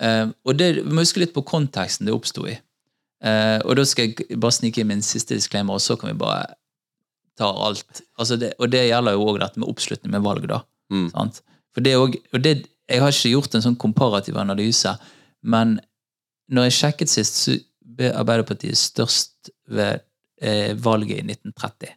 Uh, 0.00 0.30
og 0.44 0.56
det, 0.58 0.76
vi 0.84 0.92
må 0.92 1.02
huske 1.04 1.20
litt 1.20 1.34
på 1.34 1.42
konteksten 1.44 2.06
det 2.06 2.14
oppsto 2.14 2.46
i. 2.48 2.56
Uh, 3.24 3.60
og 3.68 3.76
da 3.76 3.84
skal 3.84 4.08
jeg 4.08 4.38
bare 4.40 4.52
snike 4.56 4.80
inn 4.80 4.88
min 4.88 5.02
siste 5.04 5.34
disclaimer, 5.36 5.74
og 5.76 5.80
så 5.84 5.96
kan 6.00 6.08
vi 6.08 6.16
bare 6.20 6.54
ta 7.38 7.50
alt. 7.66 8.00
Altså 8.18 8.36
det, 8.40 8.54
og 8.58 8.70
det 8.72 8.86
gjelder 8.88 9.12
jo 9.16 9.26
òg 9.28 9.40
dette 9.42 9.60
med 9.60 9.68
oppslutning 9.68 10.12
med 10.14 10.24
valg, 10.24 10.46
da. 10.48 10.62
Mm. 10.92 11.10
Sant? 11.12 11.42
For 11.74 11.84
det 11.84 11.96
også, 11.96 12.20
og 12.34 12.44
det, 12.44 12.66
Jeg 12.90 13.00
har 13.00 13.12
ikke 13.14 13.30
gjort 13.30 13.54
en 13.54 13.62
sånn 13.62 13.78
komparativ 13.78 14.36
analyse, 14.40 14.90
men 15.46 15.76
når 16.50 16.64
jeg 16.66 16.74
sjekket 16.74 17.12
sist, 17.12 17.36
så 17.38 17.52
ble 17.80 18.08
Arbeiderpartiet 18.18 18.78
størst 18.78 19.52
ved 19.70 20.02
eh, 20.42 20.74
valget 20.74 21.20
i 21.20 21.26
1930. 21.28 21.92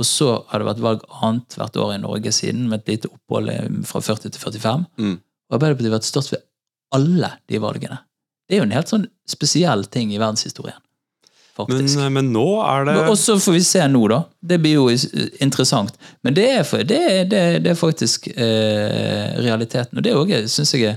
Og 0.00 0.08
så 0.08 0.30
har 0.48 0.62
det 0.62 0.68
vært 0.70 0.82
valg 0.82 1.04
annet 1.22 1.58
hvert 1.58 1.76
år 1.76 1.92
i 1.94 2.00
Norge 2.02 2.32
siden, 2.32 2.70
med 2.70 2.82
et 2.82 2.94
lite 2.94 3.12
opphold 3.12 3.52
eh, 3.52 3.68
fra 3.84 4.00
40 4.00 4.32
til 4.32 4.40
45. 4.40 4.86
Mm. 4.96 5.18
Og 5.20 5.58
Arbeiderpartiet 5.58 5.92
har 5.92 5.98
vært 5.98 6.08
størst 6.08 6.32
ved 6.32 6.46
alle 6.96 7.30
de 7.50 7.60
valgene. 7.62 8.00
Det 8.48 8.56
er 8.56 8.62
jo 8.62 8.68
en 8.68 8.76
helt 8.76 8.90
sånn 8.90 9.06
spesiell 9.28 9.86
ting 9.92 10.12
i 10.12 10.20
verdenshistorien. 10.20 10.80
Men, 11.58 11.66
Faktisk. 11.78 11.98
men 12.10 12.32
nå 12.34 12.44
er 12.66 12.84
det 12.88 12.94
Og 13.08 13.16
så 13.20 13.36
får 13.38 13.52
vi 13.54 13.60
se 13.62 13.84
nå, 13.86 14.00
da. 14.10 14.22
Det 14.42 14.56
blir 14.58 14.74
jo 14.74 14.88
interessant. 15.44 15.94
Men 16.26 16.34
det 16.34 16.46
er, 16.50 16.64
det, 16.82 16.98
er- 16.98 17.28
det, 17.30 17.38
er- 17.38 17.60
det 17.62 17.70
er 17.70 17.78
faktisk 17.78 18.26
eh, 18.34 19.36
realiteten. 19.38 19.98
Og 19.98 20.02
det 20.02 20.14
òg 20.18 20.32
syns 20.50 20.74
jeg 20.74 20.96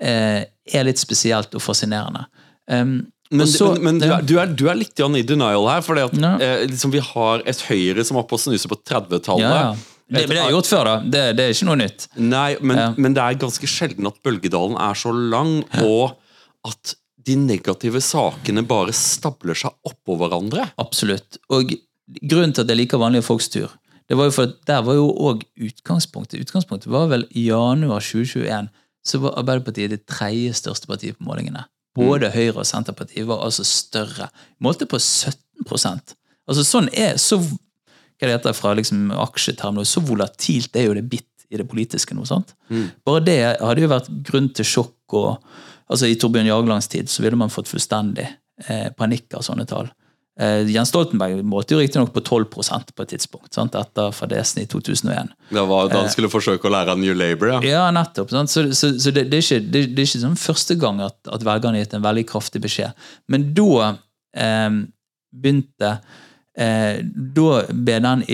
eh, 0.00 0.40
er 0.72 0.86
litt 0.88 0.98
spesielt 1.02 1.52
og 1.54 1.60
fascinerende. 1.62 2.24
Um, 2.70 3.06
Men, 3.30 3.46
så- 3.50 3.72
men, 3.74 3.98
men 3.98 3.98
du, 4.00 4.06
er, 4.12 4.22
du, 4.22 4.34
er, 4.38 4.46
du 4.46 4.68
er 4.70 4.76
litt 4.78 5.00
i 5.00 5.22
denial 5.22 5.66
her, 5.68 5.80
at 6.04 6.14
Ja. 6.16 6.36
eh, 6.38 6.66
liksom, 6.68 6.90
vi 6.92 7.00
har 7.00 7.42
et 7.44 7.60
Høyre 7.68 8.04
som 8.04 8.16
var 8.16 8.24
på 8.30 8.38
snuset 8.38 8.64
snuse 8.64 8.68
på 8.70 8.80
30-tallet. 8.84 9.40
ja, 9.40 9.72
ja. 9.72 9.74
Det, 10.06 10.28
det 10.28 10.36
er 10.38 10.50
gjort 10.52 10.66
før, 10.68 10.84
da. 10.84 10.96
Det, 11.00 11.22
det 11.36 11.44
er 11.44 11.52
ikke 11.54 11.64
noe 11.66 11.76
nytt. 11.80 12.08
Nei, 12.20 12.56
men, 12.60 12.76
Ja. 12.76 12.90
men 12.96 13.14
det 13.16 13.22
er 13.24 13.38
ganske 13.40 13.66
sjelden 13.66 14.06
at 14.06 14.18
bølgedalen 14.22 14.76
er 14.76 14.94
så 14.94 15.10
lang, 15.12 15.64
og 15.80 16.12
at 16.68 16.94
de 17.24 17.36
negative 17.40 18.02
sakene 18.04 18.64
bare 18.68 18.94
stabler 18.96 19.56
seg 19.58 19.74
oppå 19.88 20.18
hverandre. 20.20 20.66
Absolutt. 20.80 21.38
Og 21.54 21.72
grunnen 22.20 22.54
til 22.54 22.64
at 22.64 22.72
jeg 22.72 22.80
liker 22.82 23.00
vanlige 23.00 23.26
folks 23.26 23.48
tur, 23.52 23.72
det 24.08 24.18
var 24.20 24.28
jo 24.28 24.34
for 24.36 24.50
at 24.50 24.56
der 24.68 24.82
var 24.84 24.98
jo 24.98 25.06
òg 25.08 25.44
utgangspunktet. 25.64 26.42
Utgangspunktet 26.44 26.90
var 26.92 27.08
vel 27.12 27.24
i 27.32 27.46
januar 27.48 28.04
2021, 28.04 28.68
så 29.04 29.20
var 29.22 29.38
Arbeiderpartiet 29.40 29.94
det 29.94 30.04
tredje 30.08 30.52
største 30.60 30.88
partiet 30.90 31.16
på 31.16 31.24
målingene. 31.28 31.64
Både 31.96 32.32
Høyre 32.34 32.60
og 32.60 32.68
Senterpartiet 32.68 33.26
var 33.28 33.44
altså 33.46 33.64
større. 33.64 34.28
Målte 34.62 34.88
på 34.90 34.98
17% 35.00 36.16
Altså 36.44 36.64
sånn 36.66 36.90
er 36.92 37.14
så 37.22 37.38
hva 37.40 38.28
det 38.28 38.34
heter 38.34 38.56
fra 38.56 38.74
liksom 38.76 39.08
aksjetermen, 39.16 39.86
så 39.88 40.02
volatilt 40.04 40.76
er 40.76 40.88
jo 40.88 40.96
det 40.96 41.06
bitt 41.08 41.46
i 41.50 41.58
det 41.60 41.66
politiske 41.68 42.14
nå. 42.16 42.24
sant? 42.28 42.54
Bare 43.06 43.22
det 43.24 43.38
hadde 43.60 43.84
jo 43.84 43.90
vært 43.90 44.10
grunn 44.26 44.50
til 44.54 44.68
sjokk. 44.68 44.96
og 45.12 45.40
altså 45.90 46.08
I 46.08 46.16
Torbjørn 46.20 46.48
Jaglands 46.48 46.88
tid 46.92 47.10
så 47.12 47.24
ville 47.24 47.38
man 47.38 47.52
fått 47.52 47.70
fullstendig 47.70 48.26
eh, 48.68 48.88
panikk 48.96 49.36
av 49.38 49.44
sånne 49.46 49.66
tall. 49.68 49.90
Eh, 50.40 50.66
Jens 50.66 50.90
Stoltenberg 50.90 51.44
målte 51.46 51.76
jo 51.76 51.80
riktignok 51.80 52.10
på 52.14 52.22
12% 52.24 52.90
på 52.94 53.04
et 53.04 53.12
tidspunkt, 53.14 53.52
sant? 53.54 53.76
etter 53.78 54.10
fadesen 54.14 54.64
i 54.64 54.66
2001. 54.70 55.30
Det 55.54 55.66
var 55.70 55.92
da 55.92 56.02
han 56.02 56.10
skulle 56.10 56.30
forsøke 56.32 56.66
å 56.66 56.74
lære 56.74 56.96
New 56.98 57.14
Labour. 57.14 57.52
Ja. 57.54 57.60
Ja, 57.68 57.84
nettopp. 57.94 58.32
Sant? 58.34 58.50
Så, 58.50 58.66
så, 58.74 58.96
så 58.98 59.14
det, 59.14 59.28
det, 59.30 59.38
er 59.38 59.46
ikke, 59.46 59.62
det, 59.68 59.84
det 59.94 60.02
er 60.02 60.10
ikke 60.10 60.24
sånn 60.24 60.40
første 60.40 60.78
gang 60.80 60.98
at, 61.06 61.20
at 61.30 61.46
velgerne 61.46 61.78
har 61.78 61.86
gitt 61.86 61.96
en 62.00 62.06
veldig 62.08 62.26
kraftig 62.32 62.64
beskjed. 62.64 63.06
Men 63.30 63.46
da 63.54 63.94
eh, 64.34 64.68
begynte 65.34 65.96
eh, 66.58 66.98
Da 67.02 67.64
ble 67.70 67.98
den 68.02 68.26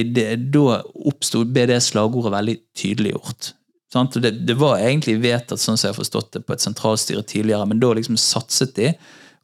da 0.52 0.80
oppstod, 1.10 1.52
ble 1.52 1.68
det 1.68 1.82
slagordet 1.84 2.32
veldig 2.32 2.56
tydeliggjort. 2.80 3.54
Det, 3.90 4.30
det 4.46 4.54
var 4.54 4.78
egentlig 4.78 5.16
vedtatt, 5.22 5.58
sånn 5.58 5.78
som 5.78 5.88
jeg 5.88 5.94
har 5.94 5.98
forstått 5.98 6.32
det, 6.36 6.44
på 6.46 6.54
et 6.54 6.62
sentralstyre 6.62 7.24
tidligere, 7.26 7.66
men 7.66 7.80
da 7.82 7.90
liksom 7.96 8.18
satset 8.20 8.76
de 8.76 8.92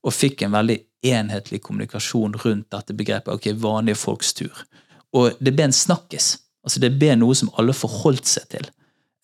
og 0.06 0.14
fikk 0.14 0.44
en 0.46 0.54
veldig 0.54 0.76
enhetlig 1.06 1.60
kommunikasjon 1.66 2.36
rundt 2.44 2.70
dette 2.70 2.94
begrepet. 2.94 3.34
ok, 3.34 3.48
vanlige 3.58 3.98
folks 3.98 4.34
tur. 4.38 4.62
Og 5.16 5.34
det 5.40 5.54
ble 5.56 5.66
en 5.66 5.74
snakkis. 5.74 6.36
Altså 6.66 6.80
Det 6.80 6.92
ble 6.98 7.14
noe 7.18 7.34
som 7.34 7.50
alle 7.58 7.74
forholdt 7.74 8.26
seg 8.26 8.48
til. 8.54 8.68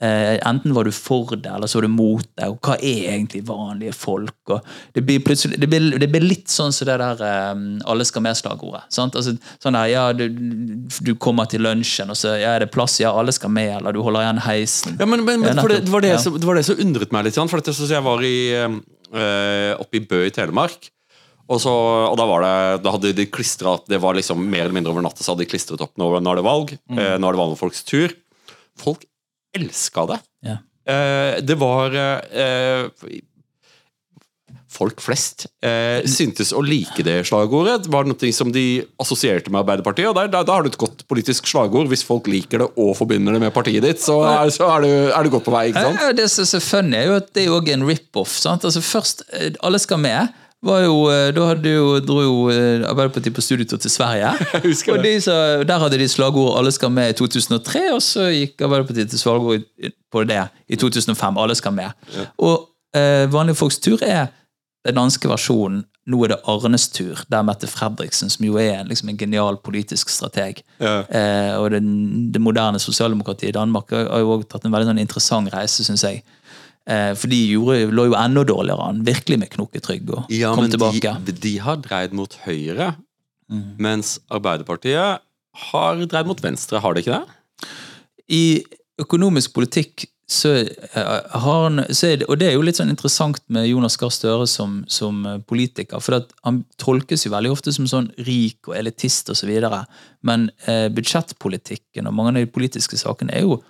Eh, 0.03 0.49
enten 0.49 0.73
var 0.75 0.85
du 0.85 0.91
for 0.91 1.37
det, 1.37 1.47
eller 1.47 1.71
så 1.71 1.79
var 1.79 1.85
du 1.87 1.93
mot 1.95 2.27
det. 2.27 2.49
Og 2.51 2.59
hva 2.67 2.75
er 2.83 3.13
egentlig 3.13 3.45
vanlige 3.47 3.93
folk? 3.95 4.35
Og 4.51 4.65
det, 4.97 5.05
blir 5.07 5.23
det, 5.23 5.69
blir, 5.71 5.93
det 6.03 6.09
blir 6.11 6.25
litt 6.27 6.51
sånn 6.51 6.75
som 6.75 6.89
det 6.89 6.97
der 6.99 7.23
eh, 7.23 7.61
alle 7.87 8.07
skal 8.09 8.25
med-slagordet. 8.27 8.89
Altså, 8.99 9.37
sånn 9.63 9.79
der, 9.79 9.93
ja, 9.93 10.09
du, 10.17 10.27
du, 10.27 11.13
kommer 11.23 11.47
til 11.47 11.63
lunsjen, 11.63 12.11
og 12.11 12.19
så 12.19 12.35
ja, 12.35 12.57
er 12.57 12.65
det 12.65 12.73
plass, 12.75 12.99
ja, 12.99 13.13
alle 13.15 13.35
skal 13.35 13.53
med, 13.55 13.77
eller 13.79 13.95
du 13.95 14.01
holder 14.03 14.27
igjen 14.27 14.43
heisen. 14.49 14.99
Ja, 14.99 15.07
men, 15.07 15.23
men, 15.29 15.45
men 15.45 15.63
for 15.63 15.71
det, 15.71 15.85
var 15.93 16.03
det, 16.03 16.17
som, 16.25 16.35
det, 16.35 16.51
var 16.51 16.59
det 16.59 16.67
som 16.67 16.83
undret 16.83 17.15
meg 17.15 17.29
litt. 17.29 17.39
For 17.39 17.63
dette, 17.63 17.77
jeg 17.93 18.07
var 18.09 18.27
i, 18.27 18.37
øh, 18.59 19.71
oppe 19.79 20.01
i 20.01 20.03
Bø 20.03 20.25
i 20.27 20.35
Telemark. 20.35 20.91
Og, 21.47 21.61
så, 21.63 21.71
og 22.09 22.19
da, 22.19 22.27
var 22.27 22.43
det, 22.43 22.83
da 22.85 22.93
hadde 22.95 23.11
de 23.19 23.25
klistret 23.29 23.89
Det 23.91 23.99
var 24.01 24.15
liksom 24.15 24.39
mer 24.41 24.63
eller 24.63 24.77
mindre 24.77 24.93
over 24.95 25.03
natta 25.05 25.25
så 25.25 25.35
hadde 25.35 25.43
de 25.43 25.51
klistret 25.51 25.83
opp 25.85 25.91
nå, 26.01 26.07
nå 26.23 26.35
er 26.35 26.39
det 26.39 26.47
valg. 26.47 26.77
Mm. 26.91 26.99
Eh, 26.99 27.17
nå 27.19 27.29
er 27.29 27.35
det 27.35 27.43
vanlige 27.45 27.63
folks 27.63 27.83
tur. 27.87 28.15
Folk 28.83 29.03
elska 29.57 30.07
det. 30.11 30.19
Ja. 30.47 30.57
Eh, 30.93 31.43
det 31.45 31.55
var 31.61 31.95
eh, 31.95 32.89
Folk 34.73 35.03
flest 35.05 35.45
eh, 35.61 36.01
syntes 36.09 36.49
å 36.57 36.63
like 36.65 37.05
det 37.05 37.19
slagordet. 37.29 37.85
Det 37.85 37.93
var 37.93 38.07
noe 38.09 38.31
som 38.33 38.49
de 38.55 38.81
assosierte 39.03 39.53
med 39.53 39.61
Arbeiderpartiet. 39.61 40.09
og 40.09 40.17
der, 40.17 40.31
da, 40.33 40.41
da, 40.49 40.57
har 40.57 40.65
du 40.65 40.71
et 40.71 40.79
godt 40.81 41.05
politisk 41.13 41.51
slagord. 41.51 41.91
Hvis 41.93 42.05
folk 42.09 42.31
liker 42.33 42.65
det 42.65 42.71
og 42.81 42.95
forbinder 42.97 43.37
det 43.37 43.43
med 43.45 43.53
partiet 43.53 43.85
ditt, 43.85 44.01
så 44.01 44.23
er, 44.31 44.49
så 44.55 44.71
er, 44.73 44.87
du, 44.87 44.93
er 45.13 45.29
du, 45.29 45.33
godt 45.35 45.45
på 45.45 45.53
vei. 45.53 45.67
ikke 45.71 45.85
sant? 45.85 46.17
det 46.17 46.29
som 46.33 46.47
er 46.47 46.51
så 46.55 46.63
funny, 46.65 46.97
er 47.03 47.11
jo 47.11 47.19
at 47.21 47.29
det 47.37 47.45
er 47.45 47.51
jo 47.51 47.61
en 47.77 47.85
rip-off. 47.91 48.33
sant? 48.41 48.65
Altså 48.65 48.81
Først, 48.87 49.27
eh, 49.37 49.53
alle 49.61 49.83
skal 49.83 50.01
med 50.01 50.33
jo, 50.63 50.99
eh, 51.11 51.33
da 51.35 51.47
hadde 51.49 51.71
jo, 51.75 51.87
dro 52.07 52.21
jo 52.23 52.35
eh, 52.53 52.85
Arbeiderpartiet 52.87 53.35
på 53.35 53.43
studietur 53.43 53.81
til 53.83 53.91
Sverige. 53.91 54.31
og 54.95 55.03
de, 55.03 55.15
så, 55.21 55.65
Der 55.67 55.79
hadde 55.79 55.99
de 55.99 56.09
slagord 56.09 56.57
'Alle 56.59 56.71
skal 56.71 56.91
med' 56.91 57.09
i 57.11 57.13
2003, 57.13 57.95
og 57.95 58.03
så 58.03 58.31
gikk 58.31 58.61
Arbeiderpartiet 58.61 59.11
til 59.11 59.19
slagord 59.19 59.61
på 60.13 60.25
det 60.25 60.49
i 60.69 60.77
2005. 60.77 61.39
'Alle 61.39 61.55
skal 61.55 61.73
med'. 61.73 61.93
Ja. 62.15 62.27
Og 62.39 62.69
eh, 62.95 63.33
Vanlige 63.33 63.55
folks 63.55 63.79
tur 63.79 63.99
er 64.03 64.27
den 64.87 64.95
danske 64.95 65.29
versjonen. 65.29 65.85
Nå 66.07 66.25
er 66.25 66.33
det 66.33 66.41
Arnes 66.51 66.89
tur, 66.89 67.21
der 67.31 67.43
Mette 67.47 67.67
Fredriksen, 67.71 68.31
som 68.31 68.45
jo 68.45 68.57
er 68.59 68.83
liksom 68.85 69.09
en 69.09 69.19
genial 69.19 69.57
politisk 69.63 70.11
strateg. 70.11 70.63
Ja. 70.81 71.03
Eh, 71.07 71.59
og 71.59 71.71
det, 71.71 71.83
det 72.35 72.43
moderne 72.43 72.79
sosialdemokratiet 72.79 73.49
i 73.49 73.59
Danmark 73.59 73.91
har 73.91 74.19
jo 74.19 74.33
også 74.35 74.49
tatt 74.49 74.67
en 74.67 74.75
veldig 74.75 74.91
sånn 74.91 75.03
interessant 75.03 75.53
reise, 75.55 75.87
syns 75.87 76.03
jeg. 76.03 76.25
Eh, 76.83 77.13
for 77.15 77.31
de 77.31 77.39
gjorde, 77.53 77.91
lå 77.95 78.09
jo 78.11 78.19
enda 78.19 78.43
dårligere 78.47 78.89
an, 78.91 79.03
virkelig 79.07 79.39
med 79.39 79.53
knokketrygg. 79.53 80.09
og 80.11 80.33
ja, 80.35 80.51
kom 80.55 80.71
tilbake. 80.71 81.15
De, 81.29 81.35
de 81.45 81.57
har 81.63 81.79
dreid 81.83 82.15
mot 82.17 82.39
høyre, 82.47 82.95
mm. 83.53 83.69
mens 83.83 84.17
Arbeiderpartiet 84.33 85.23
har 85.69 86.07
dreid 86.11 86.27
mot 86.27 86.43
venstre, 86.43 86.81
har 86.83 86.95
de 86.95 87.05
ikke 87.05 87.21
det? 87.21 87.69
I 88.33 88.47
økonomisk 89.03 89.55
politikk 89.55 90.09
så 90.33 90.53
eh, 90.57 91.09
har 91.43 91.65
han 91.67 91.83
det, 91.85 92.25
Og 92.31 92.39
det 92.41 92.49
er 92.49 92.55
jo 92.57 92.65
litt 92.65 92.79
sånn 92.79 92.91
interessant 92.91 93.43
med 93.53 93.67
Jonas 93.69 93.99
Gahr 94.01 94.11
Støre 94.15 94.47
som, 94.49 94.81
som, 94.89 95.23
politiker. 95.47 96.01
For 96.01 96.25
han 96.47 96.63
tolkes 96.81 97.27
jo 97.27 97.35
veldig 97.35 97.53
ofte 97.53 97.75
som 97.75 97.87
sånn 97.91 98.09
rik 98.27 98.71
og 98.71 98.79
elitist 98.79 99.29
osv. 99.31 99.53
Men 100.27 100.49
eh, 100.67 100.89
budsjettpolitikken 100.95 102.09
og 102.09 102.17
mange 102.17 102.35
av 102.35 102.41
de 102.41 102.55
politiske 102.55 102.99
sakene 102.99 103.37
er 103.37 103.47
jo 103.47 103.61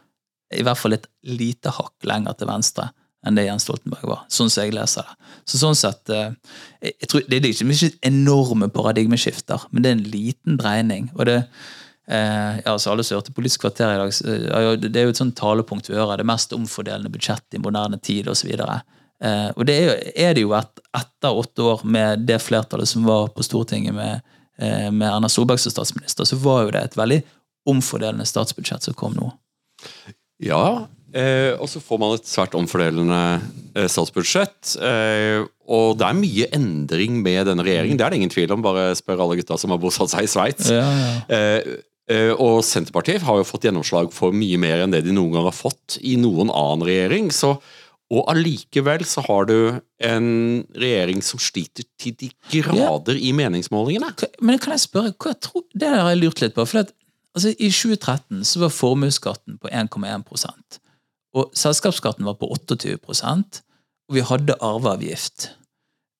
i 0.52 0.62
hvert 0.62 0.78
fall 0.78 0.94
et 0.94 1.08
lite 1.26 1.72
hakk 1.72 2.06
lenger 2.06 2.36
til 2.38 2.52
venstre 2.52 2.92
enn 3.26 3.38
det 3.38 3.46
Jens 3.46 3.66
Stoltenberg 3.66 4.08
var, 4.08 4.24
sånn 4.32 4.50
som 4.50 4.64
jeg 4.64 4.74
leser 4.74 5.06
det. 5.06 5.30
Så 5.48 5.58
sånn 5.60 5.78
sett, 5.78 6.10
eh, 6.10 6.32
jeg 6.82 7.08
tror, 7.08 7.22
Det 7.28 7.38
er 7.38 7.46
ikke 7.50 7.92
enorme 8.02 8.68
paradigmeskifter, 8.68 9.68
men 9.70 9.82
det 9.82 9.90
er 9.90 9.96
en 9.96 10.10
liten 10.10 10.56
dreining. 10.56 11.10
og 11.14 11.26
det 11.26 11.36
eh, 12.08 12.60
ja, 12.64 12.72
altså 12.72 12.90
Alle 12.90 13.04
som 13.04 13.18
hørte 13.18 13.34
Politisk 13.34 13.60
kvarter 13.60 13.94
i 13.94 13.98
dag, 13.98 14.80
det 14.80 14.96
er 14.96 15.04
jo 15.04 15.14
et 15.14 15.16
sånt 15.16 15.36
talepunkt 15.36 15.88
vi 15.88 15.94
hører. 15.94 16.16
Det 16.16 16.26
mest 16.26 16.52
omfordelende 16.52 17.10
budsjettet 17.10 17.58
i 17.58 17.62
moderne 17.62 17.98
tid 17.98 18.28
osv. 18.28 18.50
Eh, 19.22 19.50
og 19.54 19.66
det 19.66 19.74
er, 19.76 19.84
jo, 19.84 20.12
er 20.16 20.34
det 20.34 20.42
jo 20.42 20.54
et, 20.58 20.82
etter 20.98 21.42
åtte 21.42 21.62
år 21.62 21.84
med 21.84 22.24
det 22.26 22.40
flertallet 22.42 22.90
som 22.90 23.04
var 23.06 23.28
på 23.34 23.44
Stortinget 23.46 23.94
med, 23.94 24.20
eh, 24.58 24.90
med 24.90 25.06
Erna 25.08 25.30
Solberg 25.30 25.62
som 25.62 25.74
statsminister, 25.74 26.26
så 26.26 26.38
var 26.42 26.64
jo 26.64 26.72
det 26.74 26.82
et 26.82 26.98
veldig 26.98 27.20
omfordelende 27.70 28.26
statsbudsjett 28.26 28.82
som 28.82 28.96
kom 28.98 29.14
nå. 29.14 29.30
Ja, 30.42 30.88
Eh, 31.12 31.52
og 31.60 31.68
så 31.68 31.80
får 31.84 31.98
man 32.00 32.14
et 32.16 32.28
svært 32.28 32.54
omfordelende 32.56 33.20
eh, 33.76 33.88
statsbudsjett. 33.90 34.76
Eh, 34.80 35.44
og 35.72 35.98
det 36.00 36.08
er 36.08 36.18
mye 36.18 36.48
endring 36.56 37.20
med 37.24 37.46
denne 37.50 37.64
regjeringen, 37.66 38.00
det 38.00 38.06
er 38.06 38.14
det 38.14 38.20
ingen 38.22 38.32
tvil 38.32 38.54
om. 38.56 38.64
Bare 38.64 38.90
spør 38.98 39.24
alle 39.26 39.38
gutta 39.40 39.58
som 39.60 39.74
har 39.74 39.80
bosatt 39.82 40.12
seg 40.12 40.26
i 40.26 40.32
Sveits. 40.32 40.72
Ja, 40.72 40.86
ja. 40.88 41.12
Eh, 41.36 41.76
eh, 42.12 42.32
og 42.32 42.62
Senterpartiet 42.66 43.24
har 43.28 43.40
jo 43.40 43.46
fått 43.48 43.68
gjennomslag 43.68 44.12
for 44.16 44.36
mye 44.36 44.60
mer 44.60 44.84
enn 44.84 44.94
det 44.94 45.04
de 45.06 45.14
noen 45.16 45.36
gang 45.36 45.48
har 45.50 45.56
fått 45.56 45.98
i 46.00 46.16
noen 46.20 46.48
annen 46.48 46.86
regjering. 46.88 47.28
Så, 47.34 47.54
og 48.12 48.32
allikevel 48.32 49.04
så 49.08 49.24
har 49.28 49.48
du 49.52 49.56
en 50.08 50.30
regjering 50.72 51.20
som 51.24 51.40
sliter 51.40 51.84
til 52.00 52.16
de 52.24 52.32
grader 52.52 53.20
ja. 53.20 53.28
i 53.28 53.36
meningsmålingene. 53.36 54.14
Men 54.40 54.60
kan 54.60 54.76
jeg 54.78 54.88
spørre, 54.88 55.12
hva 55.12 55.36
jeg 55.36 55.44
tror, 55.44 55.68
Det 55.76 55.92
har 55.92 56.08
jeg 56.08 56.24
lurt 56.24 56.44
litt 56.44 56.56
på. 56.56 56.64
for 56.68 56.86
at, 56.86 56.96
altså, 57.36 57.52
I 57.52 57.68
2013 57.68 58.48
så 58.48 58.64
var 58.64 58.72
formuesskatten 58.80 59.60
på 59.60 59.68
1,1 59.68 60.80
og 61.32 61.52
selskapsskatten 61.56 62.26
var 62.28 62.36
på 62.40 62.48
28% 62.52 63.62
og 64.12 64.18
vi 64.18 64.24
hadde 64.28 64.58
arveavgift. 64.60 65.48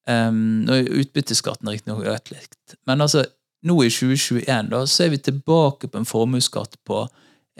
Um, 0.08 0.64
Utbytteskatten 0.66 1.68
er 1.68 1.76
riktignok 1.76 2.06
økt 2.10 2.32
litt. 2.32 2.76
Men 2.88 3.04
altså, 3.04 3.26
nå 3.68 3.76
i 3.84 3.90
2021 3.92 4.70
da, 4.72 4.80
så 4.88 5.04
er 5.04 5.12
vi 5.12 5.20
tilbake 5.22 5.90
på 5.90 6.00
en 6.00 6.08
formuesskatt 6.08 6.78
på 6.88 7.04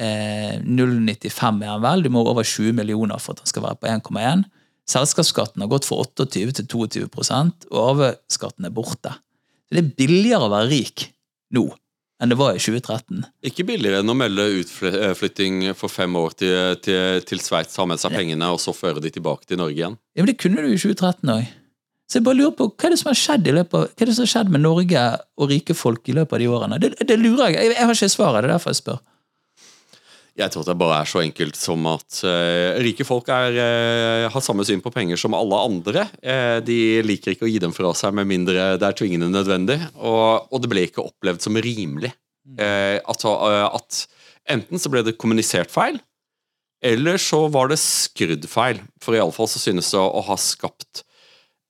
eh, 0.01 0.57
0,95 0.65 1.63
er 1.63 1.71
han 1.75 1.85
vel. 1.85 2.03
Du 2.03 2.11
må 2.15 2.25
over 2.25 2.47
20 2.47 2.75
millioner 2.81 3.23
for 3.23 3.37
at 3.37 3.45
den 3.45 3.53
skal 3.53 3.67
være 3.69 3.79
på 3.83 3.93
1,1. 3.93 4.47
Selskapsskatten 4.91 5.63
har 5.63 5.71
gått 5.71 5.87
fra 5.87 6.01
28 6.03 6.57
til 6.59 6.67
22 6.73 7.05
og 7.71 7.79
arveskatten 7.85 8.67
er 8.67 8.75
borte. 8.75 9.15
Så 9.69 9.77
det 9.77 9.85
er 9.85 9.95
billigere 10.01 10.49
å 10.49 10.53
være 10.53 10.73
rik 10.73 11.07
nå 11.55 11.69
enn 12.23 12.31
det 12.31 12.39
var 12.39 12.55
i 12.55 12.61
2013. 12.63 13.25
Ikke 13.51 13.67
billigere 13.67 14.03
enn 14.03 14.13
å 14.13 14.15
melde 14.17 14.45
utflytting 14.61 15.73
for 15.79 15.91
fem 15.93 16.15
år 16.19 16.37
til, 16.39 16.55
til, 16.85 17.19
til 17.27 17.43
Sveits, 17.43 17.79
ha 17.81 17.87
med 17.89 18.01
seg 18.01 18.15
pengene 18.15 18.53
og 18.55 18.61
så 18.63 18.75
føre 18.77 19.03
de 19.03 19.11
tilbake 19.13 19.49
til 19.49 19.59
Norge 19.61 19.75
igjen. 19.75 19.99
Ja, 20.15 20.23
men 20.23 20.31
Det 20.31 20.39
kunne 20.43 20.63
du 20.63 20.71
i 20.71 20.79
2013 20.79 21.35
òg. 21.35 21.51
Så 22.11 22.21
jeg 22.21 22.27
bare 22.27 22.37
lurer 22.37 22.53
på, 22.53 22.69
Hva 22.77 22.89
er 22.89 22.93
det 22.93 23.01
som 23.01 23.09
har 23.09 23.17
skjedd 23.17 23.47
i 23.49 23.55
løpet 23.57 23.79
av, 23.79 23.89
hva 23.89 24.05
er 24.05 24.11
det 24.11 24.15
som 24.19 24.27
har 24.27 24.33
skjedd 24.35 24.53
med 24.53 24.63
Norge 24.67 25.05
og 25.41 25.49
rike 25.49 25.77
folk 25.77 26.11
i 26.13 26.17
løpet 26.19 26.37
av 26.37 26.43
de 26.43 26.51
årene? 26.53 26.79
Det, 26.83 26.91
det 27.09 27.17
lurer 27.19 27.49
jeg. 27.49 27.57
jeg. 27.57 27.75
Jeg 27.79 27.89
har 27.89 27.97
ikke 27.97 28.13
svaret, 28.13 28.43
det 28.43 28.51
er 28.51 28.55
derfor 28.55 28.75
jeg 28.75 28.83
spør. 28.83 29.01
Jeg 30.39 30.49
tror 30.49 30.65
det 30.65 30.79
bare 30.81 31.03
er 31.03 31.09
så 31.09 31.21
enkelt 31.21 31.59
som 31.61 31.85
at 31.91 32.23
uh, 32.25 32.79
rike 32.81 33.05
folk 33.05 33.29
er, 33.33 33.59
uh, 33.59 34.31
har 34.33 34.45
samme 34.45 34.65
syn 34.65 34.81
på 34.81 34.93
penger 34.95 35.21
som 35.21 35.37
alle 35.37 35.59
andre. 35.61 36.07
Uh, 36.25 36.57
de 36.65 37.03
liker 37.05 37.35
ikke 37.35 37.45
å 37.45 37.51
gi 37.51 37.59
dem 37.61 37.75
fra 37.77 37.91
seg 37.97 38.15
med 38.17 38.31
mindre 38.31 38.71
det 38.81 38.89
er 38.89 38.97
tvingende 38.97 39.29
nødvendig. 39.33 39.77
Og, 40.01 40.49
og 40.49 40.63
det 40.65 40.73
ble 40.73 40.87
ikke 40.89 41.05
opplevd 41.05 41.45
som 41.45 41.61
rimelig. 41.61 42.15
At, 42.59 43.23
at, 43.23 43.99
enten 44.51 44.81
så 44.83 44.91
ble 44.91 45.05
det 45.07 45.15
kommunisert 45.15 45.71
feil, 45.71 46.01
eller 46.83 47.21
så 47.23 47.45
var 47.55 47.71
det 47.71 47.79
skrudd 47.79 48.49
feil. 48.51 48.81
For 49.05 49.15
iallfall 49.15 49.47
så 49.53 49.63
synes 49.63 49.93
det 49.93 50.01
å 50.03 50.25
ha 50.27 50.37
skapt 50.41 51.05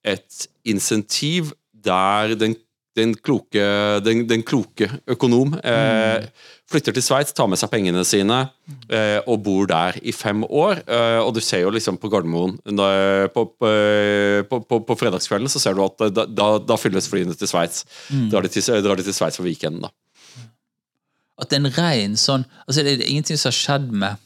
et 0.03 0.47
insentiv 0.65 1.53
der 1.83 2.33
den 2.39 2.55
den 2.97 3.13
kloke, 3.17 3.61
den, 4.05 4.25
den 4.29 4.43
kloke 4.45 4.87
økonom 5.09 5.55
eh, 5.65 6.27
flytter 6.69 6.93
til 6.93 7.05
Sveits, 7.05 7.33
tar 7.33 7.49
med 7.49 7.57
seg 7.57 7.71
pengene 7.71 8.03
sine 8.05 8.39
eh, 8.87 9.17
og 9.29 9.41
bor 9.45 9.65
der 9.69 9.97
i 10.01 10.13
fem 10.13 10.43
år. 10.45 10.83
Eh, 10.85 11.19
og 11.23 11.33
du 11.33 11.41
ser 11.41 11.63
jo 11.65 11.73
liksom 11.73 11.97
på 12.01 12.11
Gardermoen 12.13 12.59
på, 13.33 13.45
på, 13.57 14.59
på, 14.69 14.79
på, 14.85 14.99
fredagskvelden 14.99 15.49
så 15.49 15.61
ser 15.61 15.77
du 15.77 15.83
at 15.85 16.05
da, 16.13 16.27
da, 16.29 16.49
da 16.61 16.77
fylles 16.79 17.09
flyene 17.09 17.33
til 17.37 17.49
Sveits. 17.49 17.83
Mm. 18.13 18.29
Drar 18.33 18.45
de 18.45 18.53
til, 18.53 18.69
drar 18.85 18.99
de 18.99 19.07
til 19.07 19.17
Sveits 19.17 19.41
for 19.41 19.49
weekenden, 19.49 19.87
da. 19.87 19.93
At 21.41 21.53
en 21.57 21.65
rein 21.73 22.13
sånn 22.19 22.43
altså 22.67 22.83
Det 22.85 22.91
er 22.93 23.07
ingenting 23.09 23.39
som 23.41 23.49
har 23.49 23.57
skjedd 23.57 23.87
med 23.89 24.21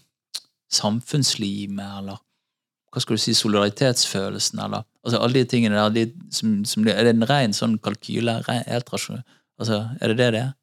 samfunnslimet, 0.76 1.99
eller 2.01 2.20
hva 2.91 3.03
skal 3.03 3.15
du 3.15 3.22
si, 3.22 3.34
solidaritetsfølelsen, 3.38 4.59
eller 4.65 4.84
altså 5.08 5.24
alle 5.24 5.39
de 5.39 5.49
tingene 5.49 5.80
der, 5.80 5.95
de, 5.95 6.30
som, 6.36 6.60
som, 6.68 6.86
er 6.91 7.08
det 7.08 7.16
en 7.16 7.28
ren 7.30 7.55
sånn 7.55 7.78
kalkyle? 7.84 8.41
Ren, 8.47 8.64
helt 8.68 8.91
rasjonell? 8.93 9.24
Altså, 9.58 9.86
er 9.97 10.14
det 10.14 10.18
det 10.20 10.32
det 10.36 10.41
er? 10.45 10.55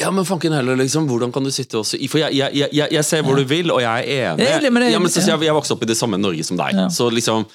Ja, 0.00 0.10
men 0.12 0.26
fanken 0.28 0.52
heller, 0.52 0.76
liksom. 0.76 1.06
Hvordan 1.08 1.32
kan 1.32 1.44
du 1.44 1.50
sitte 1.54 1.78
og 1.80 1.86
For 1.88 2.20
jeg, 2.20 2.36
jeg, 2.36 2.68
jeg, 2.72 2.88
jeg 2.92 3.04
ser 3.06 3.22
hvor 3.24 3.38
ja. 3.38 3.44
du 3.44 3.48
vil, 3.48 3.70
og 3.72 3.80
jeg 3.80 4.08
er 4.08 4.32
enig. 4.32 4.48
Jeg, 4.48 4.72
men 4.72 4.84
det, 4.84 4.90
ja, 4.92 4.98
men 5.00 5.12
så, 5.12 5.22
jeg, 5.24 5.46
jeg 5.46 5.56
vokste 5.56 5.76
opp 5.76 5.86
i 5.86 5.88
det 5.88 5.96
samme 5.96 6.20
Norge 6.20 6.44
som 6.44 6.58
deg. 6.60 6.76
Ja. 6.76 6.88
Så 6.92 7.08
liksom 7.12 7.46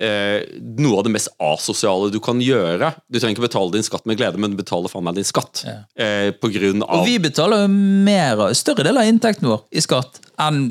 eh, 0.00 0.46
Noe 0.78 1.00
av 1.00 1.06
det 1.06 1.14
mest 1.16 1.32
asosiale 1.42 2.10
du 2.14 2.20
kan 2.22 2.40
gjøre 2.44 2.92
Du 3.08 3.18
trenger 3.18 3.34
ikke 3.34 3.48
betale 3.48 3.74
din 3.74 3.86
skatt 3.86 4.06
med 4.08 4.20
glede, 4.20 4.40
men 4.40 4.54
du 4.54 4.58
betaler 4.60 4.92
faen 4.92 5.06
meg 5.06 5.18
din 5.18 5.26
skatt. 5.26 5.64
Eh, 5.66 6.30
på 6.36 6.52
grunn 6.54 6.84
av 6.86 7.02
Og 7.02 7.08
vi 7.08 7.18
betaler 7.22 7.64
jo 7.64 7.72
mer, 7.72 8.46
større 8.56 8.86
del 8.86 9.00
av 9.00 9.10
inntekten 9.10 9.50
vår 9.50 9.64
i 9.74 9.84
skatt 9.84 10.22
enn 10.40 10.70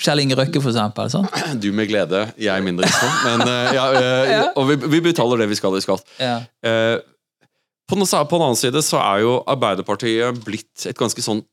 Kjell 0.00 0.24
Inge 0.24 0.36
Røkke, 0.38 0.58
for 0.58 0.72
eksempel. 0.72 1.10
Sånn. 1.12 1.28
Du 1.62 1.70
med 1.76 1.90
glede, 1.90 2.26
jeg 2.40 2.66
mindre. 2.66 2.90
Men, 3.24 3.44
uh, 3.46 3.72
ja, 3.76 3.88
uh, 3.94 4.22
ja. 4.34 4.44
Og 4.58 4.70
vi, 4.72 4.78
vi, 4.96 5.02
betaler 5.04 5.44
det 5.44 5.50
vi 5.52 5.58
skal 5.58 5.76
i 5.78 5.82
skatt. 5.84 6.06
Ja. 6.18 6.40
Uh, 6.66 6.98
på, 7.88 7.98
den, 7.98 8.08
på 8.08 8.38
den 8.38 8.46
annen 8.46 8.58
side 8.58 8.82
så 8.84 8.98
er 9.02 9.22
jo 9.24 9.36
Arbeiderpartiet 9.50 10.40
blitt 10.46 10.88
et 10.88 10.98
ganske 10.98 11.22
sånn 11.24 11.44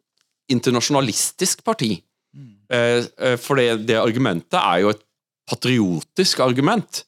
internasjonalistisk 0.52 1.64
parti. 1.68 1.96
Mm. 2.36 2.52
Eh, 2.72 3.06
eh, 3.28 3.38
For 3.40 3.60
det, 3.60 3.86
det 3.90 4.00
argumentet 4.00 4.60
er 4.60 4.84
jo 4.86 4.92
et 4.94 5.02
patriotisk 5.50 6.42
argument. 6.44 7.04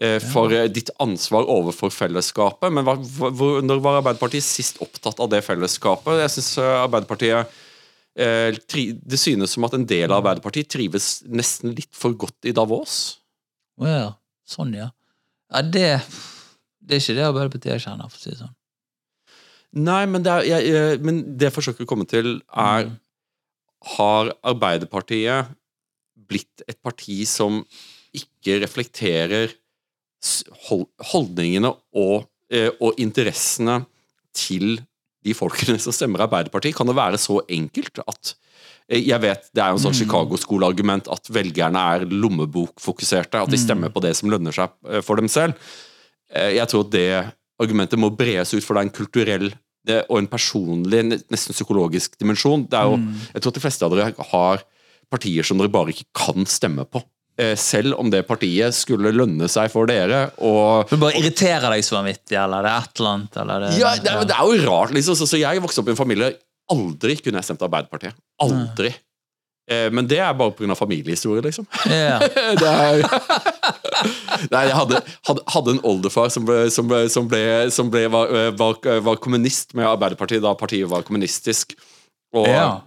eh, 0.00 0.18
For 0.32 0.52
eh, 0.54 0.68
ditt 0.70 0.90
ansvar 1.02 1.48
overfor 1.50 1.92
fellesskapet. 1.94 2.70
Men 2.72 2.86
hva, 2.86 2.96
hva, 2.96 3.50
når 3.64 3.82
var 3.82 4.00
Arbeiderpartiet 4.00 4.46
sist 4.46 4.80
opptatt 4.82 5.20
av 5.22 5.30
det 5.32 5.42
fellesskapet? 5.46 6.22
Jeg 6.24 6.34
synes 6.36 6.52
eh, 6.62 6.78
Arbeiderpartiet 6.84 7.42
eh, 7.42 7.60
Det 8.12 9.18
synes 9.20 9.54
som 9.54 9.64
at 9.64 9.76
en 9.76 9.86
del 9.88 10.10
av 10.10 10.18
Arbeiderpartiet 10.20 10.68
trives 10.68 11.22
nesten 11.24 11.72
litt 11.76 11.92
for 11.96 12.12
godt 12.12 12.48
i 12.48 12.52
Davos. 12.52 12.96
Å 13.80 13.88
ja. 13.88 14.10
Sånn, 14.48 14.74
ja. 14.76 14.90
Ja, 15.52 15.62
det 15.62 16.02
Det 16.82 16.96
er 16.96 17.00
ikke 17.00 17.14
det 17.14 17.24
Arbeiderpartiet 17.28 17.72
jeg 17.76 17.84
kjenner, 17.86 18.10
for 18.10 18.18
å 18.18 18.22
si 18.22 18.32
det 18.34 18.40
sånn. 18.42 18.56
Nei, 19.72 20.02
men 20.10 20.24
det, 20.24 20.32
er, 20.32 20.44
jeg, 20.44 20.68
jeg, 20.68 21.00
men 21.06 21.22
det 21.38 21.48
jeg 21.48 21.54
forsøker 21.54 21.86
å 21.86 21.88
komme 21.88 22.08
til, 22.10 22.34
er 22.52 22.90
Mm. 22.90 22.98
Har 23.96 24.28
Arbeiderpartiet 24.46 25.48
blitt 26.14 26.62
et 26.68 26.78
parti 26.82 27.24
som 27.26 27.64
ikke 28.14 28.60
reflekterer 28.62 29.54
holdningene 31.10 31.72
og, 31.98 32.28
eh, 32.52 32.70
og 32.78 33.00
interessene 33.02 33.80
til 34.36 34.76
de 35.24 35.34
folkene 35.34 35.78
som 35.80 35.92
stemmer 35.94 36.24
Arbeiderpartiet? 36.26 36.74
Kan 36.76 36.86
det 36.90 36.96
være 36.96 37.18
så 37.20 37.40
enkelt 37.48 37.98
at 38.06 38.34
eh, 38.88 39.00
jeg 39.06 39.20
vet, 39.20 39.48
Det 39.54 39.62
er 39.62 39.70
jo 39.70 39.78
en 39.78 39.84
sånn 39.86 39.94
Mm. 39.94 40.00
Chicago-skoleargument 40.02 41.08
at 41.12 41.28
velgerne 41.30 41.76
er 41.94 42.06
lommebokfokuserte. 42.06 43.42
At 43.42 43.50
de 43.50 43.56
Mm. 43.56 43.64
stemmer 43.66 43.88
på 43.92 44.00
det 44.02 44.16
som 44.16 44.30
lønner 44.30 44.52
seg 44.52 44.70
eh, 44.88 45.00
for 45.00 45.16
dem 45.16 45.28
selv. 45.28 45.54
Eh, 46.34 46.54
Jeg 46.56 46.68
tror 46.68 46.84
at 46.86 46.90
det 46.90 47.32
argumentet 47.60 47.98
må 47.98 48.10
bres 48.16 48.54
ut, 48.54 48.62
for 48.64 48.74
det 48.74 48.80
er 48.80 48.86
en 48.88 48.96
kulturell 49.04 49.52
og 50.08 50.18
en 50.18 50.28
personlig, 50.28 51.02
nesten 51.28 51.52
psykologisk 51.54 52.16
dimensjon. 52.18 52.68
Det 52.68 52.78
er 52.78 52.84
jo, 52.84 52.96
Mm. 52.96 53.14
Jeg 53.34 53.42
tror 53.42 53.48
at 53.50 53.54
de 53.54 53.60
fleste 53.60 53.82
av 53.82 53.90
dere 53.90 54.14
har 54.30 54.62
partier 55.10 55.42
som 55.44 55.58
dere 55.58 55.68
bare 55.68 55.88
ikke 55.92 56.06
kan 56.14 56.44
stemme 56.46 56.84
på. 56.88 57.02
Eh, 57.40 57.54
Selv 57.56 57.96
om 57.96 58.10
det 58.12 58.26
partiet 58.28 58.74
skulle 58.76 59.12
lønne 59.14 59.48
seg 59.48 59.70
for 59.72 59.88
dere. 59.88 60.26
Og, 60.44 60.90
Du 60.90 60.98
bare 61.00 61.16
irriterer 61.16 61.70
deg 61.72 61.84
så 61.86 61.96
vanvittig, 61.96 62.36
eller 62.36 62.66
det 62.66 62.72
er 62.72 62.82
et 62.88 63.00
eller 63.00 63.14
annet, 63.16 63.38
eller 63.40 63.64
det, 63.64 63.70
ja, 63.80 63.94
det, 63.96 64.10
er, 64.12 64.26
det 64.28 64.36
er 64.36 64.50
jo 64.50 64.66
rart, 64.68 64.92
liksom. 64.92 65.16
Så, 65.16 65.28
så 65.30 65.40
jeg 65.40 65.62
vokste 65.64 65.80
opp 65.80 65.88
i 65.88 65.94
en 65.96 66.02
familie 66.02 66.34
Aldri 66.72 67.16
kunne 67.18 67.40
jeg 67.40 67.48
stemt 67.48 67.64
Arbeiderpartiet. 67.66 68.14
Aldri. 68.40 68.92
Eh, 69.70 69.88
Men 69.92 70.06
det 70.08 70.20
er 70.22 70.36
bare 70.36 70.54
pga. 70.56 70.76
familiehistorie, 70.78 71.42
liksom. 71.44 71.66
Yeah. 71.88 72.22
Det 72.62 72.68
er 72.68 73.02
Nei, 74.52 74.62
jeg 74.66 74.76
hadde, 74.76 75.00
hadde, 75.28 75.42
hadde 75.54 75.74
en 75.76 75.82
oldefar 75.86 76.30
som, 76.32 76.44
ble, 76.46 76.66
som, 76.74 76.88
ble, 76.90 77.04
som, 77.12 77.28
ble, 77.30 77.42
som 77.70 77.90
var, 77.92 78.32
var, 78.58 78.78
var 79.08 79.20
kommunist 79.22 79.76
med 79.78 79.86
Arbeiderpartiet 79.86 80.42
da 80.42 80.54
partiet 80.58 80.90
var 80.90 81.04
kommunistisk. 81.06 81.76
Og, 82.34 82.48
ja. 82.48 82.80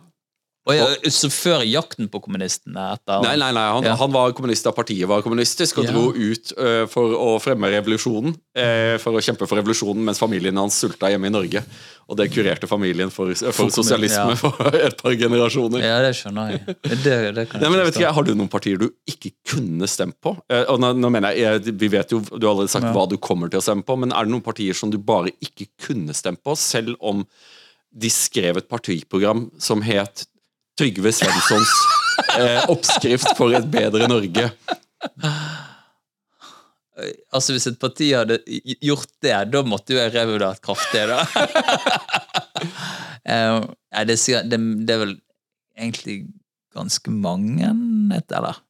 Og 0.65 1.03
så 1.13 1.29
før 1.29 1.61
jakten 1.67 2.07
på 2.09 2.19
kommunistene 2.25 2.87
etter 2.95 3.21
Nei, 3.21 3.35
nei, 3.37 3.51
nei 3.53 3.65
han, 3.69 3.85
Ja. 3.85 3.93
han 3.99 4.13
var 4.13 4.31
kommunist 4.33 4.65
da 4.65 4.71
partiet 4.73 5.05
var 5.07 5.21
kommunistisk, 5.21 5.77
og 5.77 5.85
Ja. 5.85 5.91
dro 5.93 6.09
ut 6.09 6.53
uh, 6.57 6.85
for 6.89 7.13
å 7.13 7.35
fremme 7.41 7.69
revolusjonen. 7.69 8.33
Uh, 8.57 8.97
for 8.97 9.13
å 9.13 9.21
kjempe 9.21 9.45
for 9.45 9.59
revolusjonen 9.61 10.01
mens 10.07 10.21
familien 10.21 10.57
hans 10.57 10.79
sulta 10.81 11.11
hjemme 11.13 11.29
i 11.29 11.35
Norge. 11.35 11.61
Og 12.09 12.17
det 12.17 12.31
kurerte 12.33 12.67
familien 12.69 13.11
for, 13.13 13.29
for, 13.33 13.51
For 13.53 13.69
sosialisme 13.73 14.33
ja. 14.33 14.35
for 14.41 14.73
et 14.87 14.97
par 14.97 15.13
generasjoner. 15.13 15.85
Ja, 15.85 16.01
det 16.01 16.13
skjønner 16.17 16.53
jeg. 16.55 16.77
Det, 16.81 17.15
det 17.37 17.47
kan 17.49 17.61
Nei, 17.63 17.69
men 17.69 17.79
jeg 17.81 17.91
vet 17.91 18.01
ikke, 18.01 18.13
Har 18.17 18.25
du 18.25 18.33
noen 18.33 18.51
partier 18.51 18.81
du 18.81 18.89
ikke 19.09 19.35
kunne 19.55 19.89
stemt 19.89 20.17
på? 20.21 20.33
Uh, 20.49 20.63
og 20.73 20.81
nå, 20.81 20.93
nå 20.97 21.13
mener 21.13 21.33
jeg, 21.37 21.45
jeg, 21.45 21.77
Vi 21.81 21.89
vet 21.93 22.13
jo, 22.13 22.21
Du 22.25 22.41
har 22.47 22.55
allerede 22.55 22.73
sagt 22.73 22.89
hva 22.89 23.05
du 23.09 23.17
kommer 23.21 23.53
til 23.53 23.61
å 23.61 23.65
stemme 23.65 23.85
på, 23.85 23.97
men 24.01 24.13
er 24.13 24.25
det 24.25 24.33
noen 24.33 24.45
partier 24.45 24.73
som 24.77 24.89
du 24.93 24.97
bare 24.97 25.33
ikke 25.45 25.69
kunne 25.87 26.13
stemt 26.17 26.41
på, 26.45 26.57
selv 26.57 26.97
om 27.01 27.21
de 27.95 28.09
skrev 28.11 28.57
et 28.59 28.67
partiprogram 28.67 29.45
som 29.61 29.85
het 29.85 30.25
Trygve 30.75 31.11
Svenssons 31.15 31.71
eh, 32.39 32.63
oppskrift 32.71 33.31
for 33.37 33.55
et 33.55 33.67
bedre 33.71 34.09
Norge? 34.11 34.49
Altså, 37.35 37.51
hvis 37.51 37.67
et 37.67 37.79
parti 37.79 38.09
hadde 38.15 38.39
gjort 38.83 39.11
det, 39.23 39.35
da 39.51 39.63
måtte 39.67 39.95
jo 39.95 39.99
jeg 39.99 40.13
revurdert 40.13 40.61
kraftig, 40.63 41.03
da. 41.11 41.23
uh, 43.31 43.65
det, 44.07 44.15
det, 44.47 44.59
det 44.87 44.95
er 44.95 45.01
vel 45.01 45.15
egentlig 45.75 46.21
ganske 46.75 47.11
mange, 47.11 47.71
eller 48.11 48.61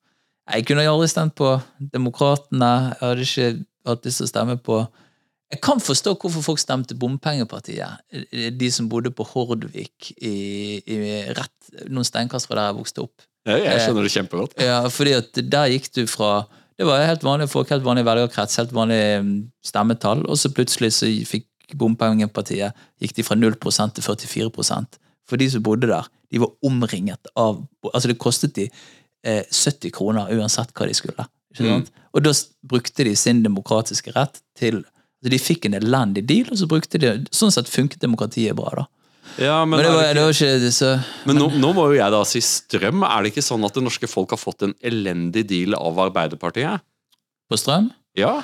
Jeg 0.46 0.66
kunne 0.66 0.86
jo 0.86 0.94
aldri 0.94 1.10
stemt 1.10 1.36
på 1.38 1.56
Demokratene. 1.94 2.72
Jeg 2.94 3.02
hadde 3.02 3.26
ikke 3.26 3.48
hatt 3.90 4.06
lyst 4.06 4.22
til 4.22 4.28
å 4.28 4.34
stemme 4.34 4.58
på 4.62 4.82
Jeg 5.56 5.62
kan 5.64 5.80
forstå 5.80 6.18
hvorfor 6.20 6.44
folk 6.44 6.60
stemte 6.60 6.98
Bompengepartiet. 7.00 8.02
De 8.60 8.68
som 8.74 8.90
bodde 8.92 9.12
på 9.16 9.24
Hordvik, 9.30 10.12
i, 10.20 10.36
i 10.84 10.98
rett 11.38 11.88
noen 11.88 12.08
steinkast 12.08 12.50
fra 12.50 12.60
der 12.60 12.70
jeg 12.70 12.78
vokste 12.82 13.06
opp. 13.06 13.24
Ja, 13.46 13.56
jeg 13.62 13.84
skjønner 13.84 14.08
det 14.08 14.14
kjempegodt. 14.14 14.56
Ja, 14.60 14.80
fordi 14.92 15.14
at 15.16 15.38
der 15.38 15.72
gikk 15.72 15.92
du 15.94 16.06
fra 16.10 16.48
Det 16.76 16.84
var 16.84 17.06
helt 17.08 17.24
vanlige 17.24 17.48
folk, 17.48 17.70
helt 17.72 17.86
vanlig 17.86 18.04
velgerkrets, 18.04 18.58
helt 18.60 18.74
vanlig 18.76 19.00
mm, 19.24 19.36
stemmetall, 19.64 20.26
og 20.28 20.36
så 20.36 20.50
plutselig 20.52 20.92
så 20.92 21.08
fikk 21.30 21.48
Bompengepartiet 21.80 22.76
gikk 23.00 23.14
de 23.16 23.24
fra 23.24 23.38
0% 23.40 23.96
til 23.96 24.04
44% 24.04 25.00
For 25.26 25.40
de 25.40 25.48
som 25.54 25.64
bodde 25.64 25.88
der, 25.88 26.10
de 26.32 26.42
var 26.44 26.52
omringet 26.68 27.32
av 27.40 27.64
Altså, 27.94 28.10
det 28.12 28.20
kostet 28.20 28.58
de 28.58 28.68
eh, 28.68 29.46
70 29.48 29.94
kroner 29.96 30.36
uansett 30.36 30.76
hva 30.76 30.90
de 30.90 30.98
skulle. 30.98 31.30
Sant? 31.56 31.94
Og 32.12 32.26
da 32.26 32.34
brukte 32.68 33.08
de 33.08 33.16
sin 33.16 33.40
demokratiske 33.46 34.12
rett 34.16 34.42
til 34.60 34.84
altså 35.26 35.34
De 35.34 35.42
fikk 35.42 35.66
en 35.66 35.78
elendig 35.80 36.26
deal, 36.30 36.52
og 36.52 36.60
så 36.60 36.68
brukte 36.70 37.02
de 37.02 37.16
Sånn 37.34 37.54
sett 37.54 37.72
funket 37.72 38.04
demokratiet 38.04 38.56
bra, 38.58 38.72
da. 38.84 38.86
Ja, 39.42 39.66
men, 39.66 39.80
Men 39.80 39.88
det 39.88 39.92
var, 39.92 40.04
det 40.06 40.14
det 40.14 40.26
ikke, 40.32 40.46
var 40.46 40.60
ikke 40.62 40.72
så 40.72 40.90
men 41.26 41.40
nå, 41.42 41.48
nå 41.60 41.72
må 41.76 41.88
jo 41.90 41.96
jeg 41.98 42.14
da 42.14 42.20
si 42.30 42.40
strøm. 42.46 43.02
Er 43.04 43.24
det 43.26 43.32
ikke 43.34 43.44
sånn 43.44 43.66
at 43.66 43.74
det 43.76 43.82
norske 43.84 44.08
folk 44.08 44.32
har 44.32 44.40
fått 44.40 44.64
en 44.68 44.76
elendig 44.86 45.44
deal 45.50 45.74
av 45.76 45.98
Arbeiderpartiet? 46.06 46.86
På 47.50 47.58
strøm? 47.60 47.90
Ja. 48.16 48.38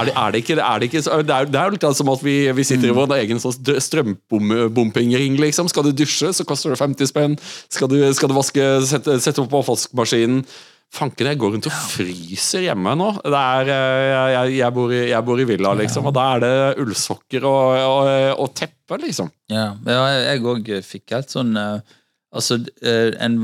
Er 0.00 0.08
det, 0.08 0.14
er 0.16 0.32
det 0.32 0.40
ikke, 0.42 0.56
er 0.56 0.80
det 0.80 0.88
ikke 0.88 1.02
så- 1.04 1.20
Det 1.22 1.34
er, 1.36 1.44
det 1.46 1.60
er 1.60 1.68
jo 1.68 1.76
litt 1.76 1.96
som 1.96 2.08
at 2.08 2.22
vi, 2.22 2.50
vi 2.56 2.64
sitter 2.64 2.88
i 2.88 2.96
vår 2.96 3.12
egen 3.20 3.38
sånn 3.38 3.52
strømbompingring, 3.86 5.36
liksom. 5.38 5.68
Skal 5.68 5.84
du 5.84 5.92
dusje, 5.92 6.32
så 6.32 6.46
koster 6.48 6.70
det 6.70 6.78
50 6.80 7.06
spenn. 7.10 7.38
Skal 7.68 7.88
du, 7.88 7.98
skal 8.14 8.28
du 8.30 8.34
vaske, 8.34 8.66
sette, 8.86 9.20
sette 9.20 9.42
opp 9.44 9.52
oppvaskmaskinen 9.60 10.44
Fanken, 10.90 11.28
jeg 11.30 11.38
går 11.38 11.52
rundt 11.54 11.68
og 11.70 11.74
fryser 11.92 12.64
hjemme 12.64 12.96
nå. 12.98 13.12
Det 13.22 13.40
er, 13.40 13.68
eh, 13.70 14.30
jeg, 14.34 14.56
jeg, 14.58 14.74
bor 14.74 14.90
i, 14.90 15.04
jeg 15.12 15.26
bor 15.28 15.38
i 15.38 15.46
villa, 15.46 15.74
liksom, 15.78 16.08
og 16.10 16.16
da 16.16 16.24
er 16.34 16.42
det 16.42 16.50
ullsokker 16.82 17.46
og, 17.46 17.76
og, 17.78 18.10
og 18.42 18.48
teppe, 18.58 18.98
liksom. 19.04 19.30
Ja, 19.52 19.68
ja 19.86 20.02
jeg 20.32 20.42
òg 20.50 20.72
fikk 20.86 21.14
helt 21.14 21.30
sånn 21.32 21.54
eh, 21.58 21.96
Altså, 22.30 22.60
eh, 22.86 23.10
en 23.18 23.40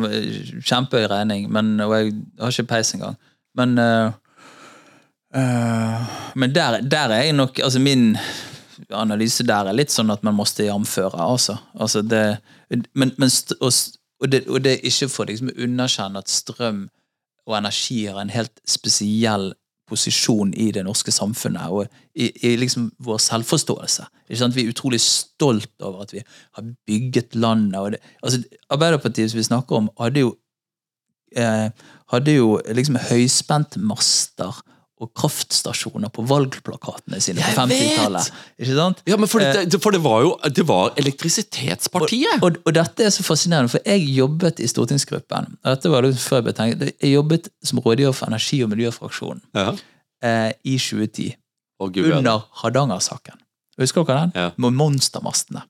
kjempehøy 0.63 1.09
regning, 1.11 1.49
men, 1.51 1.73
og 1.83 1.91
jeg 1.97 2.13
har 2.39 2.53
ikke 2.53 2.71
peis 2.71 2.93
engang. 2.95 3.17
Men 3.59 3.73
eh, 3.83 4.13
Men 6.39 6.53
der, 6.55 6.81
der 6.87 7.11
er 7.11 7.25
jeg 7.27 7.35
nok 7.35 7.59
Altså, 7.59 7.81
min 7.83 8.15
analyse 8.95 9.43
der 9.47 9.67
er 9.67 9.75
litt 9.75 9.91
sånn 9.91 10.13
at 10.15 10.23
man 10.23 10.37
måste 10.37 10.67
jamføre, 10.67 11.19
altså. 11.19 11.57
altså 11.75 12.03
det, 12.03 12.39
men, 12.71 13.11
men, 13.17 13.31
og, 13.61 13.73
og, 14.21 14.29
det, 14.31 14.45
og 14.47 14.63
det 14.63 14.77
er 14.77 14.87
ikke 14.87 15.09
for 15.11 15.31
liksom, 15.31 15.51
å 15.51 15.65
underkjenne 15.67 16.23
at 16.23 16.31
strøm 16.31 16.85
og 17.47 17.59
energi 17.59 18.05
har 18.07 18.21
en 18.21 18.33
helt 18.35 18.61
spesiell 18.69 19.53
posisjon 19.87 20.51
i 20.59 20.71
det 20.75 20.83
norske 20.87 21.13
samfunnet 21.15 21.71
og 21.71 21.87
i, 22.19 22.31
i 22.43 22.57
liksom 22.59 22.89
vår 23.07 23.21
selvforståelse. 23.23 24.07
Ikke 24.27 24.41
sant? 24.41 24.57
Vi 24.57 24.65
er 24.65 24.73
utrolig 24.73 25.01
stolt 25.03 25.71
over 25.81 26.03
at 26.03 26.15
vi 26.15 26.23
har 26.27 26.65
bygget 26.89 27.37
landet. 27.39 27.79
Og 27.79 27.93
det, 27.95 28.01
altså, 28.23 28.43
Arbeiderpartiet 28.71 29.31
som 29.31 29.39
vi 29.39 29.47
snakker 29.47 29.79
om, 29.79 29.91
hadde 30.01 30.25
jo, 30.25 30.33
eh, 31.37 31.69
hadde 32.11 32.35
jo 32.35 32.57
liksom 32.67 32.99
høyspentmaster 33.11 34.59
og 35.01 35.11
kraftstasjoner 35.19 36.09
på 36.09 36.23
valgplakatene 36.25 37.19
sine 37.21 37.43
på 37.45 37.51
Jeg 37.53 37.69
vet! 37.69 37.81
50-tallet. 37.81 38.29
Ikke 38.65 38.77
sant? 38.79 39.03
Ja, 39.11 39.19
men 39.21 39.29
for, 39.29 39.45
det, 39.45 39.81
for 39.85 39.93
det 39.93 40.01
var 40.05 40.23
jo 40.25 40.31
Det 40.57 40.65
var 40.69 40.95
elektrisitetspartiet! 41.03 42.41
Og, 42.43 42.57
og 42.65 42.75
dette 42.77 43.05
er 43.05 43.13
så 43.13 43.25
fascinerende, 43.27 43.69
for 43.75 43.85
jeg 43.85 44.07
jobbet 44.17 44.63
i 44.65 44.69
stortingsgruppen. 44.71 45.51
og 45.61 45.69
Dette 45.75 45.93
var 45.93 46.07
det 46.07 46.15
før 46.21 46.41
Jeg 46.41 46.47
ble 46.49 46.55
tenkt, 46.57 46.87
jeg 47.03 47.13
jobbet 47.13 47.51
som 47.65 47.83
rådgiver 47.85 48.17
for 48.17 48.31
energi- 48.33 48.63
og 48.65 48.73
miljøfraksjonen 48.73 49.43
Ja. 49.59 49.73
eh, 50.25 50.53
i 50.65 50.79
2010. 50.81 51.35
Oh, 51.79 51.91
Gud. 51.93 52.09
Under 52.17 52.47
Hardanger-saken. 52.63 53.37
Husker 53.79 54.05
dere 54.09 54.21
den? 54.25 54.33
Ja. 54.35 54.51
Med 54.57 54.73
monstermastene. 54.81 55.67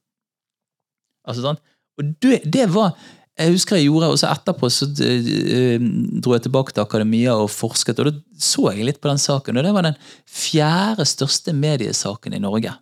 Altså, 1.26 1.42
sånn. 1.42 1.58
Og 1.98 2.12
det, 2.22 2.44
det 2.46 2.68
var 2.70 2.92
Jeg 3.36 3.52
husker 3.52 3.76
jeg 3.76 3.90
gjorde, 3.90 4.08
og 4.14 4.16
så 4.20 4.30
etterpå 4.32 4.68
så 4.72 4.86
eh, 5.04 5.82
dro 6.24 6.32
jeg 6.32 6.46
tilbake 6.46 6.72
til 6.72 6.86
akademia 6.86 7.34
og 7.36 7.50
forsket, 7.52 7.98
og 8.00 8.08
da 8.08 8.40
så 8.40 8.70
jeg 8.72 8.86
litt 8.88 9.00
på 9.02 9.10
den 9.10 9.20
saken. 9.20 9.58
Og 9.58 9.66
det 9.66 9.72
var 9.76 9.84
den 9.84 9.98
fjerde 10.24 11.04
største 11.08 11.52
mediesaken 11.56 12.32
i 12.32 12.40
Norge 12.40 12.72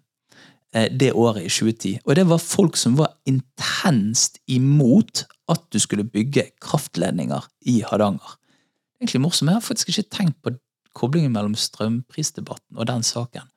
eh, 0.75 0.87
det 0.95 1.11
året 1.11 1.49
i 1.49 1.51
2010. 1.51 1.97
Og 2.07 2.15
det 2.21 2.27
var 2.31 2.43
folk 2.43 2.79
som 2.79 2.95
var 3.01 3.17
intenst 3.27 4.39
imot 4.47 5.25
at 5.51 5.65
du 5.75 5.81
skulle 5.83 6.07
bygge 6.07 6.47
kraftledninger 6.63 7.51
i 7.75 7.81
Hardanger. 7.91 8.39
Egentlig 9.03 9.25
morsomt. 9.27 9.51
Jeg 9.51 9.59
har 9.59 9.67
faktisk 9.67 9.91
ikke 9.91 10.11
tenkt 10.21 10.39
på 10.45 10.55
koblingen 10.95 11.35
mellom 11.35 11.59
strømprisdebatten 11.59 12.79
og 12.79 12.87
den 12.89 13.03
saken. 13.03 13.51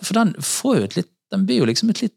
For 0.00 0.16
den 0.16 0.34
jo 0.36 0.88
litt 0.96 1.12
Den 1.30 1.44
blir 1.46 1.60
jo 1.60 1.66
liksom 1.68 1.92
et 1.92 2.00
litt 2.02 2.16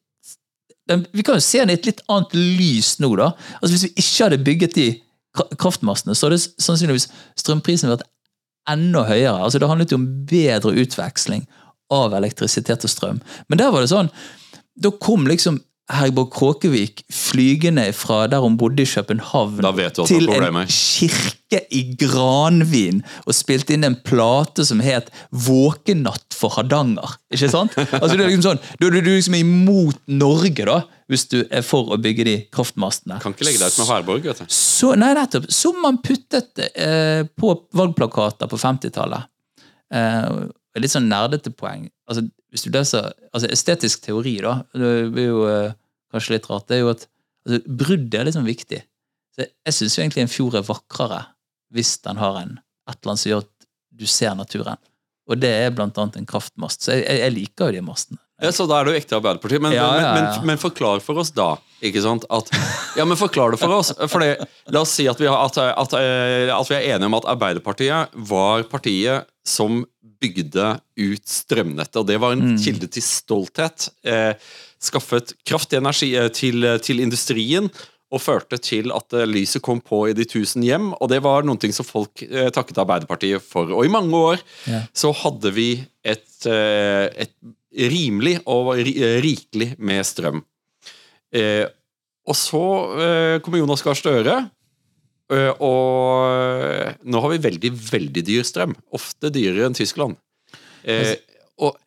den, 0.90 1.06
Vi 1.14 1.24
kan 1.24 1.40
jo 1.40 1.44
se 1.44 1.62
den 1.64 1.74
i 1.74 1.78
et 1.78 1.88
litt 1.88 2.02
annet 2.12 2.36
lys 2.36 2.98
nå, 3.04 3.14
da. 3.20 3.32
Altså 3.62 3.74
Hvis 3.74 3.86
vi 3.88 3.94
ikke 4.04 4.28
hadde 4.28 4.44
bygget 4.46 4.78
de 4.78 4.88
kraftmastene, 5.58 6.16
så 6.16 6.28
hadde 6.28 6.42
sannsynligvis 6.42 7.10
strømprisen 7.40 7.90
vært 7.90 8.06
enda 8.70 9.04
høyere. 9.08 9.40
Altså 9.42 9.60
Det 9.60 9.70
handlet 9.70 9.94
jo 9.94 10.00
om 10.02 10.08
bedre 10.30 10.76
utveksling 10.84 11.46
av 11.94 12.16
elektrisitet 12.18 12.86
og 12.86 12.92
strøm. 12.92 13.22
Men 13.50 13.62
der 13.62 13.72
var 13.74 13.84
det 13.84 13.92
sånn 13.92 14.12
Da 14.74 14.90
kom 14.90 15.28
liksom 15.30 15.60
Herborg 15.92 16.30
Kråkevik 16.32 17.02
flygende 17.12 17.90
fra 17.92 18.22
der 18.32 18.40
hun 18.40 18.56
bodde 18.58 18.86
i 18.86 18.88
København 18.88 19.58
til 20.08 20.30
er 20.32 20.46
en 20.48 20.70
kirke 20.72 21.60
i 21.76 21.82
Granvin 22.00 23.02
og 23.28 23.36
spilte 23.36 23.76
inn 23.76 23.84
en 23.84 23.98
plate 24.00 24.64
som 24.66 24.80
het 24.80 25.12
'Våkenatt 25.32 26.32
for 26.32 26.56
Hardanger'. 26.56 27.18
Ikke 27.32 27.50
sant? 27.52 27.76
Altså 27.76 28.16
du 28.16 28.24
er 28.24 28.32
liksom 28.32 28.48
sånn, 28.48 28.62
du, 28.80 28.88
du, 28.90 29.02
du 29.02 29.12
liksom 29.12 29.36
imot 29.36 30.00
Norge, 30.08 30.64
da, 30.66 30.80
hvis 31.12 31.28
du 31.28 31.44
er 31.52 31.66
for 31.68 31.92
å 31.92 32.00
bygge 32.00 32.24
de 32.30 32.36
kraftmastene. 32.54 33.20
Kan 33.20 33.36
ikke 33.36 33.50
legge 33.50 33.60
deg 33.60 33.74
ut 33.74 33.82
med 33.84 33.92
Herborg, 33.92 34.24
vet 34.24 34.40
du. 34.40 34.46
Så, 34.48 34.94
nei, 34.96 35.12
nettopp. 35.18 35.50
Som 35.52 35.82
man 35.84 36.00
puttet 36.04 36.64
eh, 36.74 37.28
på 37.28 37.54
valgplakater 37.76 38.48
på 38.48 38.60
50-tallet. 38.62 39.28
Eh, 39.94 40.48
litt 40.80 40.96
sånn 40.96 41.12
nerdete 41.12 41.52
poeng. 41.52 41.90
Altså, 42.08 42.24
hvis 42.54 42.68
du 42.68 42.74
leser 42.74 43.10
altså, 43.34 43.50
Estetisk 43.50 44.04
teori, 44.06 44.38
da, 44.46 44.60
det 44.78 44.94
blir 45.14 45.32
jo 45.32 45.44
eh, 45.50 45.76
kanskje 46.14 46.36
litt 46.36 46.50
rart, 46.52 46.68
det 46.70 46.78
er 46.78 46.84
jo 46.84 46.92
at 46.94 47.08
altså, 47.48 47.62
bruddet 47.66 48.20
er 48.20 48.30
liksom 48.30 48.46
viktig. 48.48 48.84
Så 49.34 49.48
jeg 49.48 49.78
syns 49.80 49.98
egentlig 49.98 50.28
en 50.28 50.32
fjord 50.32 50.60
er 50.60 50.68
vakrere 50.68 51.24
hvis 51.74 51.96
den 52.06 52.22
har 52.22 52.38
en 52.44 52.60
et 52.90 52.98
eller 53.00 53.14
annet 53.14 53.22
som 53.24 53.32
gjør 53.32 53.46
at 53.46 53.68
du 53.94 54.06
ser 54.10 54.36
naturen. 54.38 54.82
Og 55.32 55.40
det 55.40 55.50
er 55.64 55.74
blant 55.74 55.98
annet 55.98 56.20
en 56.20 56.28
kraftmast. 56.28 56.84
Så 56.84 56.98
jeg, 56.98 57.06
jeg, 57.08 57.22
jeg 57.24 57.34
liker 57.38 57.72
jo 57.72 57.78
de 57.78 57.84
mastene. 57.86 58.20
Ja, 58.44 58.52
så 58.52 58.66
da 58.68 58.82
er 58.82 58.86
det 58.86 58.94
jo 58.94 59.00
ekte 59.00 59.18
Arbeiderparti. 59.18 59.60
Men, 59.64 59.76
Ja, 59.76 59.86
ja, 59.88 60.02
ja. 60.04 60.12
Men, 60.18 60.26
men, 60.28 60.48
men 60.52 60.60
forklar 60.60 61.04
for 61.06 61.22
oss 61.22 61.32
da. 61.34 61.54
Ikke 61.84 62.02
sant? 62.06 62.26
At, 62.34 62.50
ja, 62.98 63.06
men 63.06 63.20
forklar 63.20 63.52
det 63.54 63.60
for 63.62 63.74
oss. 63.78 63.92
For 64.08 64.24
det, 64.24 64.48
la 64.74 64.82
oss 64.86 64.94
si 64.98 65.08
at 65.12 65.20
vi, 65.22 65.28
har, 65.30 65.44
at, 65.48 65.58
at, 65.58 65.94
eh, 66.00 66.50
at 66.56 66.70
vi 66.72 66.78
er 66.80 66.90
enige 66.96 67.10
om 67.12 67.18
at 67.20 67.28
Arbeiderpartiet 67.36 68.14
var 68.30 68.64
partiet 68.72 69.28
som 69.46 69.84
bygde 70.24 70.78
ut 71.04 71.26
strømnettet. 71.28 71.98
Og 72.00 72.08
det 72.08 72.20
var 72.24 72.32
en 72.38 72.54
Mm. 72.54 72.58
kilde 72.64 72.88
til 72.88 73.04
stolthet. 73.04 73.90
Eh, 74.08 74.34
skaffet 74.84 75.34
kraftig 75.48 75.78
energi 75.82 76.14
eh, 76.16 76.30
til, 76.32 76.64
til 76.80 77.00
industrien. 77.04 77.68
Og 78.14 78.22
førte 78.22 78.60
til 78.62 78.92
at 78.94 79.12
eh, 79.18 79.26
lyset 79.26 79.64
kom 79.66 79.80
på 79.82 80.04
i 80.10 80.14
de 80.14 80.24
tusen 80.30 80.62
hjem. 80.64 80.92
Og 81.02 81.10
det 81.10 81.20
var 81.26 81.44
noen 81.44 81.58
ting 81.60 81.74
som 81.76 81.84
folk 81.88 82.22
eh, 82.24 82.48
takket 82.54 82.78
Arbeiderpartiet 82.84 83.42
for. 83.44 83.68
Og 83.74 83.84
i 83.88 83.92
mange 83.92 84.14
år 84.16 84.40
Ja. 84.70 84.84
så 84.94 85.12
hadde 85.24 85.52
vi 85.56 85.68
et, 86.06 86.46
eh, 86.46 87.10
et 87.26 87.34
rimelig 87.74 88.38
og 88.46 88.76
rikelig 88.78 89.74
med 89.82 90.06
strøm. 90.06 90.44
Eh, 91.34 91.66
og 92.30 92.38
så 92.40 92.64
eh, 93.04 93.38
kommer 93.44 93.60
Jonas 93.60 93.84
Gahr 93.84 93.98
Støre, 94.00 94.38
eh, 95.34 95.52
og 95.60 97.04
nå 97.04 97.24
har 97.26 97.34
vi 97.34 97.44
veldig, 97.50 97.74
veldig 97.90 98.26
dyr 98.30 98.48
strøm. 98.48 98.76
Ofte 98.96 99.32
dyrere 99.34 99.68
enn 99.68 99.78
Tyskland. 99.78 100.20
Eh, 100.84 101.16
og 101.64 101.78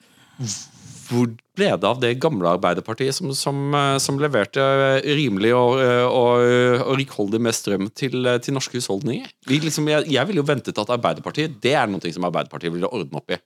hvor 1.07 1.29
ble 1.57 1.69
det 1.79 1.89
av 1.89 2.01
det 2.03 2.13
gamle 2.21 2.51
Arbeiderpartiet 2.57 3.17
som, 3.17 3.31
som, 3.37 3.59
eh, 3.75 3.97
som 4.03 4.19
leverte 4.21 4.63
eh, 4.63 5.09
rimelig 5.17 5.53
og, 5.57 5.81
eh, 5.83 6.05
og, 6.05 6.47
og 6.85 6.97
rikholdig 7.01 7.41
med 7.43 7.57
strøm 7.57 7.91
til, 7.97 8.19
eh, 8.27 8.41
til 8.43 8.57
norske 8.57 8.81
husholdninger? 8.81 9.31
Liksom, 9.51 9.89
jeg, 9.93 10.09
jeg 10.13 10.29
ville 10.29 10.43
jo 10.43 10.49
ventet 10.49 10.81
at 10.83 10.95
Arbeiderpartiet 10.97 11.61
Det 11.63 11.77
er 11.79 11.89
noe 11.91 12.13
som 12.13 12.27
Arbeiderpartiet 12.29 12.75
ville 12.75 12.91
ordne 12.91 13.23
opp 13.23 13.33
i. 13.33 13.41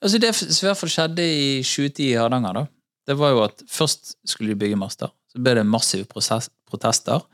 Altså 0.00 0.20
Det 0.20 0.32
som 0.36 0.66
i 0.66 0.68
hvert 0.70 0.80
fall 0.80 0.92
skjedde 0.92 1.24
i 1.24 1.48
2010 1.66 2.04
i 2.06 2.18
Hardanger, 2.20 2.60
da, 2.62 2.66
det 3.10 3.16
var 3.20 3.34
jo 3.34 3.42
at 3.44 3.64
først 3.68 4.14
skulle 4.28 4.54
de 4.54 4.60
bygge 4.60 4.78
master. 4.80 5.12
Så 5.30 5.42
ble 5.42 5.56
det 5.60 5.66
massive 5.68 6.06
protester. 6.10 7.24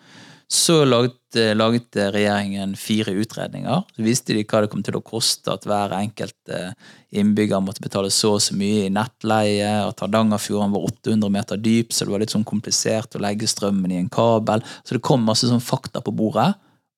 Så 0.49 0.85
laget, 0.85 1.35
laget 1.59 1.97
regjeringen 2.15 2.77
fire 2.79 3.11
utredninger. 3.19 3.81
Så 3.97 4.05
viste 4.07 4.35
de 4.37 4.45
hva 4.47 4.61
det 4.63 4.71
kom 4.71 4.85
til 4.87 4.99
å 4.99 5.03
koste 5.03 5.51
at 5.51 5.67
hver 5.67 5.91
enkelt 5.97 6.53
eh, 6.55 6.71
innbygger 7.19 7.65
måtte 7.65 7.83
betale 7.83 8.13
så 8.15 8.37
og 8.37 8.45
så 8.45 8.55
mye 8.55 8.85
i 8.85 8.93
nettleie, 8.95 9.73
at 9.89 10.05
Hardangerfjorden 10.05 10.77
var 10.77 10.87
800 10.87 11.35
meter 11.35 11.59
dyp, 11.59 11.91
så 11.91 12.07
det 12.07 12.15
var 12.15 12.23
litt 12.23 12.37
sånn 12.37 12.47
komplisert 12.47 13.19
å 13.19 13.25
legge 13.25 13.51
strømmen 13.51 13.97
i 13.97 13.99
en 14.05 14.13
kabel. 14.13 14.63
Så 14.87 14.95
det 14.97 15.03
kom 15.09 15.27
masse 15.27 15.51
sånn 15.51 15.65
fakta 15.65 16.05
på 16.05 16.15
bordet, 16.15 16.53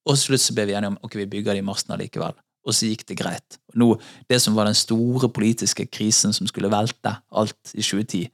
og 0.05 0.13
til 0.13 0.27
slutt 0.27 0.45
så 0.45 0.59
ble 0.59 0.69
vi 0.69 0.77
enige 0.77 0.93
om 0.93 1.01
ok, 1.05 1.19
vi 1.23 1.31
bygger 1.33 1.57
de 1.57 1.65
mastene 1.65 1.99
likevel. 2.03 2.37
Og 2.69 2.77
så 2.77 2.91
gikk 2.91 3.07
det 3.09 3.17
greit. 3.17 3.59
Nå, 3.81 3.95
Det 4.29 4.43
som 4.45 4.55
var 4.57 4.69
den 4.69 4.77
store 4.77 5.33
politiske 5.33 5.87
krisen 5.89 6.35
som 6.37 6.47
skulle 6.47 6.69
velte 6.69 7.17
alt 7.33 7.73
i 7.73 7.81
2010, 7.81 8.29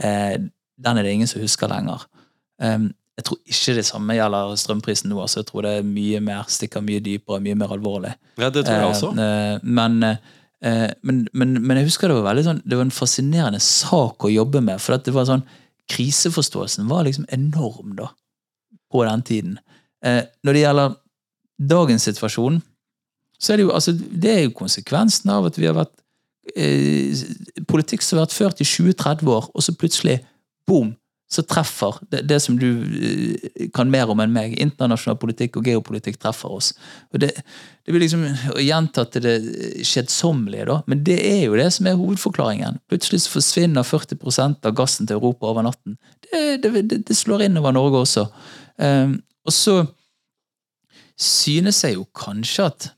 eh, 0.00 0.38
den 0.76 0.98
er 0.98 1.06
det 1.06 1.14
ingen 1.14 1.30
som 1.30 1.42
husker 1.42 1.70
lenger. 1.70 2.06
Um, 2.62 2.92
jeg 3.14 3.26
tror 3.28 3.38
ikke 3.46 3.74
det 3.76 3.84
samme 3.86 4.16
gjelder 4.16 4.54
strømprisen 4.58 5.12
nå. 5.12 5.20
altså 5.22 5.42
Jeg 5.42 5.48
tror 5.50 5.66
det 5.66 5.74
er 5.78 5.84
mye 5.86 6.20
mer, 6.24 6.48
stikker 6.50 6.82
mye 6.82 7.02
dypere, 7.02 7.42
mye 7.44 7.58
mer 7.58 7.74
alvorlig. 7.76 8.14
Ja, 8.40 8.48
det 8.50 8.64
tror 8.66 8.80
jeg 8.80 8.88
også. 8.90 9.10
Eh, 9.22 9.60
men, 9.62 10.02
eh, 10.02 10.90
men, 11.06 11.20
men, 11.32 11.52
men 11.62 11.78
jeg 11.78 11.92
husker 11.92 12.10
det 12.10 12.16
var 12.18 12.32
veldig 12.32 12.44
sånn 12.48 12.62
Det 12.64 12.78
var 12.80 12.88
en 12.88 12.96
fascinerende 12.96 13.60
sak 13.62 14.26
å 14.26 14.32
jobbe 14.32 14.64
med. 14.66 14.82
For 14.82 14.98
at 14.98 15.06
det 15.06 15.14
var 15.14 15.28
sånn 15.30 15.46
Kriseforståelsen 15.94 16.88
var 16.90 17.04
liksom 17.06 17.28
enorm 17.34 17.94
da, 17.98 18.08
på 18.90 19.04
den 19.06 19.24
tiden. 19.28 19.56
Eh, 20.04 20.24
når 20.42 20.56
det 20.56 20.62
gjelder 20.64 20.94
dagens 21.70 22.06
situasjon, 22.08 22.62
så 23.38 23.52
er 23.52 23.60
det 23.60 23.66
jo 23.68 23.74
altså, 23.76 23.94
det 23.94 24.32
er 24.32 24.46
jo 24.46 24.56
konsekvensen 24.58 25.30
av 25.30 25.46
at 25.50 25.58
vi 25.60 25.68
har 25.68 25.76
vært 25.76 25.92
eh, 26.56 27.14
Politikk 27.68 28.02
som 28.02 28.18
har 28.18 28.26
vært 28.26 28.36
ført 28.36 28.64
i 28.64 28.66
20-30 28.66 29.30
år, 29.30 29.50
og 29.54 29.64
så 29.64 29.76
plutselig, 29.76 30.18
boom, 30.68 30.94
så 31.34 31.42
treffer 31.42 31.96
det, 32.12 32.20
det 32.28 32.38
som 32.40 32.56
du 32.60 32.68
eh, 32.94 33.68
kan 33.74 33.90
mer 33.90 34.10
om 34.12 34.20
enn 34.22 34.32
meg. 34.34 34.54
Internasjonal 34.60 35.16
politikk 35.18 35.58
og 35.58 35.68
geopolitikk 35.68 36.18
treffer 36.22 36.52
oss. 36.52 36.70
Og 37.14 37.22
det, 37.24 37.32
det 37.84 37.94
blir 37.94 38.04
liksom 38.04 38.26
gjentatt 38.60 39.14
til 39.14 39.24
det 39.26 39.34
kjedsommelige, 39.88 40.68
da. 40.70 40.78
Men 40.90 41.02
det 41.06 41.18
er 41.26 41.42
jo 41.46 41.58
det 41.58 41.70
som 41.74 41.88
er 41.90 41.98
hovedforklaringen. 41.98 42.78
Plutselig 42.92 43.24
så 43.24 43.38
forsvinner 43.38 43.86
40% 43.88 44.68
av 44.68 44.76
gassen 44.78 45.08
til 45.08 45.18
Europa 45.18 45.50
over 45.50 45.66
natten. 45.66 45.98
Det, 46.30 46.70
det, 46.92 47.16
slår 47.16 47.46
inn 47.46 47.58
over 47.60 47.74
Norge 47.74 48.04
også. 48.04 48.26
Um, 48.76 49.18
og 49.46 49.54
så 49.54 49.78
synes 51.20 51.82
jeg 51.84 51.94
jo 51.94 52.06
kanskje 52.16 52.68
at 52.68 52.88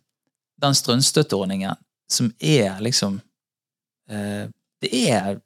den 0.62 0.76
strømstøtteordningen 0.76 1.76
som 2.08 2.30
er 2.40 2.78
liksom 2.80 3.18
uh, 4.10 4.46
Det 4.82 4.90
er 5.08 5.38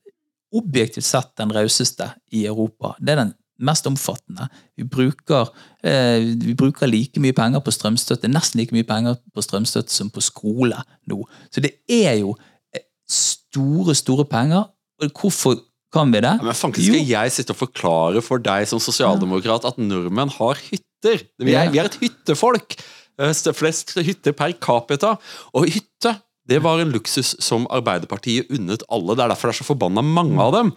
objektivt 0.56 1.06
sett 1.06 1.32
den 1.38 1.52
rauseste 1.54 2.10
i 2.34 2.46
Europa. 2.50 2.94
Det 2.98 3.14
er 3.14 3.22
den 3.24 3.34
mest 3.60 3.86
omfattende. 3.86 4.48
Vi 4.78 4.86
bruker, 4.88 5.50
eh, 5.84 6.24
vi 6.40 6.54
bruker 6.56 6.88
like 6.88 7.20
mye 7.20 7.36
penger 7.36 7.60
på 7.60 7.72
strømstøtte, 7.74 8.30
nesten 8.32 8.60
like 8.60 8.74
mye 8.74 8.86
penger 8.88 9.18
på 9.34 9.44
strømstøtte 9.44 9.92
som 9.92 10.10
på 10.10 10.22
skole 10.24 10.78
nå. 11.10 11.20
Så 11.52 11.60
det 11.60 11.74
er 11.88 12.20
jo 12.22 12.34
eh, 12.74 12.86
store, 13.08 13.94
store 13.94 14.24
penger. 14.24 14.70
Hvorfor 15.12 15.60
kan 15.92 16.12
vi 16.12 16.22
det? 16.22 16.36
Ja, 16.38 16.46
Men 16.46 16.56
fanken 16.56 16.84
skal 16.86 17.12
jeg 17.12 17.34
sitte 17.34 17.54
og 17.54 17.60
forklare 17.60 18.22
for 18.24 18.42
deg 18.42 18.68
som 18.70 18.80
sosialdemokrat 18.82 19.66
at 19.68 19.78
nordmenn 19.80 20.32
har 20.38 20.60
hytter? 20.70 21.24
Vi 21.40 21.54
er, 21.56 21.70
vi 21.72 21.80
er 21.82 21.90
et 21.90 22.00
hyttefolk. 22.00 22.78
Eh, 23.20 23.52
Flest 23.52 23.96
hytter 23.98 24.36
per 24.36 24.54
capita. 24.62 25.16
Og 25.52 25.68
hytte 25.68 26.16
det 26.50 26.58
var 26.64 26.82
en 26.82 26.90
luksus 26.90 27.36
som 27.42 27.68
Arbeiderpartiet 27.70 28.50
unnet 28.50 28.82
alle. 28.90 29.14
Det 29.14 29.24
er 29.24 29.32
derfor 29.32 29.50
det 29.50 29.54
er 29.54 29.60
så 29.62 29.68
forbanna 29.68 30.02
mange 30.04 30.40
av 30.42 30.52
dem. 30.56 30.72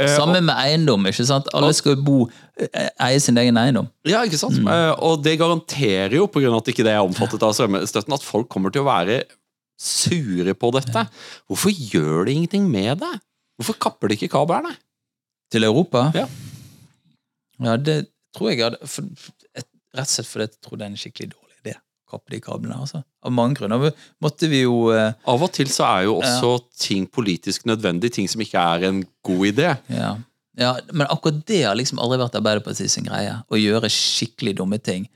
Sammen 0.00 0.16
Samme 0.16 0.40
med 0.46 0.56
eiendom. 0.56 1.06
ikke 1.10 1.26
sant? 1.28 1.48
Alle 1.52 1.74
skal 1.76 1.98
bo, 2.00 2.22
eh, 2.56 2.88
eie 3.04 3.20
sin 3.20 3.36
egen 3.36 3.58
eiendom. 3.60 3.88
Ja, 4.08 4.22
ikke 4.24 4.38
sant? 4.40 4.56
Mm. 4.56 4.70
Og 5.04 5.20
det 5.22 5.36
garanterer 5.40 6.14
jo, 6.16 6.24
av 6.24 6.56
at 6.56 6.70
ikke 6.72 6.86
det 6.86 6.94
er 6.94 7.04
omfattet 7.04 7.42
av 7.44 7.52
strømstøtten, 7.52 8.16
at 8.16 8.24
folk 8.24 8.48
kommer 8.48 8.72
til 8.72 8.80
å 8.80 8.88
være 8.88 9.24
sure 9.80 10.54
på 10.54 10.72
dette. 10.76 11.04
Hvorfor 11.48 11.72
gjør 11.72 12.24
de 12.28 12.32
ingenting 12.38 12.70
med 12.70 13.00
det? 13.00 13.12
Hvorfor 13.60 13.76
kapper 13.76 14.08
de 14.08 14.16
ikke 14.16 14.32
kablene? 14.32 14.72
Til 15.52 15.64
Europa? 15.64 16.10
Ja. 16.14 16.26
Ja, 17.60 17.76
det 17.76 18.06
tror 18.36 18.52
jeg 18.52 18.62
hadde 18.62 18.80
Rett 19.90 20.06
og 20.06 20.12
slett 20.14 20.28
fordi 20.30 20.44
jeg 20.46 20.58
tror 20.62 20.78
det 20.78 20.84
er 20.86 20.90
en 20.92 21.00
skikkelig. 21.00 21.39
Kappe 22.10 22.34
de 22.34 22.40
kablene, 22.42 22.76
altså. 22.76 23.02
Av 23.24 23.32
mange 23.34 23.60
grunner. 23.60 23.92
Måtte 24.22 24.48
vi 24.50 24.64
jo 24.64 24.90
eh, 24.94 25.12
Av 25.30 25.44
og 25.46 25.52
til 25.54 25.70
så 25.72 25.86
er 25.86 26.08
jo 26.08 26.18
også 26.20 26.52
ting 26.80 27.06
politisk 27.10 27.68
nødvendig, 27.70 28.12
ting 28.16 28.28
som 28.30 28.42
ikke 28.42 28.60
er 28.74 28.88
en 28.90 29.04
god 29.26 29.46
idé. 29.52 29.70
ja. 29.94 30.16
ja, 30.58 30.74
Men 30.92 31.06
akkurat 31.08 31.42
det 31.46 31.62
har 31.64 31.78
liksom 31.78 32.00
aldri 32.02 32.20
vært 32.22 32.38
Arbeiderpartiet 32.40 32.92
sin 32.92 33.06
greie. 33.06 33.38
Å 33.46 33.60
gjøre 33.60 33.92
skikkelig 33.92 34.56
dumme 34.58 34.80
ting. 34.82 35.08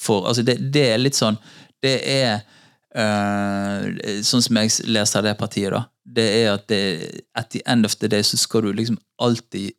For, 0.00 0.26
altså 0.28 0.42
det, 0.46 0.56
det 0.72 0.86
er 0.94 1.00
litt 1.02 1.18
sånn 1.18 1.36
Det 1.84 1.98
er 2.08 2.38
eh, 2.96 4.22
Sånn 4.24 4.40
som 4.40 4.56
jeg 4.56 4.88
leser 4.88 5.26
det 5.26 5.34
partiet, 5.40 5.74
da. 5.74 5.84
Det 6.10 6.24
er 6.40 6.54
at 6.54 6.64
det, 6.72 6.84
at 7.36 7.50
the 7.52 7.60
end 7.68 7.86
of 7.86 7.94
the 8.00 8.08
day 8.10 8.24
så 8.26 8.40
skal 8.40 8.64
du 8.64 8.72
liksom 8.72 8.96
alltid 9.20 9.76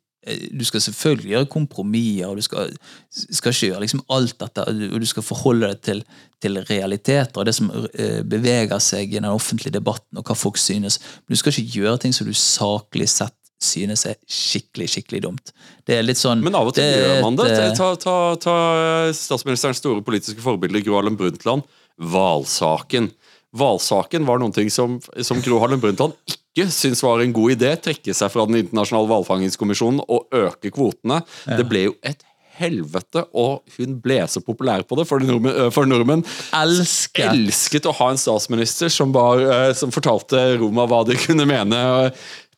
du 0.52 0.62
skal 0.64 0.80
selvfølgelig 0.84 1.30
gjøre 1.32 1.48
kompromisser, 1.50 2.28
og 2.30 2.36
du 2.38 2.44
skal, 2.46 2.70
skal 3.10 3.50
ikke 3.54 3.68
gjøre 3.72 3.80
liksom 3.82 4.02
alt 4.14 4.36
dette. 4.38 4.66
Og 4.92 5.00
du 5.02 5.06
skal 5.10 5.24
forholde 5.26 5.70
deg 5.72 5.80
til, 5.82 6.02
til 6.42 6.60
realiteter 6.68 7.42
og 7.42 7.46
det 7.48 7.54
som 7.58 7.70
eh, 7.74 8.20
beveger 8.22 8.78
seg 8.82 9.10
i 9.14 9.18
den 9.18 9.26
offentlige 9.30 9.74
debatten, 9.74 10.18
og 10.20 10.26
hva 10.28 10.36
folk 10.38 10.60
synes. 10.62 11.00
Men 11.26 11.34
du 11.34 11.40
skal 11.42 11.54
ikke 11.56 11.80
gjøre 11.82 11.98
ting 12.04 12.14
som 12.14 12.28
du 12.28 12.34
saklig 12.38 13.08
sett 13.10 13.34
synes 13.62 14.06
er 14.10 14.16
skikkelig, 14.26 14.88
skikkelig 14.90 15.20
dumt. 15.22 15.52
Det 15.86 15.94
er 15.94 16.02
litt 16.02 16.18
sånn 16.18 16.40
Men 16.42 16.56
av 16.58 16.70
og 16.70 16.74
til 16.74 16.82
det 16.82 16.98
gjør 16.98 17.20
man 17.22 17.36
det. 17.38 17.50
eh, 17.54 17.74
Ta, 17.78 17.92
ta, 17.94 18.16
ta 18.42 18.56
statsministerens 19.14 19.78
store 19.78 20.02
politiske 20.02 20.42
forbilde 20.42 20.82
Gro 20.82 20.96
Harlem 20.98 21.18
Brundtland. 21.18 21.62
Hvalsaken. 22.02 23.10
Hvalsaken 23.54 24.26
var 24.26 24.40
noen 24.42 24.54
ting 24.56 24.70
som, 24.72 24.96
som 25.22 25.42
Gro 25.44 25.60
Harlem 25.62 25.82
Brundtland 25.82 26.14
ikke 26.26 26.41
syntes 26.56 27.02
var 27.02 27.20
en 27.24 27.32
god 27.32 27.54
idé. 27.56 27.72
Trekke 27.80 28.14
seg 28.14 28.30
fra 28.30 28.44
Den 28.46 28.60
internasjonale 28.60 29.08
hvalfangingskommisjonen 29.08 30.02
og 30.08 30.26
øke 30.32 30.70
kvotene. 30.70 31.22
Det 31.46 31.64
ble 31.68 31.86
jo 31.88 31.94
et 32.04 32.20
helvete, 32.60 33.24
og 33.32 33.62
hun 33.78 33.94
ble 34.04 34.18
så 34.28 34.42
populær 34.44 34.82
på 34.84 34.94
det, 34.98 35.06
for 35.08 35.18
nordmenn, 35.24 35.54
øh, 35.56 35.70
for 35.72 35.88
nordmenn 35.88 36.20
Elsket. 36.52 37.30
elsket 37.32 37.86
å 37.88 37.94
ha 37.96 38.10
en 38.12 38.20
statsminister 38.20 38.92
som, 38.92 39.10
var, 39.16 39.40
eh, 39.40 39.72
som 39.72 39.90
fortalte 39.90 40.58
Roma 40.60 40.84
hva 40.86 41.00
de 41.08 41.16
kunne 41.24 41.46
mene. 41.48 41.74
eh, 42.06 42.10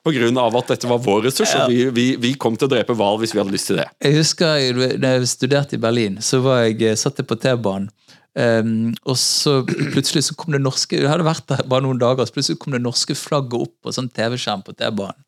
På 0.05 0.13
grunn 0.13 0.37
av 0.37 0.53
at 0.59 0.67
dette 0.69 0.85
var 0.91 0.99
vår 1.01 1.23
ressurs, 1.31 1.55
og 1.57 1.71
vi, 1.71 1.87
vi, 1.95 2.17
vi 2.21 2.35
kom 2.35 2.59
til 2.59 2.67
å 2.67 2.73
drepe 2.75 2.93
hval 2.93 3.17
hvis 3.23 3.33
vi 3.33 3.39
hadde 3.41 3.55
lyst 3.55 3.71
til 3.71 3.79
det. 3.79 3.87
Jeg 4.05 4.19
husker 4.19 4.99
da 5.01 5.15
jeg 5.15 5.31
studerte 5.31 5.79
i 5.79 5.81
Berlin, 5.81 6.19
så 6.21 6.43
var 6.45 6.65
jeg, 6.67 6.83
eh, 6.83 6.95
satt 6.99 7.17
jeg 7.23 7.31
på 7.31 7.39
T-banen. 7.41 7.87
Um, 8.35 8.95
og 9.07 9.15
så 9.21 9.61
plutselig 9.67 10.25
så 10.27 10.35
kom 10.35 10.51
det 10.51 10.59
norske 10.59 10.97
Jeg 10.99 11.07
hadde 11.07 11.23
vært 11.23 11.45
der 11.53 11.61
bare 11.71 11.85
noen 11.85 12.01
dager, 12.03 12.27
så 12.27 12.35
plutselig 12.35 12.59
kom 12.63 12.75
det 12.75 12.81
norske 12.83 13.15
flagget 13.15 13.69
opp 13.69 13.75
på 13.85 13.93
sånn 13.95 14.11
TV-skjerm 14.11 14.65
på 14.67 14.75
T-banen. 14.75 15.21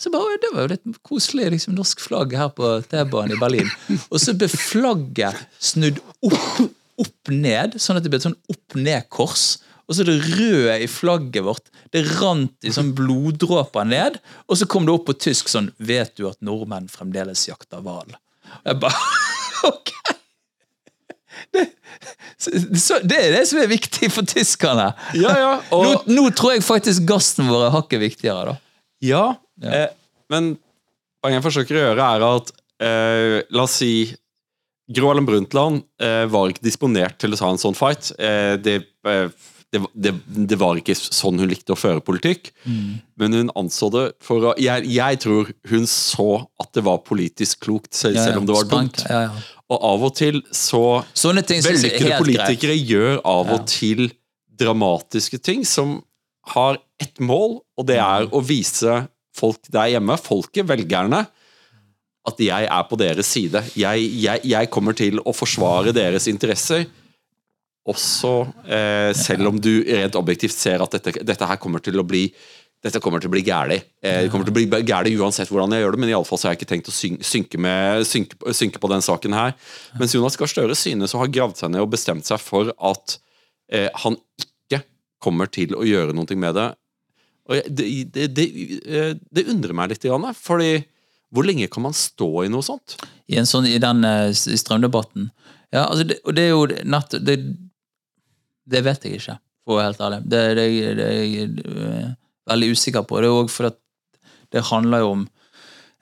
Så 0.00 0.08
bare, 0.12 0.36
Det 0.40 0.50
var 0.54 0.64
jo 0.64 0.72
litt 0.74 1.00
koselig. 1.04 1.50
liksom 1.52 1.74
Norsk 1.76 2.00
flagg 2.00 2.32
her 2.32 2.48
på 2.56 2.68
T-banen 2.88 3.34
i 3.36 3.40
Berlin. 3.40 3.68
Og 4.08 4.20
så 4.20 4.32
ble 4.32 4.48
flagget 4.48 5.36
snudd 5.60 6.00
opp, 6.24 6.70
opp 7.04 7.32
ned, 7.32 7.76
sånn 7.76 8.00
at 8.00 8.06
det 8.06 8.12
ble 8.12 8.20
et 8.20 8.28
sånn 8.28 8.38
opp-ned-kors. 8.48 9.58
Og 9.90 9.98
så 9.98 10.06
det 10.06 10.16
røde 10.22 10.78
i 10.80 10.88
flagget 10.88 11.44
vårt, 11.44 11.68
det 11.92 12.04
rant 12.20 12.64
i 12.64 12.72
sånn 12.72 12.94
bloddråper 12.96 13.88
ned. 13.90 14.16
Og 14.48 14.56
så 14.56 14.68
kom 14.70 14.88
det 14.88 14.94
opp 14.94 15.08
på 15.10 15.18
tysk 15.18 15.50
sånn 15.52 15.72
Vet 15.76 16.14
du 16.16 16.28
at 16.30 16.40
nordmenn 16.40 16.88
fremdeles 16.88 17.48
jakter 17.50 17.82
hval? 17.84 18.16
Jeg 18.64 18.80
bare 18.80 19.04
Ok! 19.68 19.92
Det, 21.52 23.04
det 23.10 23.16
er 23.18 23.32
det 23.34 23.42
som 23.50 23.58
er 23.60 23.68
viktig 23.70 24.08
for 24.14 24.26
tyskerne. 24.28 24.90
Ja, 25.18 25.32
ja, 25.36 25.50
og- 25.76 25.84
nå, 25.84 25.94
nå 26.16 26.24
tror 26.36 26.54
jeg 26.56 26.64
faktisk 26.64 27.04
gassen 27.10 27.50
vår 27.50 27.66
er 27.68 27.74
hakket 27.76 28.00
viktigere, 28.06 28.54
da. 28.54 28.58
Ja, 29.04 29.24
Ja. 29.60 29.70
Eh, 29.84 29.88
men 30.32 30.54
poenget 31.20 31.40
jeg 31.42 31.44
forsøker 31.50 31.76
å 31.76 31.80
gjøre, 31.90 32.04
er 32.16 32.22
at 32.30 32.52
eh, 32.80 33.34
La 33.52 33.66
oss 33.66 33.74
si 33.82 33.90
Gro 34.90 35.10
Harlem 35.10 35.26
Brundtland 35.28 35.82
eh, 36.00 36.24
var 36.32 36.48
ikke 36.50 36.64
disponert 36.64 37.18
til 37.20 37.34
å 37.36 37.38
ta 37.38 37.50
en 37.52 37.60
sånn 37.60 37.76
fight. 37.76 38.08
Eh, 38.18 38.54
det, 38.62 38.78
eh, 39.06 39.28
det, 39.70 39.82
det, 39.94 40.14
det 40.50 40.56
var 40.58 40.80
ikke 40.80 40.96
sånn 40.96 41.38
hun 41.42 41.50
likte 41.52 41.74
å 41.76 41.78
føre 41.78 42.00
politikk. 42.02 42.48
Men 42.64 43.36
hun 43.36 43.52
anså 43.58 43.90
det 43.94 44.06
for 44.24 44.48
å 44.50 44.54
jeg, 44.58 44.88
jeg 44.96 45.20
tror 45.26 45.52
hun 45.70 45.84
så 45.90 46.26
at 46.62 46.72
det 46.78 46.86
var 46.88 47.02
politisk 47.06 47.60
klokt, 47.68 47.92
selv, 47.94 48.16
Ja, 48.16 48.24
ja, 48.24 48.26
selv 48.32 48.40
om 48.40 48.48
det 48.48 48.56
var 48.56 48.70
dumt. 48.72 49.04
Ja, 49.10 49.20
ja. 49.28 49.59
Og 49.70 49.84
av 49.86 50.04
og 50.08 50.14
til 50.18 50.40
så 50.50 51.04
Sånne 51.14 51.44
ting 51.46 51.62
Vellykkede 51.62 52.18
politikere 52.18 52.74
greit. 52.74 52.88
gjør 52.90 53.20
av 53.24 53.52
og 53.54 53.66
til 53.70 54.08
dramatiske 54.60 55.38
ting 55.40 55.62
som 55.64 56.00
har 56.54 56.80
ett 57.00 57.20
mål, 57.22 57.60
og 57.78 57.86
det 57.86 57.96
er 57.96 58.26
Mm. 58.26 58.32
å 58.34 58.40
vise 58.44 59.08
folk 59.36 59.60
der 59.70 59.92
hjemme, 59.94 60.18
folket, 60.18 60.66
velgerne, 60.66 61.26
at 62.26 62.36
jeg 62.42 62.66
er 62.68 62.82
på 62.90 62.98
deres 62.98 63.26
side. 63.26 63.62
Jeg, 63.76 64.10
jeg, 64.20 64.40
jeg 64.44 64.70
kommer 64.70 64.92
til 64.92 65.20
å 65.24 65.32
forsvare 65.32 65.94
deres 65.96 66.26
interesser, 66.28 66.84
også 67.88 68.32
eh, 68.68 69.12
selv 69.16 69.48
om 69.48 69.56
du 69.60 69.82
rent 69.86 70.14
objektivt 70.18 70.52
ser 70.52 70.82
at 70.84 70.92
dette, 70.98 71.22
dette 71.24 71.46
her 71.48 71.56
kommer 71.56 71.80
til 71.80 71.96
å 71.98 72.04
bli 72.06 72.26
dette 72.80 73.00
kommer 73.04 73.20
til 73.20 73.28
å 73.28 73.34
bli 73.34 73.42
gærlig. 73.44 73.80
Eh, 74.00 74.22
det 74.24 74.30
kommer 74.32 74.48
til 74.48 74.54
å 74.54 74.56
bli 74.56 74.84
gærlig 74.88 75.16
uansett 75.20 75.50
hvordan 75.52 75.74
jeg 75.76 75.84
gjør 75.84 75.96
det, 75.96 76.00
men 76.00 76.12
i 76.12 76.14
alle 76.16 76.28
fall 76.28 76.40
så 76.40 76.48
har 76.48 76.54
jeg 76.54 76.62
ikke 76.62 76.70
tenkt 76.70 76.88
å 76.88 76.94
synke, 76.96 77.60
med, 77.60 78.06
synke, 78.08 78.54
synke 78.56 78.80
på 78.80 78.90
den 78.92 79.04
saken 79.04 79.36
her. 79.36 79.56
Mens 80.00 80.16
Jonas 80.16 80.38
Gahr 80.40 80.48
Støre 80.50 80.76
synes 80.78 81.12
å 81.12 81.20
ha 81.20 81.28
gravd 81.28 81.60
seg 81.60 81.74
ned 81.74 81.84
og 81.84 81.92
bestemt 81.92 82.28
seg 82.28 82.40
for 82.40 82.72
at 82.72 83.18
eh, 83.72 83.90
han 84.04 84.16
ikke 84.40 84.80
kommer 85.20 85.50
til 85.52 85.76
å 85.76 85.84
gjøre 85.84 86.16
noe 86.16 86.38
med 86.40 86.56
det. 86.56 86.70
Og 87.50 87.68
det, 87.68 87.88
det, 88.14 88.30
det, 88.38 88.46
eh, 88.86 89.12
det 89.28 89.48
undrer 89.52 89.76
meg 89.76 89.92
litt, 89.92 90.06
grann, 90.06 90.30
fordi 90.38 90.78
hvor 91.30 91.46
lenge 91.46 91.68
kan 91.70 91.84
man 91.84 91.94
stå 91.94 92.30
i 92.46 92.50
noe 92.50 92.64
sånt? 92.64 92.96
I, 93.30 93.36
en 93.38 93.46
sånn, 93.46 93.68
i 93.68 93.78
den 93.82 94.00
eh, 94.06 94.30
i 94.32 94.58
strømdebatten. 94.58 95.28
Ja, 95.70 95.84
altså 95.84 96.08
det, 96.08 96.18
og 96.24 96.34
det 96.34 96.48
er 96.48 96.54
jo 96.54 96.64
nett 96.90 97.12
det, 97.22 97.36
det 98.70 98.82
vet 98.88 99.04
jeg 99.06 99.20
ikke, 99.20 99.36
for 99.62 99.76
å 99.76 99.78
være 99.82 99.92
helt 99.92 100.02
ærlig. 100.08 100.22
Det, 100.32 100.42
det, 100.56 102.16
veldig 102.50 102.72
usikker 102.74 103.06
på. 103.06 103.20
Det 103.20 103.30
er 103.30 103.36
også 103.36 103.56
fordi 103.56 103.76
det 104.50 104.66
handler 104.66 105.04
jo 105.04 105.12
om 105.14 105.22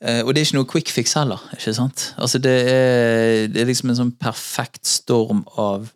eh, 0.01 0.23
Og 0.25 0.33
det 0.33 0.41
er 0.41 0.47
ikke 0.47 0.59
noe 0.59 0.71
quick 0.73 0.91
fix 0.95 1.15
heller. 1.19 1.43
ikke 1.53 1.75
sant? 1.77 2.13
Altså 2.17 2.41
det 2.43 2.57
er, 2.73 3.47
det 3.53 3.63
er 3.63 3.71
liksom 3.71 3.93
en 3.93 4.01
sånn 4.03 4.17
perfekt 4.21 4.89
storm 4.89 5.45
av 5.61 5.91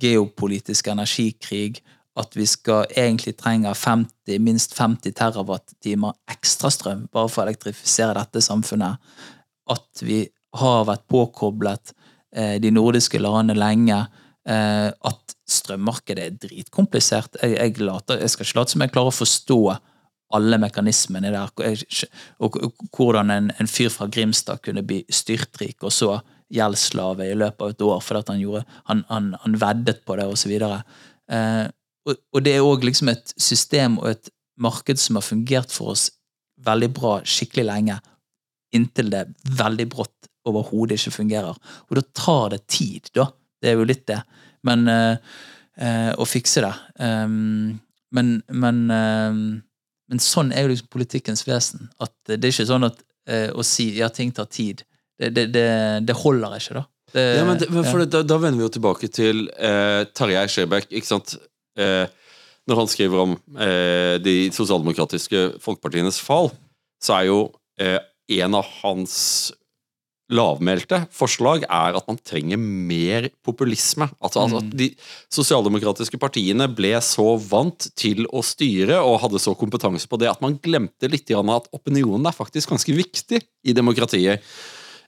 geopolitisk 0.00 0.90
energikrig. 0.92 1.82
At 2.16 2.32
vi 2.36 2.46
skal 2.48 2.86
egentlig 2.96 3.34
trenger 3.36 3.76
50, 3.76 4.38
minst 4.40 4.72
50 4.76 5.12
terawatt-timer 5.18 6.14
ekstra 6.32 6.70
strøm 6.72 7.04
bare 7.12 7.28
for 7.28 7.42
å 7.42 7.50
elektrifisere 7.50 8.16
dette 8.16 8.40
samfunnet. 8.44 9.02
At 9.68 10.04
vi 10.04 10.22
har 10.56 10.86
vært 10.88 11.04
påkoblet 11.12 11.92
eh, 12.36 12.56
de 12.62 12.70
nordiske 12.72 13.20
landene 13.20 13.58
lenge. 13.58 13.98
Eh, 14.48 14.88
at 14.88 15.36
strømmarkedet 15.50 16.24
er 16.24 16.38
dritkomplisert. 16.40 17.36
Jeg, 17.42 17.58
jeg, 17.58 17.76
later, 17.84 18.22
jeg 18.22 18.32
skal 18.32 18.48
ikke 18.48 18.60
late 18.60 18.74
som 18.74 18.84
jeg 18.86 18.94
klarer 18.94 19.12
å 19.12 19.20
forstå 19.20 19.60
alle 20.34 20.58
mekanismene 20.58 21.30
der. 21.34 21.50
Og 22.38 22.56
og 22.58 22.86
hvordan 22.96 23.30
en, 23.30 23.50
en 23.60 23.70
fyr 23.70 23.90
fra 23.92 24.08
Grimstad 24.10 24.62
kunne 24.64 24.82
bli 24.86 25.04
styrtrik, 25.10 25.82
og 25.82 25.92
så 25.92 26.18
gjeldsslave 26.52 27.26
i 27.30 27.34
løpet 27.34 27.62
av 27.62 27.72
et 27.72 27.82
år 27.82 28.02
fordi 28.04 28.44
han, 28.46 28.64
han, 28.86 29.04
han, 29.08 29.32
han 29.42 29.60
veddet 29.60 30.04
på 30.06 30.16
det, 30.16 30.26
osv. 30.26 30.52
Eh, 30.52 31.64
og, 32.06 32.20
og 32.32 32.44
det 32.44 32.54
er 32.54 32.66
òg 32.66 32.84
liksom 32.86 33.10
et 33.10 33.34
system 33.36 33.98
og 33.98 34.12
et 34.12 34.30
marked 34.62 35.00
som 35.00 35.18
har 35.18 35.26
fungert 35.26 35.74
for 35.74 35.94
oss 35.94 36.10
veldig 36.66 36.90
bra 36.94 37.18
skikkelig 37.26 37.66
lenge, 37.66 37.98
inntil 38.74 39.10
det 39.12 39.26
veldig 39.58 39.88
brått 39.92 40.30
overhodet 40.46 41.00
ikke 41.00 41.18
fungerer. 41.18 41.58
Og 41.90 41.98
da 41.98 42.04
tar 42.14 42.54
det 42.54 42.62
tid, 42.70 43.10
da. 43.16 43.28
Det 43.60 43.72
er 43.72 43.80
jo 43.80 43.88
litt 43.88 44.06
det. 44.08 44.20
Men 44.66 44.86
eh, 44.90 45.34
eh, 45.82 46.12
Å 46.14 46.26
fikse 46.28 46.62
det. 46.64 46.72
Um, 47.00 47.78
men, 48.14 48.36
men, 48.48 48.82
um, 48.90 49.40
men 50.10 50.22
sånn 50.22 50.52
er 50.54 50.66
jo 50.66 50.74
liksom 50.74 50.90
politikkens 50.92 51.44
vesen. 51.48 51.88
At 52.02 52.12
det 52.28 52.40
er 52.40 52.52
ikke 52.52 52.68
sånn 52.68 52.88
at 52.88 53.00
eh, 53.28 53.48
å 53.50 53.64
si 53.66 53.90
ja, 53.98 54.10
ting 54.14 54.32
tar 54.34 54.48
tid. 54.50 54.84
Det, 55.16 55.32
det, 55.34 55.48
det, 55.54 55.66
det 56.06 56.16
holder 56.20 56.58
ikke, 56.58 56.80
da. 56.80 56.84
Ja, 57.16 57.44
men, 57.46 57.60
men 57.72 57.86
ja. 57.86 58.04
da, 58.12 58.20
da 58.26 58.36
vender 58.42 58.60
vi 58.60 58.66
jo 58.66 58.72
tilbake 58.74 59.08
til 59.08 59.46
eh, 59.56 60.02
Tarjei 60.12 60.44
Skjebekk, 60.52 60.90
ikke 60.90 61.08
sant? 61.08 61.36
Eh, 61.78 62.04
når 62.66 62.80
han 62.82 62.90
skriver 62.90 63.22
om 63.22 63.36
eh, 63.62 64.16
de 64.22 64.34
sosialdemokratiske 64.54 65.44
folkepartienes 65.62 66.18
fall, 66.22 66.50
så 67.02 67.20
er 67.20 67.28
jo 67.28 67.38
eh, 67.80 68.00
en 68.40 68.58
av 68.58 68.66
hans 68.82 69.14
lavmælte 70.32 71.04
forslag 71.14 71.64
er 71.68 71.98
at 71.98 72.08
man 72.08 72.18
trenger 72.26 72.58
mer 72.58 73.28
populisme. 73.46 74.08
Altså, 74.18 74.42
altså 74.42 74.62
at 74.62 74.72
De 74.78 74.90
sosialdemokratiske 75.32 76.18
partiene 76.18 76.66
ble 76.72 76.94
så 77.04 77.36
vant 77.38 77.88
til 77.98 78.26
å 78.34 78.42
styre 78.46 78.98
og 79.02 79.20
hadde 79.22 79.42
så 79.42 79.54
kompetanse 79.58 80.10
på 80.10 80.18
det 80.22 80.32
at 80.32 80.42
man 80.42 80.58
glemte 80.62 81.10
litt 81.10 81.30
at 81.30 81.70
opinionen 81.74 82.26
er 82.26 82.34
faktisk 82.34 82.74
ganske 82.74 82.94
viktig 82.96 83.40
i 83.66 83.74
demokratiet. 83.76 84.42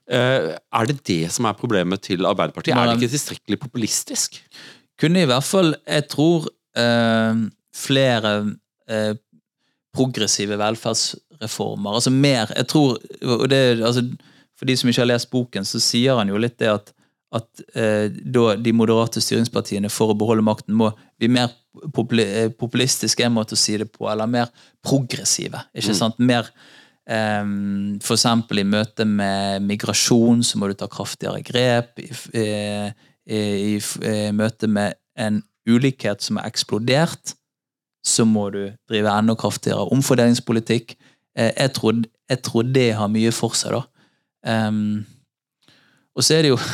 Eh, 0.09 0.51
er 0.55 0.89
det 0.89 1.01
det 1.05 1.23
som 1.35 1.45
er 1.45 1.57
problemet 1.59 2.01
til 2.07 2.25
Arbeiderpartiet? 2.25 2.75
Er 2.75 2.89
det 2.89 2.99
ikke 2.99 3.15
tilstrekkelig 3.17 3.59
populistisk? 3.61 4.39
kunne 4.99 5.23
i 5.23 5.29
hvert 5.29 5.47
fall, 5.47 5.73
jeg 5.87 6.07
tror, 6.11 6.47
øh, 6.77 7.43
flere 7.75 8.33
øh, 8.91 9.15
progressive 9.93 10.57
velferdsreformer. 10.59 11.93
Altså 11.93 12.09
mer 12.09 12.51
Jeg 12.55 12.67
tror 12.67 12.97
og 13.23 13.49
det, 13.49 13.83
altså, 13.83 14.03
For 14.59 14.67
de 14.67 14.75
som 14.75 14.89
ikke 14.91 15.01
har 15.05 15.07
lest 15.13 15.29
boken, 15.31 15.63
så 15.67 15.79
sier 15.79 16.17
han 16.19 16.27
jo 16.27 16.39
litt 16.41 16.57
det 16.59 16.67
at, 16.73 16.91
at 17.35 17.61
eh, 17.79 18.09
da 18.11 18.55
de 18.59 18.73
moderate 18.75 19.21
styringspartiene 19.23 19.87
for 19.93 20.11
å 20.11 20.17
beholde 20.19 20.43
makten 20.43 20.75
må 20.75 20.89
bli 21.21 21.29
mer 21.31 21.47
eh, 22.19 22.49
populistiske, 22.59 23.23
en 23.23 23.37
måte 23.37 23.55
å 23.55 23.61
si 23.61 23.77
det 23.79 23.87
på, 23.93 24.09
eller 24.11 24.27
mer 24.27 24.51
progressive. 24.83 25.61
ikke 25.71 25.95
sant? 25.95 26.19
Mer 26.19 26.49
eh, 27.07 27.45
eksempel 28.03 28.59
i 28.63 28.67
møte 28.67 29.05
med 29.07 29.63
migrasjon 29.69 30.43
så 30.43 30.59
må 30.59 30.67
du 30.71 30.75
ta 30.79 30.89
kraftigere 30.91 31.39
grep. 31.45 32.01
I, 32.03 32.09
eh, 32.33 32.89
i, 33.29 33.39
i, 33.39 33.75
f- 33.79 33.99
eh, 34.03 34.31
møte 34.35 34.67
med 34.67 34.97
en 35.19 35.41
ulikhet 35.69 36.23
som 36.25 36.39
er 36.41 36.47
eksplodert, 36.49 37.35
så 38.05 38.23
må 38.25 38.47
du 38.55 38.61
drive 38.89 39.11
enda 39.11 39.35
kraftigere 39.37 39.85
omfordelingspolitikk. 39.93 40.95
Eh, 41.37 41.51
jeg, 41.53 41.73
tror, 41.77 41.99
jeg 42.31 42.41
tror 42.47 42.69
det 42.73 42.89
har 42.97 43.11
mye 43.11 43.31
for 43.35 43.53
seg, 43.59 43.75
da. 43.77 43.85
Um, 44.45 45.05
og 46.15 46.23
så 46.23 46.37
er 46.37 46.47
det 46.47 46.53
jo 46.53 46.61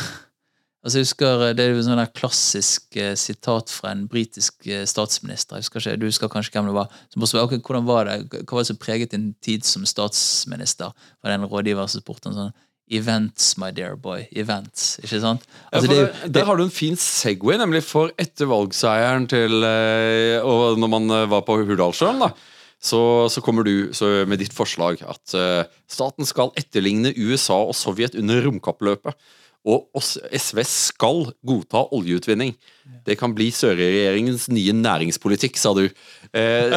Altså, 0.86 1.00
jeg 1.00 1.06
husker, 1.08 1.40
Det 1.58 1.64
er 1.64 1.72
jo 1.74 1.82
sånn 1.82 1.98
der 1.98 2.12
klassisk 2.14 2.94
eh, 2.94 3.16
sitat 3.18 3.72
fra 3.74 3.90
en 3.90 4.04
britisk 4.06 4.68
eh, 4.70 4.84
statsminister. 4.86 5.58
Jeg 5.58 5.66
husker 5.66 5.82
ikke, 5.82 5.98
Du 5.98 6.06
husker 6.06 6.30
kanskje 6.30 6.54
hvem 6.54 6.68
det 6.70 6.76
var. 6.76 6.92
Som 7.10 7.26
spør, 7.26 7.48
ok, 7.48 7.56
hvordan 7.58 7.88
var 7.88 8.06
det? 8.06 8.44
Hva 8.44 8.54
var 8.54 8.62
det 8.62 8.70
som 8.70 8.78
preget 8.78 9.10
din 9.10 9.32
tid 9.42 9.66
som 9.66 9.82
statsminister? 9.82 10.94
Var 11.18 11.32
det 11.32 11.40
en 11.40 11.48
rådgiver 11.50 11.90
som 11.90 12.04
spurte 12.04 12.30
sånn 12.30 12.54
Events, 12.86 13.56
my 13.58 13.72
dear 13.74 13.96
boy. 13.98 14.28
Events. 14.30 15.00
Ikke 15.02 15.18
sant? 15.18 15.42
Altså, 15.74 15.90
ja, 15.90 16.04
det 16.04 16.10
det, 16.22 16.34
der 16.36 16.46
har 16.46 16.54
du 16.54 16.68
en 16.68 16.70
fin 16.70 16.94
Segway, 16.94 17.58
nemlig 17.58 17.82
for 17.82 18.12
etter 18.14 18.46
valgseieren 18.46 19.26
til 19.26 19.66
eh, 19.66 20.38
Og 20.38 20.78
når 20.78 20.92
man 20.92 21.10
eh, 21.10 21.26
var 21.32 21.42
på 21.48 21.58
Hurdalssjøen, 21.64 22.22
da. 22.22 22.30
Så, 22.82 23.00
så 23.32 23.40
kommer 23.42 23.64
du 23.66 23.94
så 23.96 24.26
med 24.28 24.38
ditt 24.42 24.54
forslag 24.54 25.00
at 25.02 25.34
uh, 25.34 25.64
staten 25.90 26.28
skal 26.28 26.52
etterligne 26.60 27.14
USA 27.16 27.56
og 27.64 27.74
Sovjet 27.74 28.18
under 28.20 28.44
romkappløpet. 28.44 29.16
Og 29.66 29.88
oss, 29.98 30.12
SV 30.30 30.60
skal 30.70 31.24
godta 31.46 31.82
oljeutvinning. 31.94 32.52
Det 33.06 33.16
kan 33.18 33.32
bli 33.34 33.48
Søre-regjeringens 33.54 34.46
nye 34.54 34.74
næringspolitikk, 34.78 35.58
sa 35.58 35.72
du. 35.74 35.88
Eh, 36.30 36.76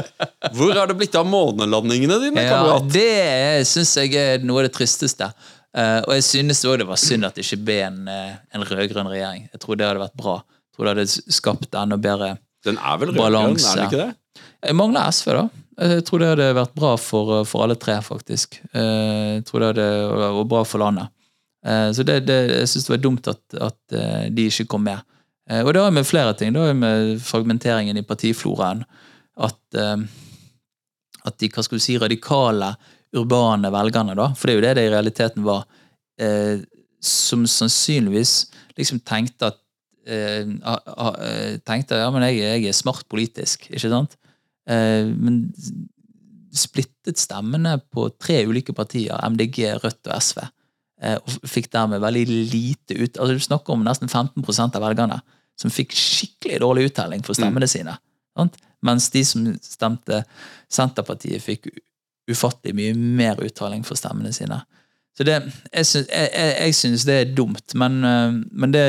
hvor 0.58 0.74
er 0.74 0.90
det 0.90 0.96
blitt 0.98 1.18
av 1.20 1.28
månelandingene 1.30 2.18
dine, 2.24 2.48
ja, 2.48 2.56
kamerat? 2.56 2.90
det 2.90 3.68
syns 3.70 3.94
jeg 4.00 4.16
er 4.18 4.42
noe 4.42 4.64
av 4.64 4.70
det 4.70 4.74
tristeste. 4.80 5.30
Eh, 5.78 6.00
og 6.02 6.16
jeg 6.18 6.26
synes 6.26 6.64
også 6.64 6.80
det 6.82 6.90
var 6.90 7.02
synd 7.02 7.30
at 7.30 7.38
det 7.38 7.46
ikke 7.46 7.62
ble 7.68 7.78
en, 7.86 8.02
eh, 8.10 8.40
en 8.58 8.66
rød-grønn 8.66 9.12
regjering. 9.14 9.46
Jeg 9.54 9.62
tror 9.62 9.78
det 9.78 9.86
hadde 9.86 10.06
vært 10.08 10.18
bra. 10.18 10.40
Jeg 10.42 10.80
tror 10.80 10.90
det 10.90 10.96
hadde 10.96 11.36
skapt 11.38 11.78
enda 11.78 12.00
bedre 12.02 12.38
Den 12.66 12.82
er 12.82 12.98
vel 12.98 13.14
rød-grønn, 13.14 13.54
er 13.54 13.84
den 13.84 13.86
ikke 13.86 14.02
det? 14.02 14.44
Jeg 14.66 14.76
mangler 14.76 15.14
SV, 15.14 15.36
da. 15.38 15.46
Jeg 15.80 16.04
tror 16.08 16.20
det 16.20 16.28
hadde 16.34 16.50
vært 16.58 16.74
bra 16.76 16.96
for, 17.00 17.44
for 17.48 17.64
alle 17.64 17.78
tre, 17.80 17.96
faktisk. 18.04 18.60
Eh, 18.74 19.40
Jeg 19.40 19.46
tror 19.48 19.64
det 19.64 19.70
hadde 19.72 19.88
vært 20.36 20.50
bra 20.52 20.64
for 20.68 20.84
landet. 20.84 21.12
Eh, 21.66 21.92
Så 21.96 22.04
det, 22.04 22.18
det, 22.28 22.40
jeg 22.52 22.68
syns 22.72 22.88
det 22.90 22.94
var 22.98 23.04
dumt 23.06 23.30
at, 23.32 23.42
at 23.70 23.96
eh, 23.96 24.26
de 24.36 24.48
ikke 24.52 24.68
kom 24.74 24.84
med. 24.84 25.00
Eh, 25.50 25.62
Og 25.64 25.72
det 25.74 25.82
har 25.86 25.92
med 25.96 26.08
flere 26.08 26.34
ting. 26.36 26.52
Det 26.54 26.62
har 26.66 26.74
med 26.76 27.22
fragmenteringen 27.24 27.98
i 27.98 28.04
partifloraen. 28.04 28.84
At, 29.40 29.60
eh, 29.76 30.04
at 31.26 31.40
de 31.40 31.50
hva 31.54 31.64
skal 31.64 31.80
du 31.80 31.84
si, 31.84 31.98
radikale, 32.02 32.74
urbane 33.16 33.72
velgerne, 33.74 34.14
da, 34.20 34.30
for 34.38 34.48
det 34.48 34.54
er 34.54 34.60
jo 34.60 34.66
det 34.68 34.76
det 34.78 34.86
i 34.90 34.94
realiteten 34.94 35.48
var, 35.48 35.64
eh, 36.22 36.60
som 37.02 37.46
sannsynligvis 37.48 38.34
liksom 38.78 39.00
tenkte 39.08 39.48
at 39.54 39.58
eh, 40.06 40.44
eh, 40.44 41.56
tenkte 41.66 41.98
ja, 42.04 42.10
men 42.12 42.28
jeg, 42.28 42.42
jeg 42.44 42.68
er 42.70 42.76
smart 42.78 43.08
politisk, 43.10 43.70
ikke 43.72 43.90
sant? 43.90 44.18
Eh, 44.70 45.10
men 45.10 45.42
splittet 46.56 47.20
stemmene 47.22 47.78
på 47.94 48.08
tre 48.22 48.44
ulike 48.50 48.74
partier, 48.78 49.18
MDG, 49.30 49.66
Rødt 49.84 50.10
og 50.10 50.16
SV, 50.22 50.40
eh, 51.02 51.18
og 51.18 51.50
fikk 51.50 51.70
dermed 51.74 52.02
veldig 52.04 52.26
lite 52.30 52.98
ut 52.98 53.20
Altså 53.20 53.36
Du 53.36 53.44
snakker 53.46 53.76
om 53.76 53.86
nesten 53.86 54.10
15% 54.10 54.78
av 54.78 54.86
velgerne 54.86 55.20
som 55.60 55.74
fikk 55.74 55.94
skikkelig 55.96 56.62
dårlig 56.64 56.90
uttelling 56.90 57.24
for 57.26 57.36
stemmene 57.36 57.68
sine. 57.68 57.98
Sant? 58.38 58.56
Mens 58.86 59.10
de 59.12 59.26
som 59.28 59.48
stemte 59.60 60.22
Senterpartiet, 60.72 61.44
fikk 61.44 61.68
ufattelig 62.30 62.76
mye 62.78 62.94
mer 62.96 63.42
uttelling 63.44 63.84
for 63.84 64.00
stemmene 64.00 64.32
sine. 64.36 64.62
Så 65.18 65.26
det, 65.28 65.36
jeg, 65.74 65.86
syns, 65.90 66.08
jeg, 66.08 66.30
jeg, 66.32 66.54
jeg 66.62 66.76
syns 66.78 67.06
det 67.10 67.18
er 67.18 67.34
dumt, 67.36 67.76
men, 67.76 67.98
eh, 68.08 68.38
men 68.56 68.76
det 68.76 68.86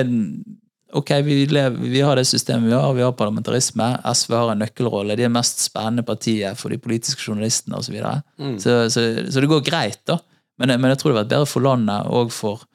Ok, 0.97 1.11
vi, 1.26 1.45
lever, 1.47 1.76
vi 1.93 2.01
har 2.03 2.18
det 2.18 2.26
systemet 2.26 2.70
vi 2.70 2.74
har, 2.74 2.95
vi 2.97 3.05
har 3.05 3.12
parlamentarisme. 3.18 3.86
SV 4.11 4.34
har 4.34 4.53
en 4.53 4.62
nøkkelrolle. 4.64 5.16
De 5.18 5.26
er 5.26 5.32
mest 5.32 5.62
spennende 5.62 6.05
partiet 6.07 6.59
for 6.59 6.72
de 6.72 6.80
politiske 6.82 7.22
journalistene 7.22 7.78
osv. 7.78 7.86
Så, 7.91 7.95
videre. 7.95 8.16
Mm. 8.41 8.59
så, 8.62 8.74
så, 8.91 9.05
så 9.30 9.45
det 9.45 9.51
går 9.51 9.64
greit, 9.66 10.03
da. 10.11 10.18
Men, 10.61 10.74
men 10.80 10.93
jeg 10.93 11.01
tror 11.01 11.12
det 11.12 11.16
hadde 11.16 11.24
vært 11.24 11.32
bedre 11.36 11.49
for 11.49 11.64
landet 11.64 12.11
og 12.12 12.34
for, 12.34 12.66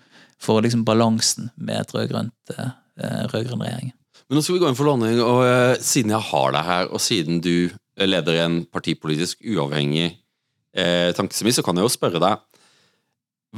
for 0.42 0.64
liksom 0.66 0.86
balansen 0.88 1.52
med 1.56 1.84
et 1.84 1.94
rød-grønt 1.94 2.56
eh, 2.56 2.74
rød-grønn 3.30 3.62
regjering. 3.62 3.94
Men 4.26 4.40
nå 4.40 4.42
skal 4.42 4.56
vi 4.56 4.62
gå 4.64 4.70
inn 4.72 4.78
for 4.78 4.90
landing, 4.90 5.20
og 5.22 5.44
eh, 5.46 5.78
siden 5.86 6.16
jeg 6.16 6.30
har 6.32 6.56
deg 6.56 6.66
her, 6.66 6.88
og 6.90 7.04
siden 7.04 7.42
du 7.46 7.68
eh, 7.68 8.08
leder 8.08 8.42
en 8.42 8.64
partipolitisk 8.74 9.44
uavhengig 9.46 10.08
eh, 10.10 11.12
tankesemi, 11.18 11.54
så 11.54 11.66
kan 11.66 11.78
jeg 11.78 11.86
jo 11.86 11.94
spørre 11.94 12.22
deg 12.24 12.42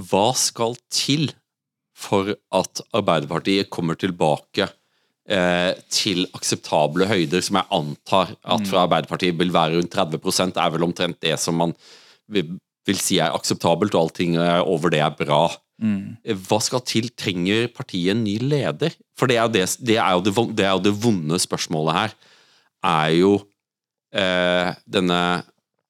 Hva 0.09 0.27
skal 0.35 0.75
til 0.91 1.29
for 1.97 2.35
at 2.53 2.81
Arbeiderpartiet 2.95 3.71
kommer 3.73 3.97
tilbake 3.99 4.67
eh, 5.29 5.73
til 5.89 6.27
akseptable 6.37 7.07
høyder, 7.09 7.41
som 7.43 7.59
jeg 7.59 7.71
antar 7.79 8.35
at 8.37 8.67
fra 8.69 8.85
Arbeiderpartiet 8.85 9.37
vil 9.39 9.53
være 9.55 9.79
rundt 9.79 9.95
30% 9.97 10.61
er 10.61 10.73
vel 10.75 10.85
omtrent 10.87 11.19
det 11.25 11.35
som 11.41 11.57
man 11.57 11.73
vil, 12.31 12.53
vil 12.87 13.01
si 13.01 13.17
er 13.23 13.35
akseptabelt, 13.35 13.95
og 13.95 14.07
allting 14.07 14.37
eh, 14.37 14.61
over 14.61 14.93
det 14.93 15.01
er 15.03 15.17
bra. 15.17 15.47
Mm. 15.81 16.17
Hva 16.47 16.61
skal 16.63 16.85
til? 16.89 17.09
Trenger 17.17 17.67
partiet 17.73 18.15
en 18.15 18.23
ny 18.25 18.37
leder? 18.41 18.95
For 19.17 19.29
det 19.29 19.37
er 19.37 19.45
jo 19.45 19.53
det, 19.57 19.67
det, 19.81 19.99
er 20.01 20.15
jo 20.17 20.23
det, 20.25 20.33
det, 20.57 20.65
er 20.65 20.73
jo 20.77 20.85
det 20.85 20.95
vonde 21.03 21.41
spørsmålet 21.41 21.97
her. 21.97 22.17
Er 22.87 23.13
jo 23.17 23.33
eh, 24.13 24.73
denne 24.85 25.21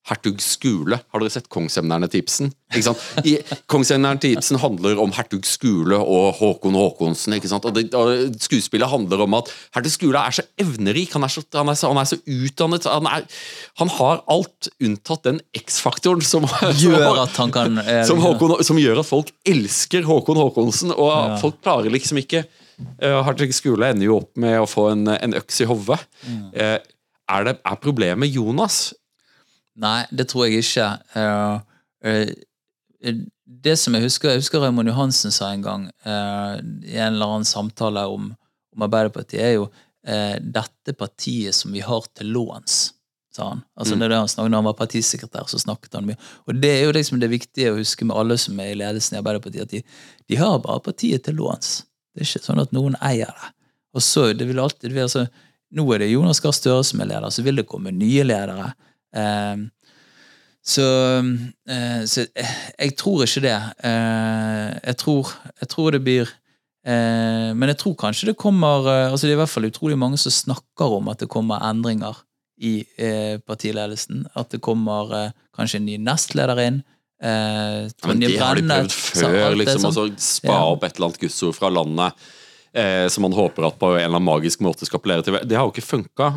hertug 0.08 0.39
Skule. 0.43 0.99
Har 1.12 1.20
dere 1.24 1.32
sett 1.34 1.49
Kongsemnerne-tipsen? 1.51 2.49
Ikke 2.72 2.84
sant? 2.89 3.01
I, 3.28 3.34
Kongsemnerne-tipsen 3.72 4.60
handler 4.62 4.99
om 5.03 5.12
hertug 5.16 5.43
Skule 5.47 5.97
og 5.99 6.38
Håkon 6.39 6.76
Håkonsen. 6.80 7.36
Og, 7.38 7.68
det, 7.76 7.84
og 7.97 8.38
Skuespillet 8.43 8.88
handler 8.91 9.24
om 9.26 9.36
at 9.39 9.51
hertug 9.76 9.91
Skule 9.93 10.22
er 10.22 10.38
så 10.38 10.45
evnerik, 10.64 11.12
han 11.16 11.28
er 11.28 11.34
så, 11.34 11.43
han 11.55 11.72
er 11.74 11.80
så, 11.80 11.89
han 11.91 11.99
er 12.01 12.10
så 12.12 12.20
utdannet. 12.24 12.88
Han, 12.91 13.10
er, 13.12 13.26
han 13.82 13.91
har 13.97 14.22
alt 14.32 14.70
unntatt 14.84 15.28
den 15.28 15.41
X-faktoren 15.60 16.24
som, 16.24 16.47
Gjør 16.84 17.24
at 17.26 17.36
han 17.41 17.51
kan 17.55 17.82
eh, 17.84 18.03
som, 18.08 18.22
Håkon, 18.24 18.58
som 18.68 18.80
gjør 18.80 19.03
at 19.03 19.10
folk 19.10 19.34
elsker 19.47 20.08
Håkon 20.08 20.39
Håkonsen, 20.43 20.95
og 20.95 21.12
Ja. 21.18 21.36
folk 21.41 21.60
klarer 21.64 21.91
liksom 21.91 22.20
ikke 22.22 22.43
uh, 22.45 23.24
Hertug 23.28 23.51
Skule 23.55 23.88
ender 23.91 24.08
jo 24.10 24.18
opp 24.22 24.32
med 24.39 24.55
å 24.62 24.68
få 24.70 24.89
en, 24.93 25.08
en 25.16 25.36
øks 25.39 25.62
i 25.64 25.68
hodet. 25.70 25.99
Eh, 26.53 26.78
er, 26.80 27.43
det- 27.47 27.58
er 27.66 27.80
problemet 27.84 28.32
Jonas? 28.32 28.93
Nei, 29.78 30.01
det 30.11 30.28
tror 30.32 30.47
jeg 30.47 30.63
ikke. 30.63 30.88
Uh, 31.13 31.59
uh, 32.05 33.15
det 33.45 33.75
som 33.80 33.93
jeg 33.95 34.03
husker 34.07 34.34
Jeg 34.34 34.41
husker 34.41 34.63
Raymond 34.63 34.89
Johansen 34.89 35.32
sa 35.32 35.51
en 35.53 35.63
gang 35.65 35.84
uh, 36.05 36.57
i 36.84 36.97
en 36.97 37.13
eller 37.13 37.34
annen 37.38 37.47
samtale 37.47 38.07
om, 38.09 38.32
om 38.75 38.88
Arbeiderpartiet, 38.88 39.43
er 39.43 39.59
jo 39.59 39.67
dette 40.07 40.93
partiet 40.95 41.51
som 41.51 41.73
vi 41.75 41.82
har 41.84 42.05
til 42.15 42.30
låns, 42.32 42.93
sa 43.36 43.49
han. 43.49 43.63
Altså 43.75 43.97
Mm. 43.97 43.99
det 43.99 44.15
han 44.15 44.28
snakket, 44.32 44.51
Når 44.51 44.57
han 44.57 44.67
var 44.69 44.75
partisekretær, 44.80 45.49
så 45.51 45.59
snakket 45.59 45.97
han 45.97 46.05
mye. 46.07 46.15
Og 46.47 46.61
det 46.61 46.69
er 46.69 46.86
jo 46.86 46.93
liksom 46.95 47.19
det 47.19 47.28
viktige 47.28 47.73
å 47.73 47.75
huske 47.75 48.05
med 48.05 48.15
alle 48.15 48.38
som 48.39 48.57
er 48.59 48.71
i 48.71 48.78
ledelsen 48.80 49.17
i 49.17 49.19
Arbeiderpartiet, 49.19 49.65
at 49.67 49.73
de, 49.73 49.82
de 50.30 50.38
har 50.39 50.61
bare 50.63 50.80
partiet 50.86 51.25
til 51.25 51.36
låns. 51.36 51.84
Det 52.15 52.23
er 52.23 52.30
ikke 52.30 52.45
sånn 52.45 52.63
at 52.63 52.71
noen 52.71 52.95
eier 53.03 53.28
det. 53.28 53.51
Og 53.97 54.05
så, 54.05 54.30
det 54.32 54.47
vil 54.47 54.63
alltid 54.63 54.95
være 54.95 55.09
så 55.11 55.28
Nå 55.75 55.84
er 55.91 55.99
det 55.99 56.11
Jonas 56.13 56.39
Gahr 56.39 56.55
Støre 56.55 56.84
som 56.88 57.01
er 57.03 57.09
leder, 57.09 57.28
så 57.28 57.43
vil 57.43 57.59
det 57.59 57.67
komme 57.67 57.91
nye 57.91 58.23
ledere. 58.23 58.69
Eh, 59.16 59.68
så, 60.68 60.84
uh, 61.24 62.01
så 62.03 62.26
eh, 62.36 62.55
jeg 62.76 62.95
tror 62.99 63.24
ikke 63.24 63.43
det. 63.45 63.55
Uh, 63.80 64.76
jeg, 64.84 64.97
tror, 64.99 65.32
jeg 65.62 65.70
tror 65.72 65.95
det 65.95 66.01
blir 66.03 66.28
uh, 66.28 67.53
Men 67.55 67.72
jeg 67.72 67.80
tror 67.84 67.95
kanskje 68.01 68.32
det 68.32 68.39
kommer 68.39 68.89
altså 68.89 69.28
Det 69.28 69.32
er 69.32 69.38
i 69.38 69.43
hvert 69.43 69.53
fall 69.53 69.70
utrolig 69.70 69.99
mange 69.99 70.20
som 70.20 70.34
snakker 70.34 70.97
om 70.99 71.08
at 71.14 71.24
det 71.24 71.30
kommer 71.32 71.64
endringer 71.64 72.24
i 72.58 72.82
partiledelsen. 73.45 74.24
At 74.34 74.49
det 74.49 74.64
kommer 74.66 75.12
kanskje 75.53 75.78
en 75.78 75.86
ny 75.86 75.99
nestleder 76.01 76.58
inn. 76.64 76.80
Ja, 77.22 77.86
men 78.10 78.24
det 78.24 78.32
har 78.41 78.58
de 78.58 78.64
prøvd 78.66 78.95
før, 78.95 79.58
liksom. 79.60 79.84
sånn. 79.84 79.91
altså, 79.91 80.05
spa 80.18 80.55
Ja. 80.55 80.64
opp 80.72 80.88
et 80.88 80.97
eller 80.97 81.12
annet 81.12 81.22
gudsord 81.22 81.53
fra 81.53 81.70
landet. 81.70 82.26
Som 83.14 83.28
man 83.28 83.38
håper 83.38 83.68
at 83.70 83.78
på 83.78 83.91
en 83.91 83.99
eller 83.99 84.10
annen 84.10 84.26
magisk 84.26 84.66
måte 84.66 84.89
skal 84.89 84.97
appellere 84.97 85.28
til. 85.28 85.38
Det 85.45 85.53
har 85.53 85.70
jo 85.70 85.76
ikke 85.76 85.86
funka. 85.86 86.32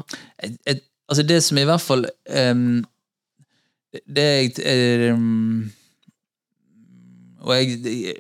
Jeg, 0.45 0.59
et, 0.68 0.85
altså 1.11 1.23
det 1.27 1.41
som 1.45 1.59
i 1.59 1.67
hvert 1.69 1.81
fall 1.83 2.07
um, 2.53 2.85
det- 4.17 4.59
jeg 4.59 5.09
ehm, 5.11 5.73
Og 7.41 7.55
jeg, 7.57 7.78
jeg, 7.84 8.14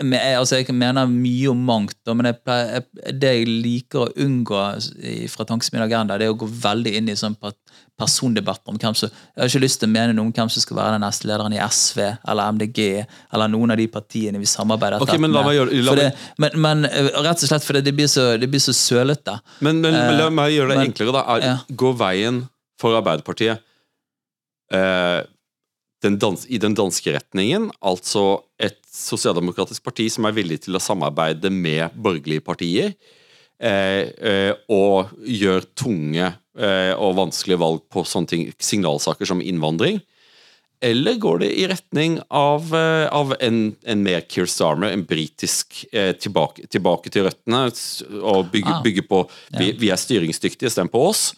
jeg, 0.00 0.36
Altså, 0.38 0.56
jeg 0.56 0.74
mener 0.74 1.06
mye 1.10 1.50
om 1.52 1.64
mangt, 1.68 1.98
men 2.16 2.30
pleier- 2.44 2.84
det 3.12 3.32
jeg 3.38 3.48
liker 3.48 4.06
å 4.06 4.12
unngå 4.24 4.62
fra 5.32 5.44
Tankesmien 5.48 5.84
Agenda, 5.84 6.16
det 6.18 6.28
er 6.28 6.32
å 6.32 6.38
gå 6.38 6.48
veldig 6.48 6.94
inn 6.96 7.10
i 7.12 7.16
sånn 7.18 7.36
persondebatter 7.98 8.72
om 8.72 8.78
hvem 8.80 8.94
som 8.98 9.08
Jeg 9.10 9.42
har 9.42 9.50
ikke 9.50 9.62
lyst 9.62 9.80
til 9.82 9.88
å 9.88 9.92
mene 9.92 10.14
noe 10.16 10.26
om 10.26 10.32
hvem 10.34 10.50
som 10.50 10.62
skal 10.64 10.78
være 10.80 10.96
den 10.96 11.04
neste 11.06 11.28
lederen 11.30 11.54
i 11.54 11.60
SV 11.62 12.00
eller 12.02 12.56
MDG 12.56 12.80
eller 13.34 13.52
noen 13.52 13.74
av 13.74 13.78
de 13.78 13.86
partiene 13.92 14.40
vi 14.42 14.48
samarbeider 14.50 15.02
okay, 15.04 15.18
men 15.18 15.30
med. 15.30 15.52
gjøre- 15.54 15.84
meg- 15.84 16.00
det, 16.00 16.08
men, 16.38 16.56
men 16.64 16.84
eh, 16.90 17.12
rett 17.22 17.44
og 17.44 17.48
slett 17.52 17.66
fordi 17.66 17.84
det 17.86 17.94
blir 17.94 18.10
så, 18.10 18.32
det 18.40 18.48
blir 18.50 18.62
så 18.64 18.74
sølete. 18.74 19.36
Men, 19.60 19.80
men, 19.84 19.94
la 20.18 20.30
meg 20.30 20.56
gjøre 20.56 20.74
det 20.74 20.88
enklere, 20.88 21.14
da. 21.14 21.22
Er, 21.36 21.46
ja. 21.46 21.54
Gå 21.84 21.92
veien 22.00 22.42
for 22.80 22.96
Arbeiderpartiet 22.98 23.62
eh, 24.74 25.20
den 26.04 26.18
dans, 26.20 26.46
i 26.46 26.60
den 26.60 26.76
danske 26.76 27.16
retningen, 27.16 27.70
altså 27.84 28.44
et 28.62 28.78
sosialdemokratisk 28.94 29.84
parti 29.84 30.06
som 30.12 30.28
er 30.28 30.36
villig 30.36 30.62
til 30.66 30.76
å 30.76 30.82
samarbeide 30.82 31.50
med 31.52 31.96
borgerlige 31.96 32.44
partier, 32.44 32.94
eh, 33.58 34.10
eh, 34.14 34.52
og 34.72 35.14
gjør 35.24 35.66
tunge 35.76 36.26
eh, 36.30 36.92
og 36.94 37.16
vanskelige 37.20 37.62
valg 37.64 37.84
på 37.92 38.04
sånne 38.08 38.30
ting, 38.30 38.50
signalsaker 38.62 39.28
som 39.28 39.42
innvandring. 39.42 40.02
Eller 40.84 41.16
går 41.16 41.38
det 41.40 41.50
i 41.56 41.66
retning 41.70 42.18
av, 42.28 42.68
eh, 42.76 43.06
av 43.08 43.32
en, 43.40 43.58
en 43.88 44.04
mer 44.04 44.24
Keir 44.28 44.48
Starmer, 44.50 44.92
en 44.92 45.04
britisk 45.08 45.84
eh, 45.92 46.12
tilbake, 46.12 46.66
tilbake, 46.68 47.12
til 47.12 47.28
røttene, 47.28 47.66
og 48.20 48.50
bygge, 48.52 48.72
ah. 48.74 48.82
bygge 48.84 49.06
på 49.08 49.22
vi, 49.56 49.72
vi, 49.80 49.90
er 49.94 50.00
styringsdyktige, 50.00 50.72
stem 50.72 50.90
på 50.92 51.06
oss. 51.08 51.30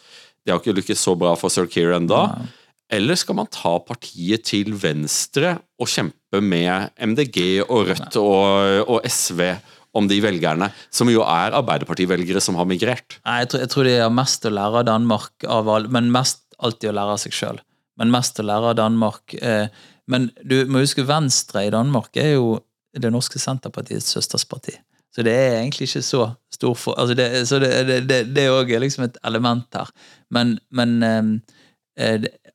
Det 0.42 0.54
har 0.54 0.62
ikke 0.62 0.74
lykkes 0.80 1.02
så 1.02 1.14
bra 1.18 1.34
for 1.38 1.52
Sir 1.52 1.70
Keir 1.70 1.94
enda. 1.94 2.24
Ah. 2.32 2.64
Eller 2.92 3.18
skal 3.18 3.38
man 3.38 3.48
ta 3.50 3.76
partiet 3.82 4.44
til 4.46 4.74
venstre 4.78 5.56
og 5.80 5.90
kjempe 5.90 6.42
med 6.42 6.92
MDG 7.02 7.64
og 7.66 7.88
Rødt 7.90 8.20
og, 8.22 8.84
og 8.86 9.08
SV? 9.08 9.48
om 9.96 10.04
de 10.04 10.18
velgerne, 10.20 10.66
som 10.92 11.08
jo 11.08 11.22
er 11.24 11.54
Arbeiderparti-velgere 11.56 12.36
som 12.44 12.58
har 12.60 12.66
migrert? 12.68 13.14
Nei, 13.24 13.38
jeg 13.40 13.48
tror, 13.48 13.62
jeg 13.62 13.70
tror 13.72 13.86
de 13.88 13.94
har 13.96 14.10
mest 14.12 14.44
å 14.44 14.50
lære 14.52 14.82
av 14.82 14.84
Danmark, 14.90 15.46
av 15.48 15.70
all, 15.72 15.86
men 15.88 16.10
mest 16.12 16.42
alltid 16.60 16.90
å 16.90 16.96
lære 16.98 17.14
av 17.14 17.22
seg 17.22 17.32
sjøl 17.32 17.62
men 18.00 18.12
mest 18.12 18.40
å 18.40 18.46
lære 18.46 18.72
av 18.72 18.78
Danmark. 18.78 19.34
Eh, 19.40 19.68
men 20.10 20.30
du 20.44 20.58
må 20.70 20.84
huske 20.84 21.06
Venstre 21.06 21.66
i 21.66 21.72
Danmark 21.74 22.16
er 22.20 22.36
jo 22.36 22.58
det 22.96 23.10
norske 23.12 23.40
Senterpartiets 23.40 24.12
søstersparti. 24.14 24.76
Så 25.14 25.24
det 25.24 25.32
er 25.32 25.58
egentlig 25.62 25.88
ikke 25.88 26.04
så 26.04 26.26
stor 26.52 26.74
for 26.76 26.98
altså 27.00 27.14
det, 27.16 27.28
Så 27.48 27.58
det, 27.60 27.70
det, 28.08 28.18
det 28.36 28.42
er 28.44 28.52
òg 28.52 28.72
liksom 28.80 29.06
et 29.06 29.16
element 29.24 29.66
her. 29.74 29.92
Men, 30.30 30.58
men 30.70 30.98
eh 31.02 31.22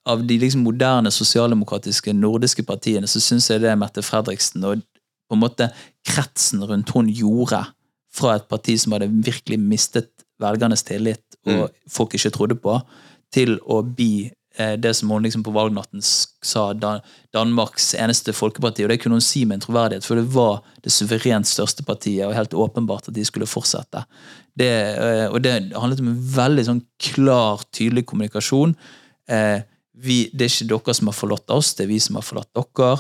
av 0.05 0.23
de 0.27 0.37
liksom 0.41 0.63
moderne 0.65 1.11
sosialdemokratiske 1.13 2.13
nordiske 2.13 2.65
partiene 2.65 3.09
så 3.09 3.21
syns 3.21 3.49
jeg 3.49 3.63
det 3.63 3.71
er 3.71 3.79
Mette 3.79 4.03
Fredriksen 4.05 4.65
og 4.67 4.83
på 5.29 5.37
en 5.37 5.41
måte 5.41 5.69
kretsen 6.07 6.63
rundt 6.67 6.91
hun 6.93 7.09
gjorde 7.09 7.63
fra 8.13 8.35
et 8.35 8.47
parti 8.51 8.75
som 8.81 8.93
hadde 8.93 9.09
virkelig 9.23 9.57
mistet 9.61 10.11
velgernes 10.41 10.83
tillit, 10.83 11.23
og 11.47 11.69
mm. 11.69 11.79
folk 11.89 12.15
ikke 12.17 12.33
trodde 12.35 12.57
på, 12.59 12.75
til 13.31 13.55
å 13.63 13.79
bli 13.85 14.27
Eh, 14.55 14.73
det 14.73 14.93
som 14.93 15.09
hun 15.09 15.23
liksom 15.23 15.43
på 15.43 15.51
valgnatten 15.51 16.01
sa 16.43 16.73
Dan 16.73 16.99
Danmarks 17.33 17.93
eneste 17.95 18.33
folkeparti. 18.35 18.83
Og 18.83 18.89
det 18.91 18.97
kunne 18.99 19.15
hun 19.15 19.23
si 19.23 19.45
med 19.45 19.59
en 19.59 19.65
troverdighet, 19.65 20.05
for 20.05 20.19
det 20.19 20.27
var 20.33 20.59
det 20.83 20.91
suverent 20.91 21.47
største 21.47 21.85
partiet, 21.87 22.25
og 22.27 22.35
helt 22.35 22.53
åpenbart 22.53 23.07
at 23.07 23.15
de 23.15 23.23
skulle 23.25 23.47
fortsette. 23.47 24.03
Det, 24.59 24.71
eh, 24.99 25.27
og 25.31 25.39
det 25.43 25.71
handlet 25.71 26.03
om 26.03 26.11
en 26.11 26.23
veldig 26.35 26.65
sånn 26.67 26.83
klar, 26.99 27.63
tydelig 27.71 28.05
kommunikasjon. 28.05 28.75
Eh, 29.31 29.63
vi, 30.01 30.23
det 30.33 30.47
er 30.47 30.53
ikke 30.53 30.69
dere 30.71 30.95
som 30.97 31.09
har 31.11 31.17
forlatt 31.17 31.53
oss, 31.53 31.73
det 31.77 31.85
er 31.85 31.91
vi 31.91 31.99
som 32.03 32.19
har 32.19 32.25
forlatt 32.25 32.51
dere 32.55 32.95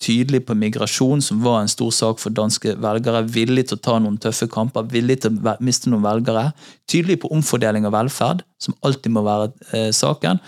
tydelig 0.00 0.46
på 0.48 0.56
migrasjon, 0.56 1.20
som 1.22 1.42
var 1.44 1.60
en 1.60 1.70
stor 1.70 1.92
sak 1.92 2.20
for 2.22 2.32
danske 2.34 2.74
velgere. 2.80 3.22
Villig 3.28 3.66
til 3.68 3.76
å 3.76 3.84
ta 3.84 3.98
noen 4.00 4.18
tøffe 4.20 4.48
kamper, 4.50 4.88
villig 4.88 5.20
til 5.24 5.36
å 5.36 5.56
miste 5.64 5.92
noen 5.92 6.06
velgere. 6.06 6.50
Tydelig 6.90 7.20
på 7.22 7.30
omfordeling 7.36 7.86
av 7.88 7.94
velferd, 7.98 8.44
som 8.60 8.76
alltid 8.86 9.12
må 9.12 9.24
være 9.26 9.50
eh, 9.76 9.90
saken. 9.94 10.40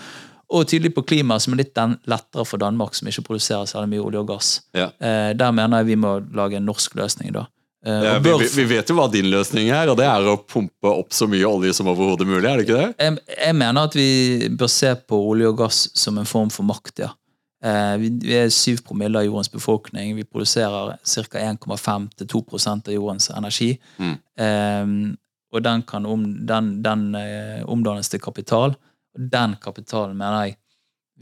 Og 0.53 0.67
tydelig 0.69 0.93
på 0.97 1.05
klima, 1.09 1.39
som 1.41 1.53
er 1.53 1.63
litt 1.63 1.77
lettere 2.09 2.45
for 2.45 2.61
Danmark, 2.61 2.97
som 2.97 3.09
ikke 3.09 3.25
produserer 3.29 3.69
særlig 3.69 3.95
mye 3.95 4.05
olje 4.07 4.23
og 4.23 4.31
gass. 4.33 4.53
Ja. 4.77 4.89
Eh, 4.97 5.31
der 5.37 5.53
mener 5.55 5.81
jeg 5.81 5.93
vi 5.93 6.01
må 6.01 6.17
lage 6.33 6.57
en 6.57 6.67
norsk 6.69 6.97
løsning. 6.97 7.33
da. 7.33 7.47
Eh, 7.85 8.03
ja, 8.07 8.19
vi, 8.19 8.33
vi, 8.55 8.65
vet 8.69 8.89
jo 8.89 8.95
hva 8.97 9.09
din 9.11 9.27
løsning 9.31 9.71
er, 9.73 9.91
og 9.91 9.97
det 9.99 10.05
er 10.07 10.27
å 10.29 10.37
pumpe 10.39 10.91
opp 10.91 11.15
så 11.15 11.27
mye 11.31 11.47
olje 11.47 11.73
som 11.75 11.89
overhodet 11.91 12.27
mulig. 12.29 12.47
er 12.47 12.61
det 12.61 12.67
ikke 12.67 12.79
det? 12.79 12.91
Jeg, 12.97 13.17
jeg 13.37 13.57
mener 13.59 13.89
at 13.89 13.97
vi 13.97 14.07
bør 14.59 14.71
se 14.71 14.93
på 15.07 15.19
olje 15.33 15.51
og 15.51 15.59
gass 15.59 15.83
som 15.99 16.19
en 16.21 16.29
form 16.29 16.53
for 16.53 16.67
makt, 16.69 17.03
ja. 17.05 17.11
Vi, 17.63 18.09
vi 18.19 18.33
er 18.35 18.49
7 18.51 18.81
promille 18.83 19.21
av 19.21 19.23
jordens 19.23 19.47
befolkning. 19.47 20.17
Vi 20.17 20.25
produserer 20.27 20.97
ca. 20.99 21.39
1,5-2% 21.39 22.89
av 22.89 22.91
jordens 22.91 23.29
energi. 23.31 23.69
Mm. 23.95 24.17
Um, 24.35 24.97
og 25.55 25.63
den 25.63 25.85
kan 25.87 26.03
om, 26.09 26.25
den, 26.43 26.73
den 26.83 27.05
omdannes 27.71 28.11
til 28.11 28.19
kapital. 28.19 28.75
Og 29.15 29.29
den 29.31 29.55
kapitalen 29.63 30.19
mener 30.19 30.49
jeg 30.49 30.57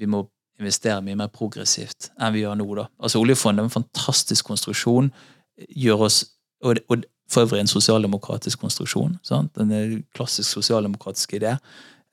vi 0.01 0.09
må 0.09 0.24
investere 0.62 1.01
mye 1.05 1.18
mer 1.20 1.32
progressivt 1.34 2.12
enn 2.18 2.34
vi 2.36 2.43
gjør 2.43 2.57
nå. 2.59 2.68
da. 2.80 2.88
Altså 3.01 3.22
Oljefondet 3.22 3.64
er 3.64 3.70
en 3.70 3.76
fantastisk 3.76 4.49
konstruksjon. 4.49 5.12
gjør 5.78 6.07
oss, 6.07 6.24
og, 6.64 6.82
og 6.89 7.05
for 7.32 7.45
øvrig 7.45 7.62
en 7.64 7.72
sosialdemokratisk 7.72 8.59
konstruksjon. 8.59 9.16
Sant? 9.24 9.57
En 9.62 10.03
klassisk 10.16 10.49
sosialdemokratisk 10.57 11.38
idé. 11.39 11.55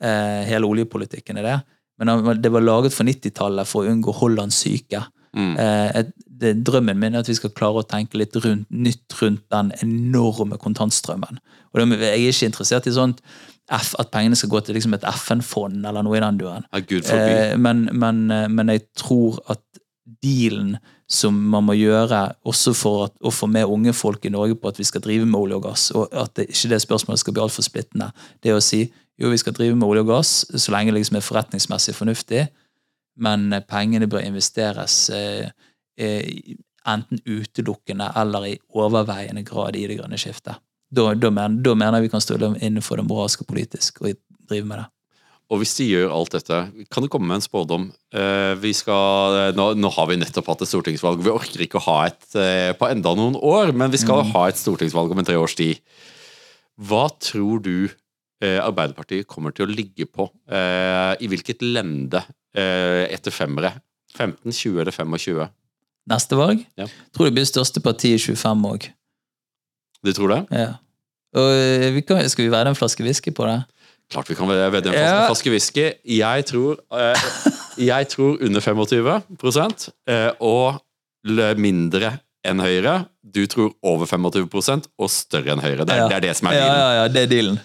Eh, 0.03 0.43
hele 0.47 0.69
oljepolitikken 0.69 1.41
er 1.41 1.49
det. 1.49 1.59
Men 1.99 2.43
det 2.43 2.53
var 2.55 2.63
laget 2.63 2.95
for 2.95 3.09
90-tallet 3.09 3.67
for 3.67 3.83
å 3.83 3.91
unngå 3.91 4.15
Hollands 4.21 4.61
syke. 4.63 5.03
Mm. 5.35 5.57
Eh, 5.59 6.05
det, 6.41 6.55
drømmen 6.67 6.99
min 6.99 7.17
er 7.17 7.25
at 7.25 7.31
vi 7.31 7.37
skal 7.37 7.53
klare 7.57 7.83
å 7.83 7.87
tenke 7.87 8.19
litt 8.21 8.37
rundt, 8.39 8.69
nytt 8.71 9.17
rundt 9.21 9.45
den 9.53 9.73
enorme 9.83 10.59
kontantstrømmen. 10.61 11.41
Og 11.73 11.83
Jeg 11.83 12.09
er 12.09 12.31
ikke 12.31 12.53
interessert 12.53 12.87
i 12.87 12.95
sånt 12.95 13.23
F, 13.69 13.93
at 14.01 14.09
pengene 14.13 14.37
skal 14.39 14.53
gå 14.53 14.61
til 14.65 14.79
liksom 14.79 14.95
et 14.97 15.05
FN-fond 15.11 15.85
eller 15.85 16.05
noe 16.05 16.17
i 16.17 16.23
den 16.25 16.39
duren. 16.41 16.65
Eh, 16.73 17.57
men, 17.61 17.89
men, 17.93 18.23
eh, 18.33 18.47
men, 18.49 18.73
jeg 18.73 18.87
tror 18.97 19.43
at 19.53 19.61
dealen 20.25 20.79
som 21.09 21.37
man 21.51 21.65
må 21.65 21.75
gjøre 21.79 22.21
også 22.45 22.75
for 22.77 23.07
at, 23.07 23.15
å 23.25 23.33
få 23.33 23.49
med 23.49 23.69
unge 23.69 23.95
folk 23.97 24.27
i 24.29 24.33
Norge 24.33 24.59
på 24.61 24.69
at 24.69 24.79
vi 24.79 24.85
skal 24.85 25.03
drive 25.05 25.27
med 25.27 25.41
olje 25.41 25.57
og 25.57 25.65
gass, 25.65 25.89
og 25.97 26.13
at 26.13 26.35
det, 26.37 26.51
ikke 26.53 26.73
det 26.75 26.81
spørsmålet 26.85 27.23
skal 27.23 27.37
bli 27.37 27.45
altfor 27.45 27.65
splittende, 27.65 28.11
det 28.45 28.53
å 28.53 28.63
si 28.65 28.85
jo, 29.19 29.33
vi 29.33 29.41
skal 29.41 29.57
drive 29.57 29.75
med 29.75 29.89
olje 29.89 30.05
og 30.05 30.13
gass 30.13 30.33
så 30.53 30.75
lenge 30.75 30.93
det 30.93 31.01
liksom 31.01 31.19
er 31.19 31.27
forretningsmessig 31.27 31.97
fornuftig, 31.97 32.45
men 33.19 33.49
pengene 33.67 34.07
bør 34.11 34.23
investeres 34.23 35.09
eh, 35.11 35.49
eh, 35.99 36.55
enten 36.89 37.25
utelukkende 37.27 38.13
eller 38.17 38.47
i 38.53 38.55
overveiende 38.79 39.43
grad 39.49 39.77
i 39.77 39.89
det 39.91 39.99
grønne 39.99 40.21
skiftet. 40.21 40.61
Da, 40.89 41.11
da, 41.15 41.33
mener, 41.33 41.59
da 41.65 41.75
mener 41.77 41.99
jeg 41.99 42.07
vi 42.07 42.13
kan 42.15 42.23
stå 42.25 42.39
innenfor 42.55 43.01
det 43.01 43.09
moralske 43.09 43.45
politisk 43.49 44.01
og 44.05 44.15
drive 44.49 44.69
med 44.69 44.81
det. 44.81 44.87
Og 45.49 45.63
hvis 45.63 45.77
de 45.79 45.87
gjør 45.89 46.11
alt 46.13 46.35
dette, 46.37 46.57
kan 46.93 47.05
du 47.05 47.09
komme 47.09 47.31
med 47.31 47.39
en 47.39 47.45
spådom? 47.45 47.87
Vi 48.61 48.73
skal, 48.77 49.55
nå, 49.57 49.71
nå, 49.81 49.91
har 49.95 50.11
vi 50.11 50.19
nettopp 50.21 50.51
hatt 50.53 50.65
et 50.67 50.69
stortingsvalg. 50.69 51.23
Vi 51.25 51.33
orker 51.33 51.63
ikke 51.65 51.81
å 51.81 51.87
ha 51.87 51.95
et 52.11 52.37
på 52.77 52.91
enda 52.91 53.15
noen 53.17 53.39
år, 53.41 53.73
men 53.73 53.89
vi 53.89 54.01
skal 54.03 54.21
mm. 54.27 54.35
ha 54.35 54.43
et 54.51 54.61
stortingsvalg 54.61 55.15
om 55.15 55.23
en 55.23 55.29
tre 55.29 55.39
års 55.41 55.57
tid. 55.57 55.81
Hva 56.77 57.07
tror 57.17 57.65
du 57.65 57.89
eh, 58.45 58.59
Arbeiderpartiet 58.63 59.29
kommer 59.31 59.55
til 59.55 59.67
å 59.67 59.73
ligge 59.73 60.09
på. 60.11 60.29
Eh, 60.51 61.13
I 61.21 61.31
hvilket 61.31 61.65
lende 61.65 62.23
eh, 62.55 63.07
etter 63.11 63.35
femmere? 63.35 63.75
15, 64.17 64.53
20 64.53 64.83
eller 64.83 64.95
25? 64.95 65.49
Neste 66.09 66.39
valg? 66.39 66.63
Ja. 66.81 66.89
Tror 67.15 67.29
det 67.29 67.37
blir 67.37 67.49
største 67.49 67.83
partiet 67.85 68.19
i 68.19 68.33
25 68.33 68.69
òg. 68.71 68.89
Du 70.07 70.15
tror 70.17 70.33
det? 70.33 70.43
Ja. 70.55 70.71
Og 71.39 71.51
eh, 71.53 71.91
vi 71.95 72.05
kan, 72.07 72.23
skal 72.31 72.47
vi 72.47 72.55
være 72.55 72.73
en 72.73 72.79
flaske 72.79 73.05
whisky 73.05 73.35
på 73.35 73.47
det? 73.49 73.61
Klart 74.09 74.31
vi 74.31 74.37
kan 74.39 74.49
vedde 74.49 74.89
en 74.89 74.97
ja. 74.97 75.27
flaske 75.29 75.53
whisky. 75.53 75.91
Jeg 76.09 76.47
tror, 76.49 76.79
eh, 76.97 77.27
jeg 77.91 78.09
tror 78.09 78.39
under 78.45 78.65
25 78.65 79.11
eh, 80.09 80.31
og 80.41 80.79
mindre 81.61 82.15
enn 82.47 82.63
Høyre. 82.63 83.03
Du 83.21 83.43
tror 83.51 83.75
over 83.85 84.09
25 84.09 84.89
og 84.97 85.11
større 85.13 85.53
enn 85.53 85.61
Høyre. 85.65 85.85
Det 85.85 85.93
er, 85.93 86.05
ja. 86.05 86.09
det, 86.09 86.17
er 86.17 86.25
det 86.29 86.37
som 86.39 86.49
er 86.49 86.57
dealen. 86.57 86.79
Ja, 86.79 86.95
ja, 87.03 87.11
det 87.13 87.27
er 87.27 87.35
dealen. 87.35 87.61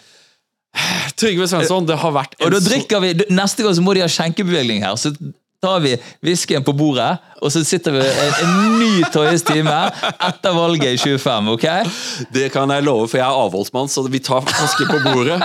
Trygve 1.22 1.48
Svensson, 1.48 1.86
det 1.86 2.00
har 2.02 2.14
vært 2.16 2.34
Og 2.42 2.50
da 2.50 2.60
drikker 2.64 3.02
vi, 3.04 3.12
Neste 3.30 3.62
gang 3.62 3.76
så 3.78 3.84
må 3.86 3.94
de 3.94 4.02
ha 4.02 4.10
skjenkebevilgning 4.10 4.84
her. 4.84 4.98
Så 5.00 5.14
tar 5.64 5.80
vi 5.84 5.96
whiskyen 6.26 6.66
på 6.66 6.76
bordet, 6.76 7.12
og 7.44 7.52
så 7.52 7.64
sitter 7.68 7.96
vi 7.96 8.04
en, 8.04 8.36
en 8.44 8.76
ny 8.80 9.04
Toyes 9.12 9.44
time 9.48 9.74
etter 10.12 10.56
valget 10.56 10.96
i 10.96 11.00
25. 11.02 11.50
ok? 11.56 11.66
Det 12.36 12.50
kan 12.54 12.72
jeg 12.72 12.86
love, 12.86 13.10
for 13.12 13.20
jeg 13.20 13.26
er 13.26 13.40
avholdsmann, 13.46 13.92
så 13.92 14.06
vi 14.12 14.22
tar 14.24 14.44
flaske 14.48 14.88
på 14.90 15.00
bordet. 15.04 15.40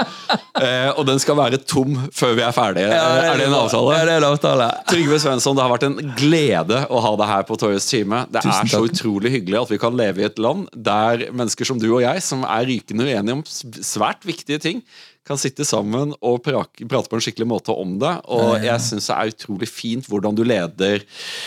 Eh, 0.58 0.90
og 0.98 1.04
den 1.06 1.20
skal 1.22 1.38
være 1.38 1.60
tom 1.62 1.96
før 2.14 2.36
vi 2.38 2.42
er 2.42 2.54
ferdige. 2.54 2.88
Ja, 2.90 3.02
det 3.14 3.24
er, 3.24 3.32
er, 3.32 3.42
det 3.42 3.48
en 3.48 3.58
avtale? 3.58 3.94
Ja, 3.94 4.06
det 4.06 4.14
er 4.16 4.22
en 4.22 4.28
avtale. 4.32 4.68
Trygve 4.90 5.20
Svensson, 5.22 5.58
det 5.58 5.62
har 5.64 5.74
vært 5.74 5.88
en 5.88 5.98
glede 6.18 6.80
å 6.90 7.02
ha 7.04 7.12
deg 7.20 7.30
her 7.30 7.44
på 7.48 7.58
Toyes 7.60 7.86
time. 7.90 8.24
Det 8.30 8.42
Tusen 8.42 8.54
er 8.64 8.72
så 8.72 8.82
takk. 8.82 8.94
utrolig 8.94 9.34
hyggelig 9.36 9.60
at 9.62 9.74
vi 9.74 9.82
kan 9.82 9.98
leve 9.98 10.24
i 10.24 10.26
et 10.28 10.42
land 10.42 10.66
der 10.74 11.28
mennesker 11.30 11.68
som 11.68 11.78
du 11.78 11.88
og 11.92 12.02
jeg, 12.04 12.24
som 12.26 12.42
er 12.46 12.66
rykende 12.68 13.06
uenige 13.06 13.38
om 13.38 13.46
svært 13.46 14.26
viktige 14.28 14.62
ting, 14.62 14.82
kan 15.29 15.41
sitte 15.41 15.66
sammen 15.68 16.14
og 16.24 16.41
prate 16.45 16.87
på 16.89 17.18
en 17.18 17.24
skikkelig 17.24 17.49
måte 17.51 17.74
om 17.74 17.97
det. 18.01 18.14
Og 18.33 18.64
jeg 18.64 18.85
syns 18.85 19.11
det 19.11 19.16
er 19.16 19.33
utrolig 19.35 19.68
fint 19.70 20.09
hvordan 20.09 20.37
du 20.39 20.45
leder 20.47 21.05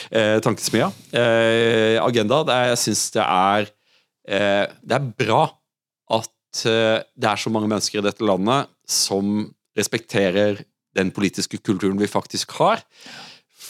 eh, 0.10 0.38
Tankesmia. 0.44 0.92
Eh, 1.12 1.98
Agenda. 2.02 2.44
Det 2.48 2.60
jeg 2.72 2.82
syns 2.86 3.06
det 3.18 3.26
er 3.26 3.72
eh, 4.30 4.66
Det 4.82 4.98
er 4.98 5.10
bra 5.24 5.44
at 6.12 6.66
eh, 6.70 7.00
det 7.02 7.32
er 7.32 7.42
så 7.42 7.54
mange 7.54 7.72
mennesker 7.72 8.02
i 8.02 8.06
dette 8.06 8.28
landet 8.28 8.70
som 8.90 9.50
respekterer 9.78 10.62
den 10.98 11.12
politiske 11.16 11.58
kulturen 11.64 12.00
vi 12.00 12.10
faktisk 12.12 12.52
har. 12.60 12.82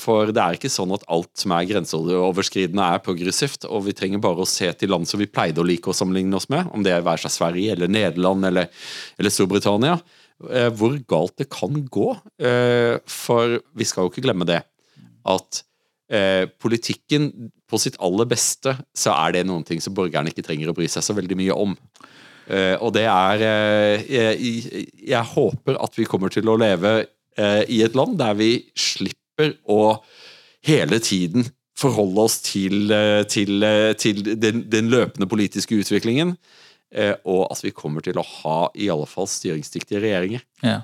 For 0.01 0.31
det 0.33 0.41
er 0.41 0.57
ikke 0.57 0.71
sånn 0.71 0.93
at 0.95 1.05
alt 1.11 1.29
som 1.37 1.53
er 1.55 1.67
grenseoverskridende, 1.69 2.87
er 2.95 3.03
progressivt. 3.05 3.67
Og 3.69 3.85
vi 3.87 3.95
trenger 3.97 4.21
bare 4.23 4.43
å 4.43 4.49
se 4.49 4.69
til 4.77 4.91
land 4.93 5.09
som 5.09 5.21
vi 5.21 5.29
pleide 5.29 5.61
å 5.61 5.67
like 5.67 5.91
å 5.91 5.95
sammenligne 5.95 6.37
oss 6.39 6.49
med, 6.51 6.69
om 6.73 6.85
det 6.85 6.95
er 6.95 7.05
være 7.05 7.25
seg 7.25 7.35
Sverige 7.35 7.75
eller 7.75 7.91
Nederland 7.91 8.49
eller, 8.49 8.71
eller 9.21 9.33
Storbritannia, 9.33 9.99
eh, 10.49 10.69
hvor 10.77 10.97
galt 11.09 11.37
det 11.41 11.51
kan 11.53 11.83
gå. 11.85 12.07
Eh, 12.41 12.97
for 13.09 13.59
vi 13.77 13.89
skal 13.89 14.07
jo 14.07 14.13
ikke 14.13 14.25
glemme 14.25 14.47
det, 14.49 14.63
at 15.29 15.61
eh, 16.09 16.47
politikken 16.61 17.29
på 17.69 17.79
sitt 17.81 17.99
aller 18.03 18.27
beste, 18.29 18.75
så 18.97 19.13
er 19.19 19.37
det 19.37 19.45
noen 19.47 19.67
ting 19.67 19.83
som 19.83 19.95
borgerne 19.95 20.33
ikke 20.33 20.45
trenger 20.47 20.71
å 20.71 20.77
bry 20.77 20.89
seg 20.91 21.05
så 21.05 21.15
veldig 21.17 21.37
mye 21.39 21.61
om. 21.67 21.77
og 22.51 22.89
det 22.91 23.05
er 23.07 23.41
jeg, 24.11 24.87
jeg 25.07 25.29
håper 25.29 25.77
at 25.79 25.93
vi 25.95 26.07
kommer 26.09 26.33
til 26.33 26.49
å 26.51 26.57
leve 26.59 27.05
i 27.71 27.77
et 27.85 27.95
land 27.95 28.17
der 28.19 28.33
vi 28.35 28.49
slipper 28.75 29.20
slipper 29.41 29.57
å 29.69 30.01
hele 30.65 30.99
tiden 30.99 31.49
forholde 31.77 32.21
oss 32.21 32.41
til, 32.41 32.91
eh, 32.91 33.23
til, 33.23 33.63
eh, 33.63 33.93
til 33.93 34.23
den, 34.39 34.69
den, 34.69 34.89
løpende 34.89 35.27
politiske 35.27 35.75
utviklingen. 35.75 36.37
Eh, 36.93 37.15
og 37.25 37.47
at 37.51 37.63
vi 37.63 37.71
kommer 37.71 38.01
til 38.01 38.13
å 38.13 38.25
ha 38.43 38.69
i 38.75 38.89
alle 38.89 39.07
fall 39.07 39.25
styringsdyktige 39.25 40.01
regjeringer. 40.01 40.41
Ja. 40.61 40.81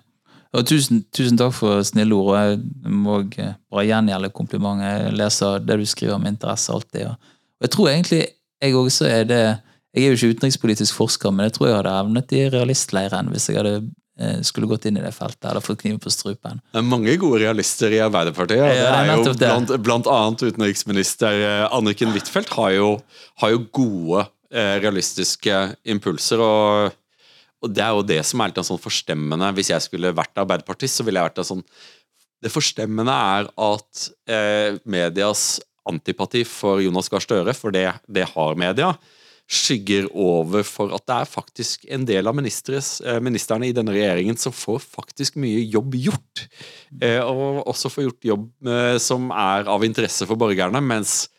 Og 0.54 0.66
tusen, 0.66 1.06
tusen, 1.12 1.38
takk 1.38 1.54
for 1.54 1.84
snille 1.84 2.16
ord. 2.16 2.34
og 2.34 2.38
Jeg 2.40 2.92
må 2.92 3.30
bare 3.70 3.86
gjengjelde 3.86 4.32
komplimentet. 4.32 5.06
Jeg 5.06 5.18
leser 5.18 5.60
det 5.60 5.78
du 5.78 5.86
skriver 5.86 6.18
med 6.18 6.38
interesse 6.38 6.72
alltid. 6.72 7.08
Og 7.12 7.18
jeg 7.62 7.70
tror 7.70 7.90
egentlig 7.90 8.28
jeg 8.62 8.74
også 8.74 9.06
er 9.06 9.24
det 9.24 9.62
Jeg 9.94 10.04
er 10.04 10.14
jo 10.14 10.16
ikke 10.16 10.36
utenrikspolitisk 10.38 10.94
forsker, 10.94 11.32
men 11.32 11.46
jeg 11.46 11.54
tror 11.54 11.68
jeg 11.68 11.76
hadde 11.78 11.94
evnet 12.00 12.32
i 12.32 12.50
realistleiren 12.50 13.30
hvis 13.32 13.48
jeg 13.50 13.58
hadde 13.58 13.90
skulle 14.42 14.68
gått 14.70 14.88
inn 14.90 14.98
i 14.98 15.04
det 15.04 15.12
feltet 15.14 15.46
eller 15.46 15.62
fått 15.62 15.84
kniven 15.84 16.00
på 16.02 16.12
strupen. 16.14 16.62
Det 16.74 16.80
er 16.82 16.86
mange 16.86 17.14
gode 17.22 17.42
realister 17.44 17.94
i 17.94 18.00
Arbeiderpartiet. 18.02 18.64
Ja, 18.64 18.96
det 18.98 19.12
er 19.14 19.22
jo 19.22 19.34
blant, 19.38 19.74
blant, 19.86 20.10
annet 20.10 20.46
utenriksminister 20.48 21.38
eh, 21.38 21.66
Anniken 21.76 22.14
Huitfeldt 22.16 22.56
har, 22.58 22.74
har, 23.44 23.54
jo 23.54 23.62
gode 23.78 24.24
eh, 24.54 24.78
realistiske 24.82 25.60
impulser. 25.94 26.42
og, 26.42 26.98
og 27.62 27.74
Det 27.74 27.86
er 27.86 27.94
jo 27.94 28.08
det 28.14 28.24
som 28.26 28.42
er 28.42 28.54
litt 28.54 28.64
sånn 28.66 28.82
forstemmende. 28.82 29.52
Hvis 29.58 29.72
jeg 29.74 29.86
skulle 29.86 30.16
vært 30.18 30.42
arbeiderpartist, 30.42 31.00
så 31.00 31.08
ville 31.08 31.22
jeg 31.22 31.32
vært 31.32 31.46
sånn 31.52 31.66
Det 32.42 32.54
forstemmende 32.54 33.14
er 33.14 33.52
at 33.70 34.08
eh, 34.30 34.82
medias 34.86 35.60
antipati 35.88 36.44
for 36.48 36.82
Jonas 36.84 37.08
Gahr 37.10 37.24
Støre, 37.24 37.54
for 37.56 37.72
det, 37.72 37.88
det 38.12 38.28
har 38.34 38.58
media, 38.60 38.92
skygger 39.48 40.10
over 40.12 40.66
for 40.68 40.92
at 40.96 41.06
det 41.08 41.16
er 41.22 41.30
faktisk 41.30 41.86
en 41.94 42.04
del 42.08 42.28
av 42.28 42.36
eh, 42.36 43.20
ministrene 43.24 43.70
i 43.70 43.76
denne 43.76 43.94
regjeringen 43.96 44.36
som 44.40 44.56
får 44.56 44.82
faktisk 44.84 45.40
mye 45.40 45.64
jobb 45.72 45.96
gjort. 45.96 46.44
Eh, 47.00 47.22
og 47.24 47.64
også 47.64 47.92
får 47.94 48.08
gjort 48.10 48.30
jobb 48.32 48.68
eh, 48.68 48.98
som 49.00 49.32
er 49.32 49.72
av 49.72 49.88
interesse 49.88 50.28
for 50.28 50.40
borgerne. 50.40 50.82
mens 50.84 51.30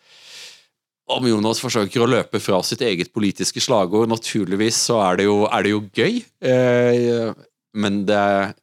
om 1.08 1.24
Jonas 1.24 1.60
forsøker 1.60 2.04
å 2.04 2.08
løpe 2.08 2.40
fra 2.40 2.58
sitt 2.64 2.82
eget 2.84 3.12
politiske 3.14 3.60
slagord, 3.64 4.10
naturligvis 4.12 4.76
så 4.90 4.98
er 5.06 5.20
det 5.20 5.28
jo, 5.28 5.38
er 5.48 5.64
det 5.64 5.70
jo 5.72 5.84
gøy. 5.96 6.18
Men 7.78 8.00
det, 8.08 8.18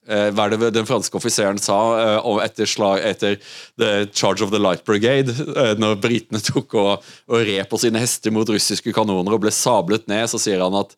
eh, 0.09 0.29
hva 0.35 0.47
er 0.47 0.55
det 0.55 0.71
den 0.75 0.87
franske 0.87 1.15
offiseren 1.15 1.59
sa 1.61 1.77
eh, 2.01 2.27
etter, 2.43 2.67
slag, 2.67 2.99
etter 3.05 3.37
The 3.79 4.07
Charge 4.11 4.43
of 4.43 4.51
the 4.51 4.59
Light 4.59 4.83
Brigade, 4.87 5.31
eh, 5.31 5.75
når 5.79 6.01
britene 6.03 6.41
tok 6.43 6.75
og, 6.81 7.05
og 7.31 7.45
red 7.47 7.69
på 7.71 7.79
sine 7.79 8.01
hester 8.01 8.33
mot 8.35 8.49
russiske 8.49 8.91
kanoner 8.95 9.37
og 9.37 9.45
ble 9.45 9.53
sablet 9.55 10.09
ned, 10.11 10.27
så 10.31 10.41
sier 10.41 10.63
han 10.65 10.75
at 10.81 10.97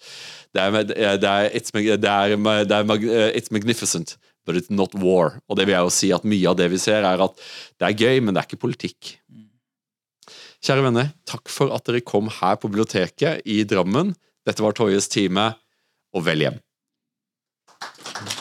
er, 0.57 1.51
it's, 1.53 1.69
er 1.75 2.33
it's 3.37 3.51
magnificent, 3.53 4.17
but 4.47 4.57
it's 4.57 4.73
not 4.73 4.95
war. 4.97 5.37
Og 5.45 5.59
det 5.59 5.67
vil 5.67 5.77
jeg 5.77 5.85
jo 5.85 5.93
si 5.93 6.11
at 6.15 6.25
mye 6.25 6.49
av 6.49 6.57
det 6.57 6.71
vi 6.73 6.81
ser, 6.81 7.05
er 7.05 7.21
at 7.27 7.47
det 7.77 7.91
er 7.91 7.99
gøy, 8.01 8.23
men 8.23 8.33
det 8.33 8.41
er 8.41 8.49
ikke 8.49 8.65
politikk. 8.65 9.17
Kjære 10.65 10.87
venner, 10.87 11.11
takk 11.29 11.51
for 11.53 11.69
at 11.75 11.85
dere 11.85 12.01
kom 12.01 12.31
her 12.39 12.57
på 12.57 12.71
biblioteket 12.71 13.45
i 13.45 13.61
Drammen. 13.69 14.15
Dette 14.47 14.63
var 14.65 14.73
Toyes 14.73 15.11
time, 15.11 15.51
og 16.15 16.25
vel 16.25 16.47
hjem. 16.47 16.57
Mm-hmm. 17.81 18.36